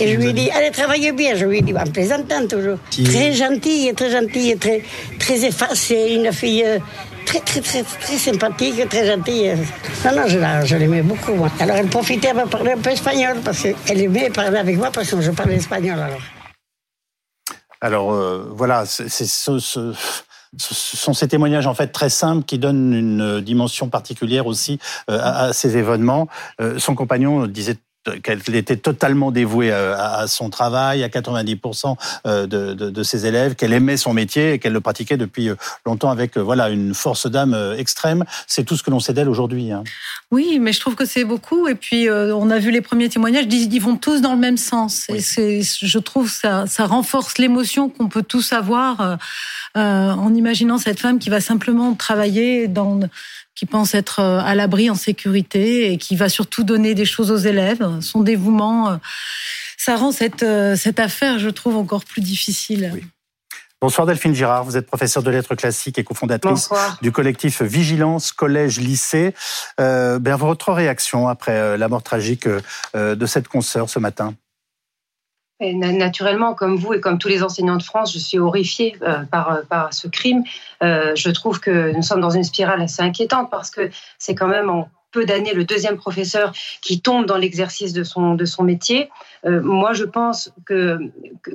Et 0.00 0.08
je 0.08 0.16
lui 0.16 0.28
ai 0.28 0.32
dit, 0.32 0.50
allez, 0.50 0.70
travaille 0.70 1.10
bien. 1.12 1.34
Je 1.34 1.46
lui 1.46 1.58
ai 1.58 1.62
dit, 1.62 1.74
en 1.76 1.84
plaisantant 1.84 2.46
toujours. 2.46 2.78
Très 2.90 3.32
gentille, 3.32 3.92
très 3.94 4.10
gentille, 4.10 4.56
très, 4.56 4.82
très 5.18 5.44
effacée. 5.44 6.14
Une 6.14 6.32
fille 6.32 6.64
euh, 6.64 6.78
très, 7.26 7.40
très, 7.40 7.60
très, 7.60 7.82
très 7.82 8.16
sympathique, 8.16 8.88
très 8.88 9.06
gentille. 9.06 9.54
Non, 10.04 10.16
non, 10.16 10.26
je, 10.64 10.76
l'aimais 10.76 11.02
beaucoup, 11.02 11.34
moi. 11.34 11.50
Alors, 11.58 11.76
elle 11.76 11.88
profitait 11.88 12.30
à 12.30 12.46
parler 12.46 12.72
un 12.72 12.78
peu 12.78 12.90
espagnol, 12.90 13.38
parce 13.44 13.62
qu'elle 13.62 14.00
aimait 14.00 14.30
parler 14.30 14.58
avec 14.58 14.76
moi, 14.76 14.90
parce 14.92 15.10
que 15.10 15.20
je 15.20 15.30
parlais 15.30 15.56
espagnol, 15.56 15.98
alors. 15.98 16.20
Alors, 17.80 18.12
euh, 18.12 18.48
voilà, 18.54 18.84
c'est 18.86 19.08
ce, 19.08 19.94
ce 20.58 20.96
sont 20.96 21.14
ces 21.14 21.28
témoignages 21.28 21.66
en 21.66 21.74
fait 21.74 21.88
très 21.88 22.10
simples 22.10 22.44
qui 22.44 22.58
donnent 22.58 22.92
une 22.92 23.40
dimension 23.40 23.88
particulière 23.88 24.46
aussi 24.46 24.78
euh, 25.10 25.18
à, 25.22 25.52
ces 25.52 25.76
événements. 25.76 26.28
Euh, 26.60 26.78
son 26.78 26.94
compagnon 26.94 27.46
disait 27.46 27.76
qu'elle 28.22 28.40
était 28.54 28.78
totalement 28.78 29.30
dévouée 29.30 29.70
à, 29.70 30.26
son 30.26 30.48
travail, 30.48 31.04
à 31.04 31.08
90% 31.08 31.96
euh, 32.26 32.46
de, 32.46 32.72
de, 32.72 32.88
de, 32.88 33.02
ses 33.02 33.26
élèves, 33.26 33.56
qu'elle 33.56 33.74
aimait 33.74 33.98
son 33.98 34.14
métier 34.14 34.54
et 34.54 34.58
qu'elle 34.58 34.72
le 34.72 34.80
pratiquait 34.80 35.18
depuis 35.18 35.50
longtemps 35.84 36.10
avec 36.10 36.38
voilà 36.38 36.70
une 36.70 36.94
force 36.94 37.30
d'âme 37.30 37.74
extrême. 37.76 38.24
C'est 38.46 38.64
tout 38.64 38.76
ce 38.76 38.82
que 38.82 38.90
l'on 38.90 39.00
sait 39.00 39.12
d'elle 39.12 39.28
aujourd'hui. 39.28 39.72
Oui, 40.30 40.58
mais 40.60 40.72
je 40.72 40.78
trouve 40.78 40.94
que 40.94 41.04
c'est 41.04 41.24
beaucoup. 41.24 41.66
Et 41.66 41.74
puis 41.74 42.08
on 42.10 42.50
a 42.50 42.58
vu 42.58 42.70
les 42.70 42.80
premiers 42.80 43.08
témoignages, 43.08 43.46
ils 43.50 43.80
vont 43.80 43.96
tous 43.96 44.20
dans 44.20 44.32
le 44.32 44.38
même 44.38 44.56
sens. 44.56 45.06
Et 45.08 45.20
c'est, 45.20 45.62
je 45.62 45.98
trouve 45.98 46.30
ça, 46.30 46.66
ça 46.66 46.86
renforce 46.86 47.38
l'émotion 47.38 47.88
qu'on 47.88 48.08
peut 48.08 48.22
tous 48.22 48.52
avoir 48.52 49.18
euh, 49.76 50.10
en 50.10 50.34
imaginant 50.34 50.78
cette 50.78 50.98
femme 50.98 51.20
qui 51.20 51.30
va 51.30 51.40
simplement 51.40 51.94
travailler 51.94 52.66
dans 52.66 52.98
qui 53.54 53.66
pense 53.66 53.94
être 53.94 54.18
euh, 54.18 54.40
à 54.40 54.56
l'abri, 54.56 54.90
en 54.90 54.96
sécurité, 54.96 55.92
et 55.92 55.98
qui 55.98 56.16
va 56.16 56.28
surtout 56.28 56.64
donner 56.64 56.94
des 56.94 57.04
choses 57.04 57.30
aux 57.30 57.36
élèves. 57.36 57.86
Son 58.00 58.22
dévouement, 58.22 58.90
euh, 58.90 58.96
ça 59.76 59.96
rend 59.96 60.10
cette, 60.10 60.44
cette 60.76 60.98
affaire, 60.98 61.38
je 61.38 61.50
trouve, 61.50 61.76
encore 61.76 62.04
plus 62.04 62.20
difficile. 62.20 63.00
Bonsoir 63.80 64.06
Delphine 64.06 64.34
Girard, 64.34 64.64
vous 64.64 64.76
êtes 64.76 64.86
professeure 64.86 65.22
de 65.22 65.30
lettres 65.30 65.54
classiques 65.54 65.98
et 65.98 66.04
cofondatrice 66.04 66.68
du 67.00 67.12
collectif 67.12 67.62
Vigilance 67.62 68.32
Collège-Lycée. 68.32 69.34
Euh, 69.80 70.18
ben, 70.18 70.36
votre 70.36 70.72
réaction 70.72 71.28
après 71.28 71.78
la 71.78 71.88
mort 71.88 72.02
tragique 72.02 72.46
de 72.94 73.26
cette 73.26 73.48
consoeur 73.48 73.88
ce 73.88 73.98
matin? 73.98 74.34
Naturellement, 75.60 76.54
comme 76.54 76.76
vous 76.76 76.94
et 76.94 77.00
comme 77.00 77.18
tous 77.18 77.28
les 77.28 77.42
enseignants 77.42 77.76
de 77.76 77.82
France, 77.82 78.14
je 78.14 78.18
suis 78.18 78.38
horrifiée 78.38 78.96
euh, 79.02 79.24
par, 79.24 79.52
euh, 79.52 79.62
par 79.68 79.92
ce 79.92 80.08
crime. 80.08 80.42
Euh, 80.82 81.14
je 81.14 81.28
trouve 81.30 81.60
que 81.60 81.92
nous 81.92 82.02
sommes 82.02 82.22
dans 82.22 82.30
une 82.30 82.44
spirale 82.44 82.80
assez 82.80 83.02
inquiétante 83.02 83.50
parce 83.50 83.70
que 83.70 83.90
c'est 84.18 84.34
quand 84.34 84.48
même 84.48 84.70
en 84.70 84.88
peu 85.12 85.24
d'années 85.24 85.54
le 85.54 85.64
deuxième 85.64 85.96
professeur 85.96 86.52
qui 86.82 87.00
tombe 87.00 87.26
dans 87.26 87.36
l'exercice 87.36 87.92
de 87.92 88.04
son, 88.04 88.34
de 88.34 88.44
son 88.44 88.62
métier. 88.62 89.10
Euh, 89.44 89.60
moi, 89.62 89.92
je 89.92 90.04
pense 90.04 90.52
que, 90.66 90.98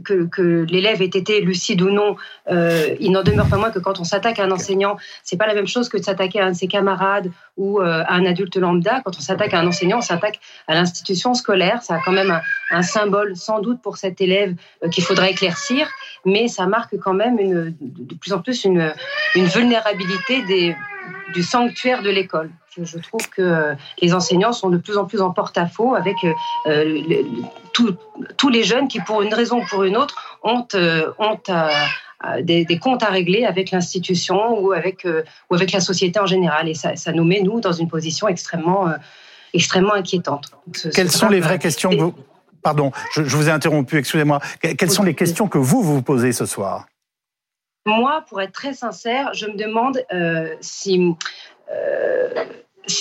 que, 0.03 0.26
que 0.26 0.66
l'élève 0.70 1.01
ait 1.01 1.06
été 1.06 1.41
lucide 1.41 1.82
ou 1.82 1.89
non. 1.89 2.16
Euh, 2.49 2.95
il 2.99 3.12
n'en 3.12 3.24
demeure 3.24 3.47
pas 3.47 3.58
moins 3.58 3.72
que 3.72 3.80
quand 3.80 3.99
on 3.99 4.03
s'attaque 4.03 4.39
à 4.39 4.43
un 4.43 4.51
enseignant, 4.51 4.97
c'est 5.24 5.38
pas 5.38 5.47
la 5.47 5.53
même 5.53 5.68
chose 5.68 5.89
que 5.89 5.97
de 5.97 6.03
s'attaquer 6.03 6.39
à 6.39 6.45
un 6.45 6.51
de 6.51 6.56
ses 6.56 6.68
camarades 6.68 7.32
ou 7.58 7.80
euh, 7.80 8.03
à 8.06 8.14
un 8.16 8.26
adulte 8.26 8.58
lambda. 8.58 9.01
Quand 9.03 9.18
on 9.18 9.22
s'attaque 9.22 9.53
à 9.53 9.60
un 9.60 9.68
enseignant, 9.68 9.99
on 9.99 10.01
s'attaque 10.01 10.39
à 10.68 10.74
l'institution 10.74 11.34
scolaire. 11.34 11.84
Ça 11.84 11.95
a 11.95 11.99
quand 12.03 12.12
même 12.12 12.32
un, 12.32 12.41
un 12.72 12.82
symbole, 12.82 13.36
sans 13.36 13.60
doute, 13.60 13.82
pour 13.82 13.97
cet 13.97 14.22
élève 14.22 14.56
qu'il 14.91 15.03
faudrait 15.03 15.32
éclaircir, 15.32 15.88
mais 16.26 16.47
ça 16.47 16.66
marque 16.66 16.97
quand 16.97 17.14
même 17.14 17.39
une, 17.39 17.76
de 17.80 18.16
plus 18.16 18.34
en 18.34 18.39
plus 18.39 18.64
une, 18.66 18.93
une 19.36 19.45
vulnérabilité 19.45 20.41
des, 20.43 20.76
du 21.34 21.43
sanctuaire 21.43 22.01
de 22.01 22.10
l'école. 22.10 22.51
Je, 22.76 22.84
je, 22.84 22.97
trouve 22.97 23.30
que 23.30 23.74
les 24.01 24.14
enseignants 24.14 24.51
sont 24.51 24.70
de 24.70 24.78
plus 24.78 24.97
en 24.97 25.06
plus 25.06 25.22
en 25.22 25.32
porte-à-faux 25.32 25.95
avec 25.95 26.16
euh, 26.24 26.34
le, 26.66 27.24
tout, 27.74 27.95
tous 28.38 28.49
les 28.49 28.64
jeunes 28.64 28.88
qui, 28.88 28.99
pour 28.99 29.22
une 29.22 29.34
raison 29.34 29.62
ou 29.62 29.66
pour 29.66 29.84
une 29.84 29.95
autre, 29.97 30.39
ont, 30.43 30.68
euh, 30.76 31.12
ont 31.20 31.39
euh, 32.24 32.41
des, 32.41 32.64
des, 32.66 32.80
comptes 32.80 33.03
à 33.03 33.08
régler 33.08 33.45
avec 33.45 33.72
l'institution 33.72 34.58
ou 34.60 34.72
avec, 34.72 35.06
euh, 35.06 35.24
ou 35.49 35.56
avec 35.56 35.72
la 35.74 35.82
société 35.82 36.20
en 36.20 36.26
général. 36.26 36.70
Et 36.70 36.74
ça, 36.74 36.95
ça, 36.95 37.12
nous 37.12 37.26
met, 37.26 37.41
nous, 37.41 37.60
dans 37.60 37.74
une 37.74 37.89
position 37.89 38.28
extrêmement, 38.28 38.88
euh, 38.88 38.93
extrêmement 39.53 39.93
inquiétante. 39.93 40.51
Ce, 40.74 40.88
Quelles 40.89 41.12
sont 41.12 41.30
les 41.30 41.41
vraies 41.41 41.60
questions 41.60 41.89
que 41.89 41.97
vous... 41.97 42.16
Pardon, 42.64 42.91
je, 43.14 43.24
je 43.24 43.38
vous 43.38 43.47
ai 43.47 43.51
interrompu, 43.51 43.97
excusez-moi. 43.97 44.39
Quelles 44.60 44.89
sont 44.89 45.03
les 45.03 45.14
questions 45.14 45.47
que 45.47 45.60
vous 45.60 45.84
vous 45.84 46.01
posez 46.01 46.32
ce 46.32 46.45
soir? 46.45 46.88
Moi, 47.86 48.23
pour 48.27 48.41
être 48.41 48.51
très 48.51 48.73
sincère, 48.73 49.33
je 49.33 49.45
me 49.45 49.55
demande 49.55 50.03
euh, 50.11 50.55
si... 50.59 51.13
Euh, 51.71 52.45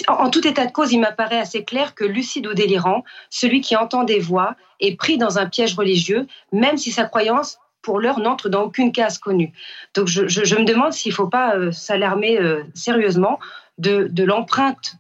en 0.09 0.31
tout 0.31 0.47
état 0.47 0.65
de 0.65 0.73
cause, 0.73 0.93
il 0.93 1.01
m'apparaît 1.01 1.39
assez 1.39 1.63
clair 1.63 1.95
que 1.95 2.05
lucide 2.05 2.47
ou 2.47 2.55
délirant, 2.55 3.05
celui 3.29 3.61
qui 3.61 3.77
entend 3.77 4.05
des 4.05 4.19
voix 4.19 4.57
est 4.81 4.97
pris 4.97 5.19
dans 5.19 5.39
un 5.39 5.45
piège 5.45 5.75
religieux, 5.75 6.27
même 6.53 6.79
si 6.79 6.91
sa 6.91 7.05
croyance, 7.05 7.59
pour 7.83 8.01
l'heure, 8.01 8.19
n'entre 8.19 8.49
dans 8.49 8.63
aucune 8.63 8.93
case 8.93 9.19
connue. 9.19 9.53
Donc 9.95 10.07
je, 10.07 10.23
me 10.57 10.65
demande 10.65 10.95
s'il 10.95 11.11
ne 11.11 11.17
faut 11.17 11.29
pas 11.29 11.55
euh, 11.55 11.71
s'alarmer 11.71 12.39
sérieusement 12.73 13.39
de, 13.77 14.09
l'empreinte 14.25 14.97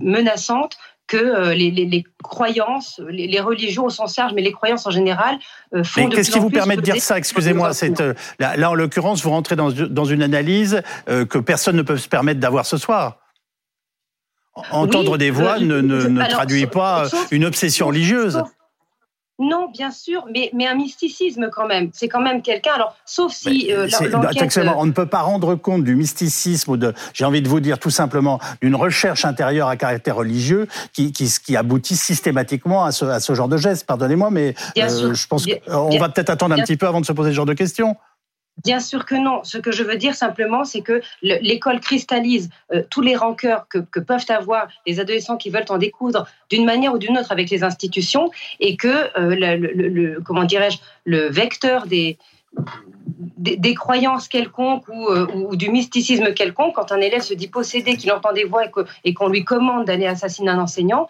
menaçante 0.00 0.78
que 1.12 1.18
euh, 1.18 1.54
les, 1.54 1.70
les, 1.70 1.84
les, 1.84 2.04
croyances, 2.22 2.98
les, 3.06 3.26
les, 3.26 3.40
religions 3.40 3.84
au 3.84 3.90
sens 3.90 4.16
large, 4.16 4.32
mais 4.34 4.40
les 4.40 4.52
croyances 4.52 4.86
en 4.86 4.90
général 4.90 5.38
euh, 5.74 5.84
font. 5.84 6.08
Qu'est-ce 6.08 6.30
qui 6.30 6.38
vous 6.38 6.48
permet 6.48 6.76
de 6.76 6.80
dire 6.80 6.96
ça 7.02 7.18
Excusez-moi, 7.18 7.72
euh, 7.82 8.14
là, 8.38 8.56
là, 8.56 8.70
en 8.70 8.74
l'occurrence, 8.74 9.22
vous 9.22 9.28
rentrez 9.28 9.54
dans, 9.54 9.70
dans 9.70 10.06
une 10.06 10.22
analyse 10.22 10.80
que 11.06 11.38
personne 11.38 11.76
ne 11.76 11.82
peut 11.82 11.98
se 11.98 12.08
permettre 12.08 12.40
d'avoir 12.40 12.64
ce 12.64 12.78
soir. 12.78 13.18
Entendre 14.70 15.12
oui, 15.12 15.18
des 15.18 15.30
voix 15.30 15.58
ne, 15.58 15.80
ne, 15.80 16.04
ne 16.04 16.20
alors, 16.20 16.30
traduit 16.30 16.66
pas 16.66 17.08
sauf, 17.08 17.28
une 17.30 17.44
obsession 17.44 17.88
religieuse. 17.88 18.34
Sauf, 18.34 18.50
non, 19.38 19.68
bien 19.72 19.90
sûr, 19.90 20.26
mais, 20.32 20.50
mais 20.54 20.66
un 20.66 20.74
mysticisme 20.74 21.48
quand 21.50 21.66
même. 21.66 21.90
C'est 21.92 22.08
quand 22.08 22.20
même 22.20 22.42
quelqu'un. 22.42 22.74
Alors, 22.74 22.96
sauf 23.04 23.32
si 23.32 23.72
euh, 23.72 23.88
l'enquête... 24.10 24.58
On 24.76 24.86
ne 24.86 24.92
peut 24.92 25.06
pas 25.06 25.20
rendre 25.20 25.54
compte 25.54 25.84
du 25.84 25.96
mysticisme 25.96 26.72
ou 26.72 26.76
de, 26.76 26.92
j'ai 27.14 27.24
envie 27.24 27.42
de 27.42 27.48
vous 27.48 27.60
dire 27.60 27.78
tout 27.78 27.90
simplement, 27.90 28.38
d'une 28.60 28.76
recherche 28.76 29.24
intérieure 29.24 29.68
à 29.68 29.76
caractère 29.76 30.16
religieux 30.16 30.68
qui, 30.92 31.12
qui, 31.12 31.32
qui 31.44 31.56
aboutit 31.56 31.96
systématiquement 31.96 32.84
à 32.84 32.92
ce, 32.92 33.04
à 33.06 33.20
ce 33.20 33.34
genre 33.34 33.48
de 33.48 33.56
geste. 33.56 33.86
Pardonnez-moi, 33.86 34.30
mais 34.30 34.54
euh, 34.78 35.14
je 35.14 35.26
pense 35.26 35.46
qu'on 35.46 35.98
va 35.98 36.08
peut-être 36.08 36.30
attendre 36.30 36.54
un 36.54 36.62
petit 36.62 36.76
peu 36.76 36.86
avant 36.86 37.00
de 37.00 37.06
se 37.06 37.12
poser 37.12 37.30
ce 37.30 37.36
genre 37.36 37.46
de 37.46 37.54
questions. 37.54 37.96
Bien 38.62 38.80
sûr 38.80 39.06
que 39.06 39.14
non. 39.14 39.42
Ce 39.44 39.56
que 39.56 39.72
je 39.72 39.82
veux 39.82 39.96
dire 39.96 40.14
simplement, 40.14 40.64
c'est 40.64 40.82
que 40.82 41.00
l'école 41.22 41.80
cristallise 41.80 42.50
euh, 42.72 42.82
tous 42.90 43.00
les 43.00 43.16
rancœurs 43.16 43.66
que, 43.68 43.78
peuvent 43.78 44.24
avoir 44.28 44.68
les 44.86 45.00
adolescents 45.00 45.38
qui 45.38 45.48
veulent 45.48 45.64
en 45.70 45.78
découdre 45.78 46.26
d'une 46.50 46.66
manière 46.66 46.92
ou 46.92 46.98
d'une 46.98 47.16
autre 47.16 47.32
avec 47.32 47.48
les 47.48 47.64
institutions 47.64 48.30
et 48.60 48.76
que, 48.76 48.88
euh, 49.18 49.34
le, 49.34 50.20
comment 50.20 50.44
dirais-je, 50.44 50.78
le 51.04 51.30
vecteur 51.30 51.86
des, 51.86 52.18
des, 53.38 53.74
croyances 53.74 54.28
quelconques 54.28 54.86
ou, 54.88 55.08
euh, 55.08 55.26
ou, 55.34 55.56
du 55.56 55.70
mysticisme 55.70 56.34
quelconque, 56.34 56.74
quand 56.74 56.92
un 56.92 57.00
élève 57.00 57.22
se 57.22 57.34
dit 57.34 57.48
possédé, 57.48 57.96
qu'il 57.96 58.12
entend 58.12 58.32
des 58.34 58.44
voix 58.44 58.64
et 59.04 59.14
qu'on 59.14 59.28
lui 59.28 59.44
commande 59.44 59.86
d'aller 59.86 60.06
assassiner 60.06 60.50
un 60.50 60.58
enseignant, 60.58 61.08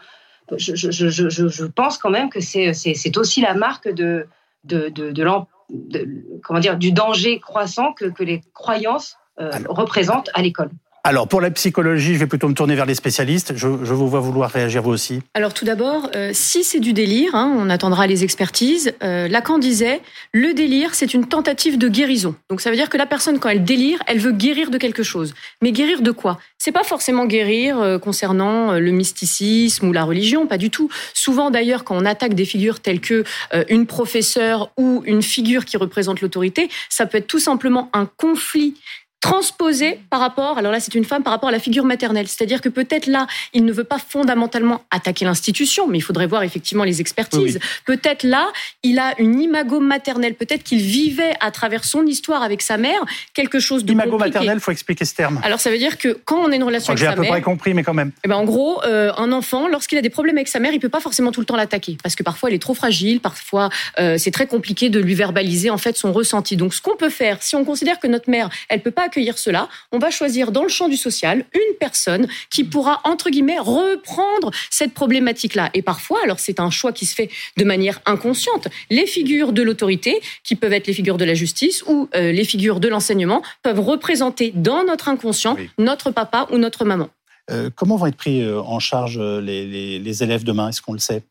je, 0.56 1.64
pense 1.66 1.98
quand 1.98 2.10
même 2.10 2.30
que 2.30 2.40
c'est 2.40 3.16
aussi 3.16 3.40
la 3.40 3.54
marque 3.54 3.88
de, 3.88 4.26
de, 4.64 4.88
de, 4.90 5.10
de 5.10 5.22
l'emploi 5.22 5.48
de, 5.72 6.06
comment 6.44 6.60
dire, 6.60 6.76
du 6.76 6.92
danger 6.92 7.40
croissant 7.40 7.92
que, 7.92 8.06
que 8.06 8.22
les 8.22 8.42
croyances 8.54 9.16
euh, 9.40 9.50
représentent 9.68 10.30
à 10.34 10.42
l'école. 10.42 10.70
Alors, 11.04 11.26
pour 11.26 11.40
la 11.40 11.50
psychologie, 11.50 12.14
je 12.14 12.20
vais 12.20 12.28
plutôt 12.28 12.46
me 12.46 12.54
tourner 12.54 12.76
vers 12.76 12.86
les 12.86 12.94
spécialistes. 12.94 13.54
Je, 13.56 13.66
je 13.82 13.92
vous 13.92 14.08
vois 14.08 14.20
vouloir 14.20 14.48
réagir 14.48 14.82
vous 14.82 14.92
aussi. 14.92 15.20
Alors, 15.34 15.52
tout 15.52 15.64
d'abord, 15.64 16.08
euh, 16.14 16.30
si 16.32 16.62
c'est 16.62 16.78
du 16.78 16.92
délire, 16.92 17.34
hein, 17.34 17.52
on 17.58 17.68
attendra 17.70 18.06
les 18.06 18.22
expertises. 18.22 18.94
Euh, 19.02 19.26
Lacan 19.26 19.58
disait, 19.58 20.00
le 20.32 20.54
délire, 20.54 20.94
c'est 20.94 21.12
une 21.12 21.26
tentative 21.26 21.76
de 21.76 21.88
guérison. 21.88 22.36
Donc, 22.50 22.60
ça 22.60 22.70
veut 22.70 22.76
dire 22.76 22.88
que 22.88 22.96
la 22.96 23.06
personne, 23.06 23.40
quand 23.40 23.48
elle 23.48 23.64
délire, 23.64 23.98
elle 24.06 24.20
veut 24.20 24.30
guérir 24.30 24.70
de 24.70 24.78
quelque 24.78 25.02
chose. 25.02 25.34
Mais 25.60 25.72
guérir 25.72 26.02
de 26.02 26.12
quoi? 26.12 26.38
C'est 26.58 26.70
pas 26.70 26.84
forcément 26.84 27.26
guérir 27.26 27.80
euh, 27.80 27.98
concernant 27.98 28.74
le 28.74 28.90
mysticisme 28.92 29.88
ou 29.88 29.92
la 29.92 30.04
religion, 30.04 30.46
pas 30.46 30.58
du 30.58 30.70
tout. 30.70 30.88
Souvent, 31.14 31.50
d'ailleurs, 31.50 31.82
quand 31.82 31.96
on 31.96 32.04
attaque 32.04 32.34
des 32.34 32.44
figures 32.44 32.78
telles 32.78 33.00
que 33.00 33.24
euh, 33.54 33.64
une 33.68 33.86
professeure 33.86 34.70
ou 34.76 35.02
une 35.04 35.22
figure 35.22 35.64
qui 35.64 35.76
représente 35.76 36.20
l'autorité, 36.20 36.68
ça 36.88 37.06
peut 37.06 37.18
être 37.18 37.26
tout 37.26 37.40
simplement 37.40 37.90
un 37.92 38.06
conflit 38.06 38.76
transposé 39.22 40.00
par 40.10 40.20
rapport, 40.20 40.58
alors 40.58 40.72
là 40.72 40.80
c'est 40.80 40.94
une 40.96 41.04
femme 41.04 41.22
par 41.22 41.32
rapport 41.32 41.48
à 41.48 41.52
la 41.52 41.60
figure 41.60 41.84
maternelle. 41.84 42.26
C'est-à-dire 42.26 42.60
que 42.60 42.68
peut-être 42.68 43.06
là, 43.06 43.28
il 43.54 43.64
ne 43.64 43.72
veut 43.72 43.84
pas 43.84 43.98
fondamentalement 43.98 44.82
attaquer 44.90 45.24
l'institution, 45.24 45.86
mais 45.86 45.98
il 45.98 46.02
faudrait 46.02 46.26
voir 46.26 46.42
effectivement 46.42 46.82
les 46.82 47.00
expertises. 47.00 47.60
Oui. 47.62 47.70
Peut-être 47.86 48.24
là, 48.24 48.48
il 48.82 48.98
a 48.98 49.14
une 49.18 49.40
imago 49.40 49.78
maternelle, 49.78 50.34
peut-être 50.34 50.64
qu'il 50.64 50.80
vivait 50.80 51.34
à 51.40 51.52
travers 51.52 51.84
son 51.84 52.04
histoire 52.04 52.42
avec 52.42 52.62
sa 52.62 52.76
mère 52.76 53.00
quelque 53.32 53.60
chose 53.60 53.84
de 53.84 53.92
Imago 53.92 54.18
maternelle, 54.18 54.58
faut 54.58 54.72
expliquer 54.72 55.04
ce 55.04 55.14
terme. 55.14 55.40
Alors 55.44 55.60
ça 55.60 55.70
veut 55.70 55.78
dire 55.78 55.98
que 55.98 56.18
quand 56.24 56.38
on 56.38 56.50
a 56.50 56.56
une 56.56 56.64
relation 56.64 56.90
avec 56.90 56.98
sa 56.98 57.10
mère... 57.10 57.14
J'ai 57.14 57.20
à 57.20 57.22
peu 57.22 57.28
près 57.28 57.42
compris, 57.42 57.74
mais 57.74 57.84
quand 57.84 57.94
même. 57.94 58.10
Eh 58.24 58.28
ben, 58.28 58.36
en 58.36 58.44
gros, 58.44 58.82
euh, 58.84 59.12
un 59.16 59.30
enfant, 59.30 59.68
lorsqu'il 59.68 59.98
a 59.98 60.02
des 60.02 60.10
problèmes 60.10 60.36
avec 60.36 60.48
sa 60.48 60.58
mère, 60.58 60.72
il 60.72 60.80
peut 60.80 60.88
pas 60.88 61.00
forcément 61.00 61.30
tout 61.30 61.40
le 61.40 61.46
temps 61.46 61.56
l'attaquer, 61.56 61.96
parce 62.02 62.16
que 62.16 62.24
parfois 62.24 62.48
elle 62.48 62.56
est 62.56 62.62
trop 62.62 62.74
fragile, 62.74 63.20
parfois 63.20 63.70
euh, 64.00 64.18
c'est 64.18 64.32
très 64.32 64.48
compliqué 64.48 64.90
de 64.90 64.98
lui 64.98 65.14
verbaliser 65.14 65.70
en 65.70 65.78
fait 65.78 65.96
son 65.96 66.12
ressenti. 66.12 66.56
Donc 66.56 66.74
ce 66.74 66.82
qu'on 66.82 66.96
peut 66.96 67.10
faire, 67.10 67.40
si 67.40 67.54
on 67.54 67.64
considère 67.64 68.00
que 68.00 68.08
notre 68.08 68.28
mère, 68.28 68.48
elle 68.68 68.80
peut 68.80 68.90
pas 68.90 69.11
accueillir 69.12 69.36
cela, 69.36 69.68
on 69.92 69.98
va 69.98 70.10
choisir 70.10 70.52
dans 70.52 70.62
le 70.62 70.70
champ 70.70 70.88
du 70.88 70.96
social 70.96 71.44
une 71.54 71.76
personne 71.78 72.26
qui 72.48 72.64
pourra, 72.64 73.02
entre 73.04 73.28
guillemets, 73.28 73.58
reprendre 73.58 74.50
cette 74.70 74.94
problématique-là. 74.94 75.70
Et 75.74 75.82
parfois, 75.82 76.20
alors 76.24 76.40
c'est 76.40 76.60
un 76.60 76.70
choix 76.70 76.92
qui 76.92 77.04
se 77.04 77.14
fait 77.14 77.28
de 77.58 77.64
manière 77.64 78.00
inconsciente, 78.06 78.68
les 78.88 79.06
figures 79.06 79.52
de 79.52 79.62
l'autorité, 79.62 80.20
qui 80.44 80.56
peuvent 80.56 80.72
être 80.72 80.86
les 80.86 80.94
figures 80.94 81.18
de 81.18 81.26
la 81.26 81.34
justice 81.34 81.84
ou 81.86 82.08
euh, 82.14 82.32
les 82.32 82.44
figures 82.44 82.80
de 82.80 82.88
l'enseignement, 82.88 83.42
peuvent 83.62 83.80
représenter 83.80 84.52
dans 84.54 84.84
notre 84.84 85.08
inconscient 85.08 85.56
oui. 85.56 85.68
notre 85.78 86.10
papa 86.10 86.48
ou 86.50 86.56
notre 86.56 86.86
maman. 86.86 87.10
Euh, 87.50 87.68
comment 87.74 87.96
vont 87.96 88.06
être 88.06 88.16
pris 88.16 88.40
euh, 88.40 88.60
en 88.60 88.78
charge 88.78 89.18
les, 89.18 89.66
les, 89.66 89.98
les 89.98 90.22
élèves 90.22 90.44
demain? 90.44 90.70
Est-ce 90.70 90.80
qu'on 90.80 90.94
le 90.94 90.98
sait? 91.00 91.22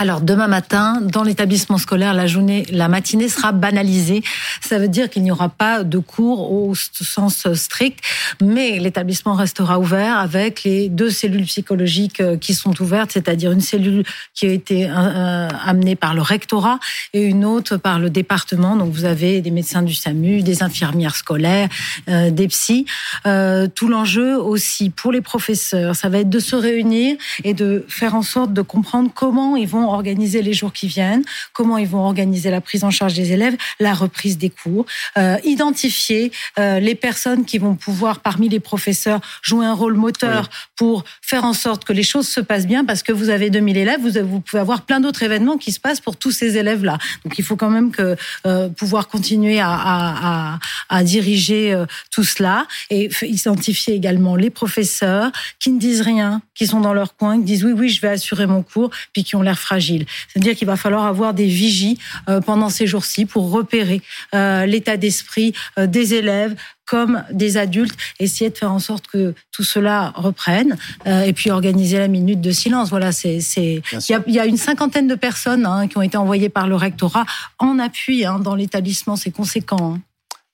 Alors 0.00 0.20
demain 0.20 0.46
matin, 0.46 1.00
dans 1.02 1.24
l'établissement 1.24 1.76
scolaire, 1.76 2.14
la 2.14 2.28
journée, 2.28 2.64
la 2.70 2.86
matinée 2.86 3.28
sera 3.28 3.50
banalisée. 3.50 4.22
Ça 4.60 4.78
veut 4.78 4.86
dire 4.86 5.10
qu'il 5.10 5.24
n'y 5.24 5.32
aura 5.32 5.48
pas 5.48 5.82
de 5.82 5.98
cours 5.98 6.52
au 6.52 6.74
sens 6.74 7.52
strict, 7.54 7.98
mais 8.40 8.78
l'établissement 8.78 9.34
restera 9.34 9.80
ouvert 9.80 10.18
avec 10.18 10.62
les 10.62 10.88
deux 10.88 11.10
cellules 11.10 11.46
psychologiques 11.46 12.20
euh, 12.20 12.36
qui 12.36 12.54
sont 12.54 12.80
ouvertes, 12.80 13.10
c'est-à-dire 13.12 13.50
une 13.50 13.60
cellule 13.60 14.04
qui 14.34 14.46
a 14.46 14.50
été 14.50 14.88
euh, 14.88 15.48
amenée 15.66 15.96
par 15.96 16.14
le 16.14 16.22
rectorat 16.22 16.78
et 17.12 17.22
une 17.22 17.44
autre 17.44 17.76
par 17.76 17.98
le 17.98 18.08
département. 18.08 18.76
Donc 18.76 18.92
vous 18.92 19.04
avez 19.04 19.40
des 19.40 19.50
médecins 19.50 19.82
du 19.82 19.94
SAMU, 19.94 20.42
des 20.42 20.62
infirmières 20.62 21.16
scolaires, 21.16 21.68
euh, 22.08 22.30
des 22.30 22.46
psys. 22.48 22.86
Euh, 23.26 23.66
tout 23.66 23.88
l'enjeu 23.88 24.36
aussi 24.36 24.90
pour 24.90 25.10
les 25.10 25.20
professeurs, 25.20 25.96
ça 25.96 26.08
va 26.08 26.18
être 26.18 26.30
de 26.30 26.38
se 26.38 26.54
réunir 26.54 27.16
et 27.42 27.54
de 27.54 27.84
faire 27.88 28.14
en 28.14 28.22
sorte 28.22 28.52
de 28.52 28.62
comprendre 28.62 29.10
comment 29.12 29.56
ils 29.56 29.66
vont 29.66 29.87
organiser 29.92 30.42
les 30.42 30.52
jours 30.52 30.72
qui 30.72 30.86
viennent, 30.86 31.22
comment 31.52 31.78
ils 31.78 31.88
vont 31.88 32.04
organiser 32.04 32.50
la 32.50 32.60
prise 32.60 32.84
en 32.84 32.90
charge 32.90 33.14
des 33.14 33.32
élèves, 33.32 33.56
la 33.80 33.94
reprise 33.94 34.38
des 34.38 34.50
cours, 34.50 34.86
euh, 35.16 35.36
identifier 35.44 36.32
euh, 36.58 36.80
les 36.80 36.94
personnes 36.94 37.44
qui 37.44 37.58
vont 37.58 37.74
pouvoir, 37.74 38.20
parmi 38.20 38.48
les 38.48 38.60
professeurs, 38.60 39.20
jouer 39.42 39.66
un 39.66 39.74
rôle 39.74 39.94
moteur 39.94 40.42
oui. 40.42 40.56
pour 40.76 41.04
faire 41.22 41.44
en 41.44 41.52
sorte 41.52 41.84
que 41.84 41.92
les 41.92 42.02
choses 42.02 42.28
se 42.28 42.40
passent 42.40 42.66
bien, 42.66 42.84
parce 42.84 43.02
que 43.02 43.12
vous 43.12 43.30
avez 43.30 43.50
2000 43.50 43.76
élèves, 43.76 44.00
vous, 44.00 44.20
vous 44.26 44.40
pouvez 44.40 44.60
avoir 44.60 44.82
plein 44.82 45.00
d'autres 45.00 45.22
événements 45.22 45.58
qui 45.58 45.72
se 45.72 45.80
passent 45.80 46.00
pour 46.00 46.16
tous 46.16 46.30
ces 46.30 46.56
élèves-là. 46.56 46.98
Donc 47.24 47.38
il 47.38 47.44
faut 47.44 47.56
quand 47.56 47.70
même 47.70 47.90
que 47.90 48.16
euh, 48.46 48.68
pouvoir 48.68 49.08
continuer 49.08 49.60
à, 49.60 49.70
à, 49.70 50.54
à, 50.54 50.58
à 50.88 51.02
diriger 51.02 51.84
tout 52.10 52.24
cela 52.24 52.66
et 52.90 53.08
identifier 53.22 53.94
également 53.94 54.36
les 54.36 54.50
professeurs 54.50 55.30
qui 55.58 55.70
ne 55.70 55.78
disent 55.78 56.02
rien, 56.02 56.42
qui 56.54 56.66
sont 56.66 56.80
dans 56.80 56.94
leur 56.94 57.16
coin, 57.16 57.38
qui 57.38 57.44
disent 57.44 57.64
oui, 57.64 57.72
oui, 57.72 57.88
je 57.88 58.00
vais 58.00 58.08
assurer 58.08 58.46
mon 58.46 58.62
cours, 58.62 58.90
puis 59.12 59.24
qui 59.24 59.36
ont 59.36 59.42
l'air 59.42 59.58
fragiles 59.58 59.77
C'est-à-dire 59.80 60.54
qu'il 60.54 60.66
va 60.66 60.76
falloir 60.76 61.06
avoir 61.06 61.34
des 61.34 61.46
vigies 61.46 61.98
pendant 62.44 62.68
ces 62.68 62.86
jours-ci 62.86 63.26
pour 63.26 63.50
repérer 63.50 64.02
l'état 64.32 64.96
d'esprit 64.96 65.52
des 65.76 66.14
élèves, 66.14 66.54
comme 66.88 67.22
des 67.30 67.56
adultes, 67.56 67.96
essayer 68.18 68.50
de 68.50 68.56
faire 68.56 68.72
en 68.72 68.78
sorte 68.78 69.06
que 69.06 69.34
tout 69.52 69.64
cela 69.64 70.12
reprenne 70.16 70.76
euh, 71.06 71.22
et 71.22 71.32
puis 71.32 71.50
organiser 71.50 71.98
la 71.98 72.08
minute 72.08 72.40
de 72.40 72.50
silence. 72.50 72.90
Voilà, 72.90 73.12
c'est 73.12 73.38
il 73.52 73.82
y, 74.26 74.38
a, 74.38 74.46
une 74.46 74.56
cinquantaine 74.56 75.06
de 75.06 75.14
personnes 75.14 75.66
hein, 75.66 75.86
qui 75.86 75.98
ont 75.98 76.02
été 76.02 76.16
envoyées 76.16 76.48
par 76.48 76.66
le 76.66 76.76
rectorat 76.76 77.26
en 77.58 77.78
appui 77.78 78.24
hein, 78.24 78.38
dans 78.38 78.54
l'établissement. 78.54 79.16
C'est 79.16 79.30
conséquent. 79.30 79.94
Hein. 79.94 80.00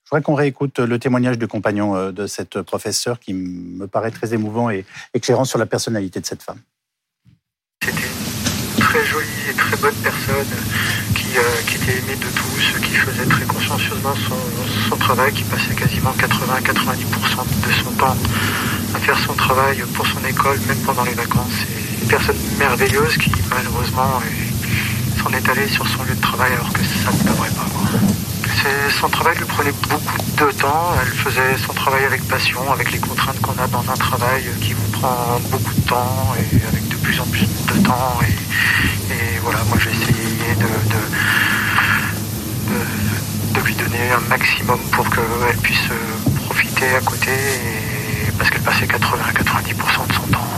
Je 0.05 0.11
voudrais 0.11 0.23
qu'on 0.23 0.35
réécoute 0.35 0.81
le 0.81 0.99
témoignage 0.99 1.39
du 1.39 1.47
compagnon 1.47 1.97
euh, 1.97 2.13
de 2.13 2.27
cette 2.27 2.61
professeure 2.63 3.21
qui 3.21 3.33
me 3.33 3.87
paraît 3.87 4.11
très 4.11 4.35
émouvant 4.35 4.71
et 4.71 4.85
éclairant 5.15 5.45
sur 5.45 5.59
la 5.59 5.67
personnalité 5.67 6.21
de 6.21 6.27
cette 6.27 6.43
femme. 6.43 6.59
Très 8.95 9.07
jolie 9.07 9.51
et 9.51 9.55
très 9.55 9.77
bonne 9.79 9.95
personne 10.05 10.47
qui, 11.17 11.27
euh, 11.37 11.43
qui 11.67 11.75
était 11.79 11.99
aimée 11.99 12.15
de 12.15 12.29
tous, 12.31 12.79
qui 12.81 12.95
faisait 12.95 13.27
très 13.27 13.45
consciencieusement 13.45 14.15
son, 14.89 14.97
travail, 14.97 15.33
qui 15.33 15.43
passait 15.43 15.75
quasiment 15.75 16.15
80-90% 16.17 16.23
de 17.67 17.73
son 17.83 17.91
temps 17.99 18.17
à 18.95 18.99
faire 19.01 19.19
son 19.19 19.33
travail 19.33 19.83
pour 19.95 20.07
son 20.07 20.25
école, 20.25 20.61
même 20.69 20.79
pendant 20.87 21.03
les 21.03 21.15
vacances. 21.15 21.51
C'est 21.59 22.03
une 22.03 22.09
personne 22.09 22.37
merveilleuse 22.57 23.17
qui 23.17 23.33
malheureusement 23.51 24.23
s'en 25.21 25.31
est 25.31 25.49
allée 25.49 25.67
sur 25.67 25.89
son 25.89 26.05
lieu 26.05 26.15
de 26.15 26.21
travail 26.21 26.53
alors 26.53 26.73
que 26.73 26.85
ça 26.85 27.11
ne 27.11 27.33
devrait 27.33 27.51
pas. 27.51 27.67
Son 29.01 29.09
travail 29.09 29.37
lui 29.37 29.45
prenait 29.45 29.75
beaucoup 29.91 30.23
de 30.39 30.53
temps. 30.53 30.95
Elle 31.03 31.13
faisait 31.13 31.59
son 31.67 31.73
travail 31.73 32.05
avec 32.05 32.23
passion, 32.29 32.61
avec 32.73 32.93
les 32.93 32.99
contraintes 32.99 33.41
qu'on 33.41 33.61
a 33.61 33.67
dans 33.67 33.85
un 33.91 33.97
travail 33.97 34.45
qui 34.61 34.73
vous 34.73 34.89
prend 34.93 35.41
beaucoup 35.51 35.75
de 35.75 35.81
temps 35.81 36.35
et 36.39 36.65
avec 36.69 36.84
plus 37.05 37.21
en 37.21 37.27
plus 37.27 37.47
de 37.47 37.87
temps. 37.87 38.19
Et, 38.23 39.39
voilà, 39.43 39.59
moi 39.69 39.77
j'ai 39.79 39.91
essayé 39.91 40.55
de, 40.59 40.71
de, 43.55 43.61
lui 43.65 43.75
donner 43.75 44.11
un 44.11 44.29
maximum 44.29 44.79
pour 44.91 45.09
qu'elle 45.11 45.57
puisse 45.63 45.89
profiter 46.47 46.89
à 46.97 47.01
côté. 47.01 47.31
parce 48.39 48.51
qu'elle 48.51 48.63
passait 48.63 48.87
80-90% 48.87 50.07
de 50.09 50.13
son 50.13 50.27
temps 50.33 50.55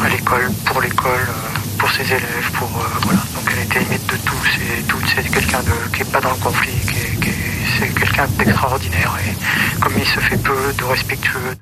euh, 0.00 0.04
à 0.04 0.08
l'école, 0.08 0.50
pour 0.66 0.80
l'école, 0.80 1.26
euh, 1.28 1.78
pour 1.78 1.90
ses 1.90 2.02
élèves, 2.02 2.50
pour 2.54 2.68
euh, 2.68 2.98
voilà. 3.02 3.20
Donc 3.34 3.44
elle 3.52 3.62
était 3.64 3.82
aimée 3.82 4.00
de 4.08 4.16
tous 4.16 4.48
et 4.58 4.82
toutes. 4.82 5.06
C'est 5.14 5.30
quelqu'un 5.30 5.62
qui 5.92 6.00
n'est 6.00 6.10
pas 6.10 6.20
dans 6.20 6.30
le 6.30 6.36
conflit, 6.36 6.78
qui 7.20 7.30
c'est 7.78 7.94
quelqu'un 7.94 8.26
d'extraordinaire 8.38 9.16
et 9.26 9.80
comme 9.80 9.92
il 9.98 10.06
se 10.06 10.20
fait 10.20 10.36
peu 10.36 10.72
de 10.78 10.84
respectueux. 10.84 11.56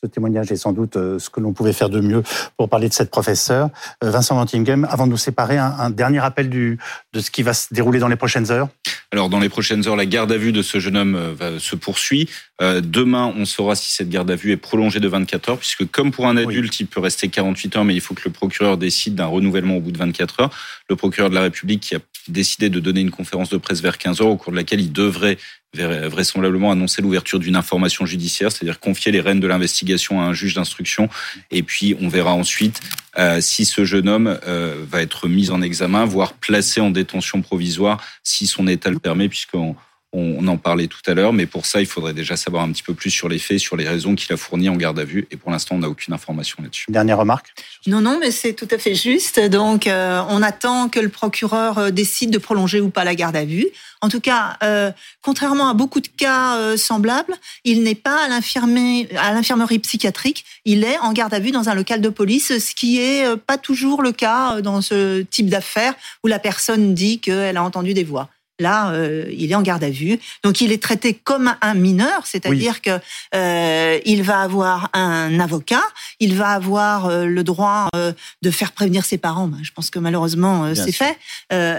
Ce 0.00 0.06
témoignage 0.06 0.52
est 0.52 0.56
sans 0.56 0.72
doute 0.72 0.96
euh, 0.96 1.18
ce 1.18 1.28
que 1.28 1.40
l'on 1.40 1.52
pouvait 1.52 1.72
faire 1.72 1.88
de 1.88 2.00
mieux 2.00 2.22
pour 2.56 2.68
parler 2.68 2.88
de 2.88 2.94
cette 2.94 3.10
professeure. 3.10 3.68
Euh, 4.04 4.10
Vincent 4.10 4.36
Vantinghem, 4.36 4.86
avant 4.88 5.06
de 5.06 5.10
nous 5.10 5.16
séparer, 5.16 5.58
un, 5.58 5.90
dernier 5.90 6.20
rappel 6.20 6.48
du, 6.48 6.78
de 7.12 7.18
ce 7.18 7.32
qui 7.32 7.42
va 7.42 7.52
se 7.52 7.74
dérouler 7.74 7.98
dans 7.98 8.06
les 8.06 8.14
prochaines 8.14 8.52
heures? 8.52 8.68
Alors, 9.12 9.28
dans 9.28 9.40
les 9.40 9.48
prochaines 9.48 9.86
heures, 9.88 9.96
la 9.96 10.06
garde 10.06 10.30
à 10.32 10.36
vue 10.36 10.52
de 10.52 10.62
ce 10.62 10.78
jeune 10.78 10.96
homme 10.96 11.14
euh, 11.14 11.32
va, 11.32 11.58
se 11.58 11.76
poursuit. 11.76 12.28
demain, 12.60 13.32
on 13.36 13.44
saura 13.44 13.74
si 13.74 13.92
cette 13.92 14.10
garde 14.10 14.30
à 14.30 14.36
vue 14.36 14.52
est 14.52 14.56
prolongée 14.56 15.00
de 15.00 15.08
24 15.08 15.48
heures, 15.50 15.58
puisque 15.58 15.86
comme 15.90 16.10
pour 16.10 16.26
un 16.26 16.36
adulte, 16.36 16.80
il 16.80 16.86
peut 16.86 17.00
rester 17.00 17.28
48 17.28 17.76
heures, 17.76 17.84
mais 17.84 17.94
il 17.94 18.00
faut 18.00 18.14
que 18.14 18.22
le 18.24 18.32
procureur 18.32 18.76
décide 18.76 19.14
d'un 19.14 19.26
renouvellement 19.26 19.76
au 19.76 19.80
bout 19.80 19.92
de 19.92 19.98
24 19.98 20.40
heures. 20.40 20.50
Le 20.90 20.96
procureur 20.96 21.30
de 21.30 21.34
la 21.34 21.42
République 21.42 21.80
qui 21.80 21.94
a 21.94 22.00
décidé 22.26 22.68
de 22.68 22.80
donner 22.80 23.00
une 23.00 23.10
conférence 23.10 23.48
de 23.48 23.56
presse 23.56 23.80
vers 23.80 23.96
15 23.96 24.20
heures, 24.20 24.28
au 24.28 24.36
cours 24.36 24.52
de 24.52 24.56
laquelle 24.56 24.80
il 24.80 24.92
devrait 24.92 25.38
vraisemblablement 25.74 26.72
annoncer 26.72 27.02
l'ouverture 27.02 27.38
d'une 27.38 27.56
information 27.56 28.06
judiciaire, 28.06 28.50
c'est-à-dire 28.50 28.80
confier 28.80 29.12
les 29.12 29.20
rênes 29.20 29.40
de 29.40 29.46
l'investigation 29.46 30.20
à 30.20 30.24
un 30.24 30.32
juge 30.32 30.54
d'instruction. 30.54 31.08
Et 31.50 31.62
puis, 31.62 31.94
on 32.00 32.08
verra 32.08 32.32
ensuite 32.32 32.80
euh, 33.18 33.40
si 33.40 33.64
ce 33.64 33.84
jeune 33.84 34.08
homme 34.08 34.38
euh, 34.46 34.84
va 34.88 35.02
être 35.02 35.28
mis 35.28 35.50
en 35.50 35.60
examen, 35.60 36.04
voire 36.04 36.34
placé 36.34 36.80
en 36.80 36.90
détention 36.90 37.42
provisoire, 37.42 38.02
si 38.22 38.46
son 38.46 38.66
état 38.66 38.90
le 38.90 38.98
permet, 38.98 39.28
puisqu'on 39.28 39.74
on 40.12 40.46
en 40.48 40.56
parlait 40.56 40.86
tout 40.86 41.02
à 41.06 41.12
l'heure, 41.12 41.34
mais 41.34 41.44
pour 41.44 41.66
ça, 41.66 41.80
il 41.80 41.86
faudrait 41.86 42.14
déjà 42.14 42.36
savoir 42.36 42.62
un 42.62 42.72
petit 42.72 42.82
peu 42.82 42.94
plus 42.94 43.10
sur 43.10 43.28
les 43.28 43.38
faits, 43.38 43.58
sur 43.58 43.76
les 43.76 43.86
raisons 43.86 44.14
qu'il 44.14 44.32
a 44.32 44.38
fournies 44.38 44.70
en 44.70 44.76
garde 44.76 44.98
à 44.98 45.04
vue. 45.04 45.26
Et 45.30 45.36
pour 45.36 45.50
l'instant, 45.50 45.74
on 45.74 45.80
n'a 45.80 45.88
aucune 45.88 46.14
information 46.14 46.62
là-dessus. 46.62 46.86
Dernière 46.88 47.18
remarque 47.18 47.52
Non, 47.86 48.00
non, 48.00 48.18
mais 48.18 48.30
c'est 48.30 48.54
tout 48.54 48.68
à 48.70 48.78
fait 48.78 48.94
juste. 48.94 49.38
Donc, 49.38 49.86
euh, 49.86 50.22
on 50.30 50.42
attend 50.42 50.88
que 50.88 50.98
le 50.98 51.10
procureur 51.10 51.76
euh, 51.76 51.90
décide 51.90 52.30
de 52.30 52.38
prolonger 52.38 52.80
ou 52.80 52.88
pas 52.88 53.04
la 53.04 53.14
garde 53.14 53.36
à 53.36 53.44
vue. 53.44 53.66
En 54.00 54.08
tout 54.08 54.20
cas, 54.20 54.56
euh, 54.62 54.90
contrairement 55.20 55.68
à 55.68 55.74
beaucoup 55.74 56.00
de 56.00 56.08
cas 56.08 56.76
semblables, 56.76 57.34
il 57.64 57.82
n'est 57.82 57.96
pas 57.96 58.24
à 58.24 58.28
l'infirmerie 58.28 59.78
psychiatrique. 59.80 60.44
Il 60.64 60.84
est 60.84 60.98
en 61.00 61.12
garde 61.12 61.34
à 61.34 61.40
vue 61.40 61.50
dans 61.50 61.68
un 61.68 61.74
local 61.74 62.00
de 62.00 62.08
police, 62.08 62.58
ce 62.58 62.74
qui 62.74 63.00
est 63.00 63.36
pas 63.36 63.58
toujours 63.58 64.02
le 64.02 64.12
cas 64.12 64.60
dans 64.62 64.80
ce 64.80 65.22
type 65.22 65.48
d'affaires 65.48 65.94
où 66.22 66.28
la 66.28 66.38
personne 66.38 66.94
dit 66.94 67.18
qu'elle 67.18 67.56
a 67.56 67.62
entendu 67.62 67.92
des 67.92 68.04
voix. 68.04 68.28
Là, 68.60 68.90
euh, 68.90 69.24
il 69.30 69.52
est 69.52 69.54
en 69.54 69.62
garde 69.62 69.84
à 69.84 69.90
vue. 69.90 70.18
Donc, 70.42 70.60
il 70.60 70.72
est 70.72 70.82
traité 70.82 71.14
comme 71.14 71.54
un 71.62 71.74
mineur, 71.74 72.26
c'est-à-dire 72.26 72.82
que 72.82 72.98
euh, 73.34 73.98
il 74.04 74.24
va 74.24 74.40
avoir 74.40 74.90
un 74.94 75.38
avocat, 75.38 75.82
il 76.18 76.34
va 76.34 76.48
avoir 76.48 77.06
euh, 77.06 77.26
le 77.26 77.44
droit 77.44 77.88
de 77.94 78.50
faire 78.50 78.72
prévenir 78.72 79.04
ses 79.04 79.16
parents. 79.16 79.46
Ben, 79.46 79.58
je 79.62 79.70
pense 79.72 79.90
que 79.90 80.00
malheureusement, 80.00 80.74
c'est 80.74 80.92
fait, 80.92 81.16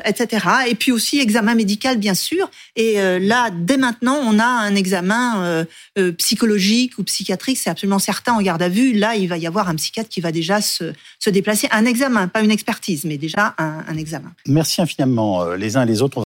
etc. 0.06 0.46
Et 0.68 0.76
puis 0.76 0.92
aussi 0.92 1.20
examen 1.20 1.56
médical, 1.56 1.98
bien 1.98 2.14
sûr. 2.14 2.50
Et 2.76 2.96
là, 3.20 3.50
dès 3.52 3.78
maintenant, 3.78 4.18
on 4.24 4.40
a 4.40 4.46
un 4.46 4.76
examen 4.76 5.66
psychologique 6.18 6.98
ou 6.98 7.04
psychiatrique, 7.04 7.58
c'est 7.58 7.70
absolument 7.70 8.00
certain 8.00 8.34
en 8.34 8.42
garde 8.42 8.62
à 8.62 8.70
vue. 8.70 8.94
Là, 8.94 9.16
il 9.16 9.28
va 9.28 9.38
y 9.38 9.48
avoir 9.48 9.70
un 9.70 9.76
psychiatre 9.76 10.10
qui 10.10 10.22
va 10.22 10.32
déjà 10.32 10.62
se, 10.62 10.94
se 11.20 11.30
déplacer. 11.30 11.68
Un 11.72 11.86
examen, 11.86 12.28
pas 12.28 12.42
une 12.42 12.52
expertise, 12.52 13.04
mais 13.06 13.18
déjà 13.18 13.54
un, 13.58 13.84
un 13.88 13.98
examen. 13.98 14.32
Merci 14.48 14.82
infiniment 14.82 15.46
les 15.54 15.78
uns 15.78 15.84
et 15.84 15.88
les 15.88 16.02
autres. 16.02 16.18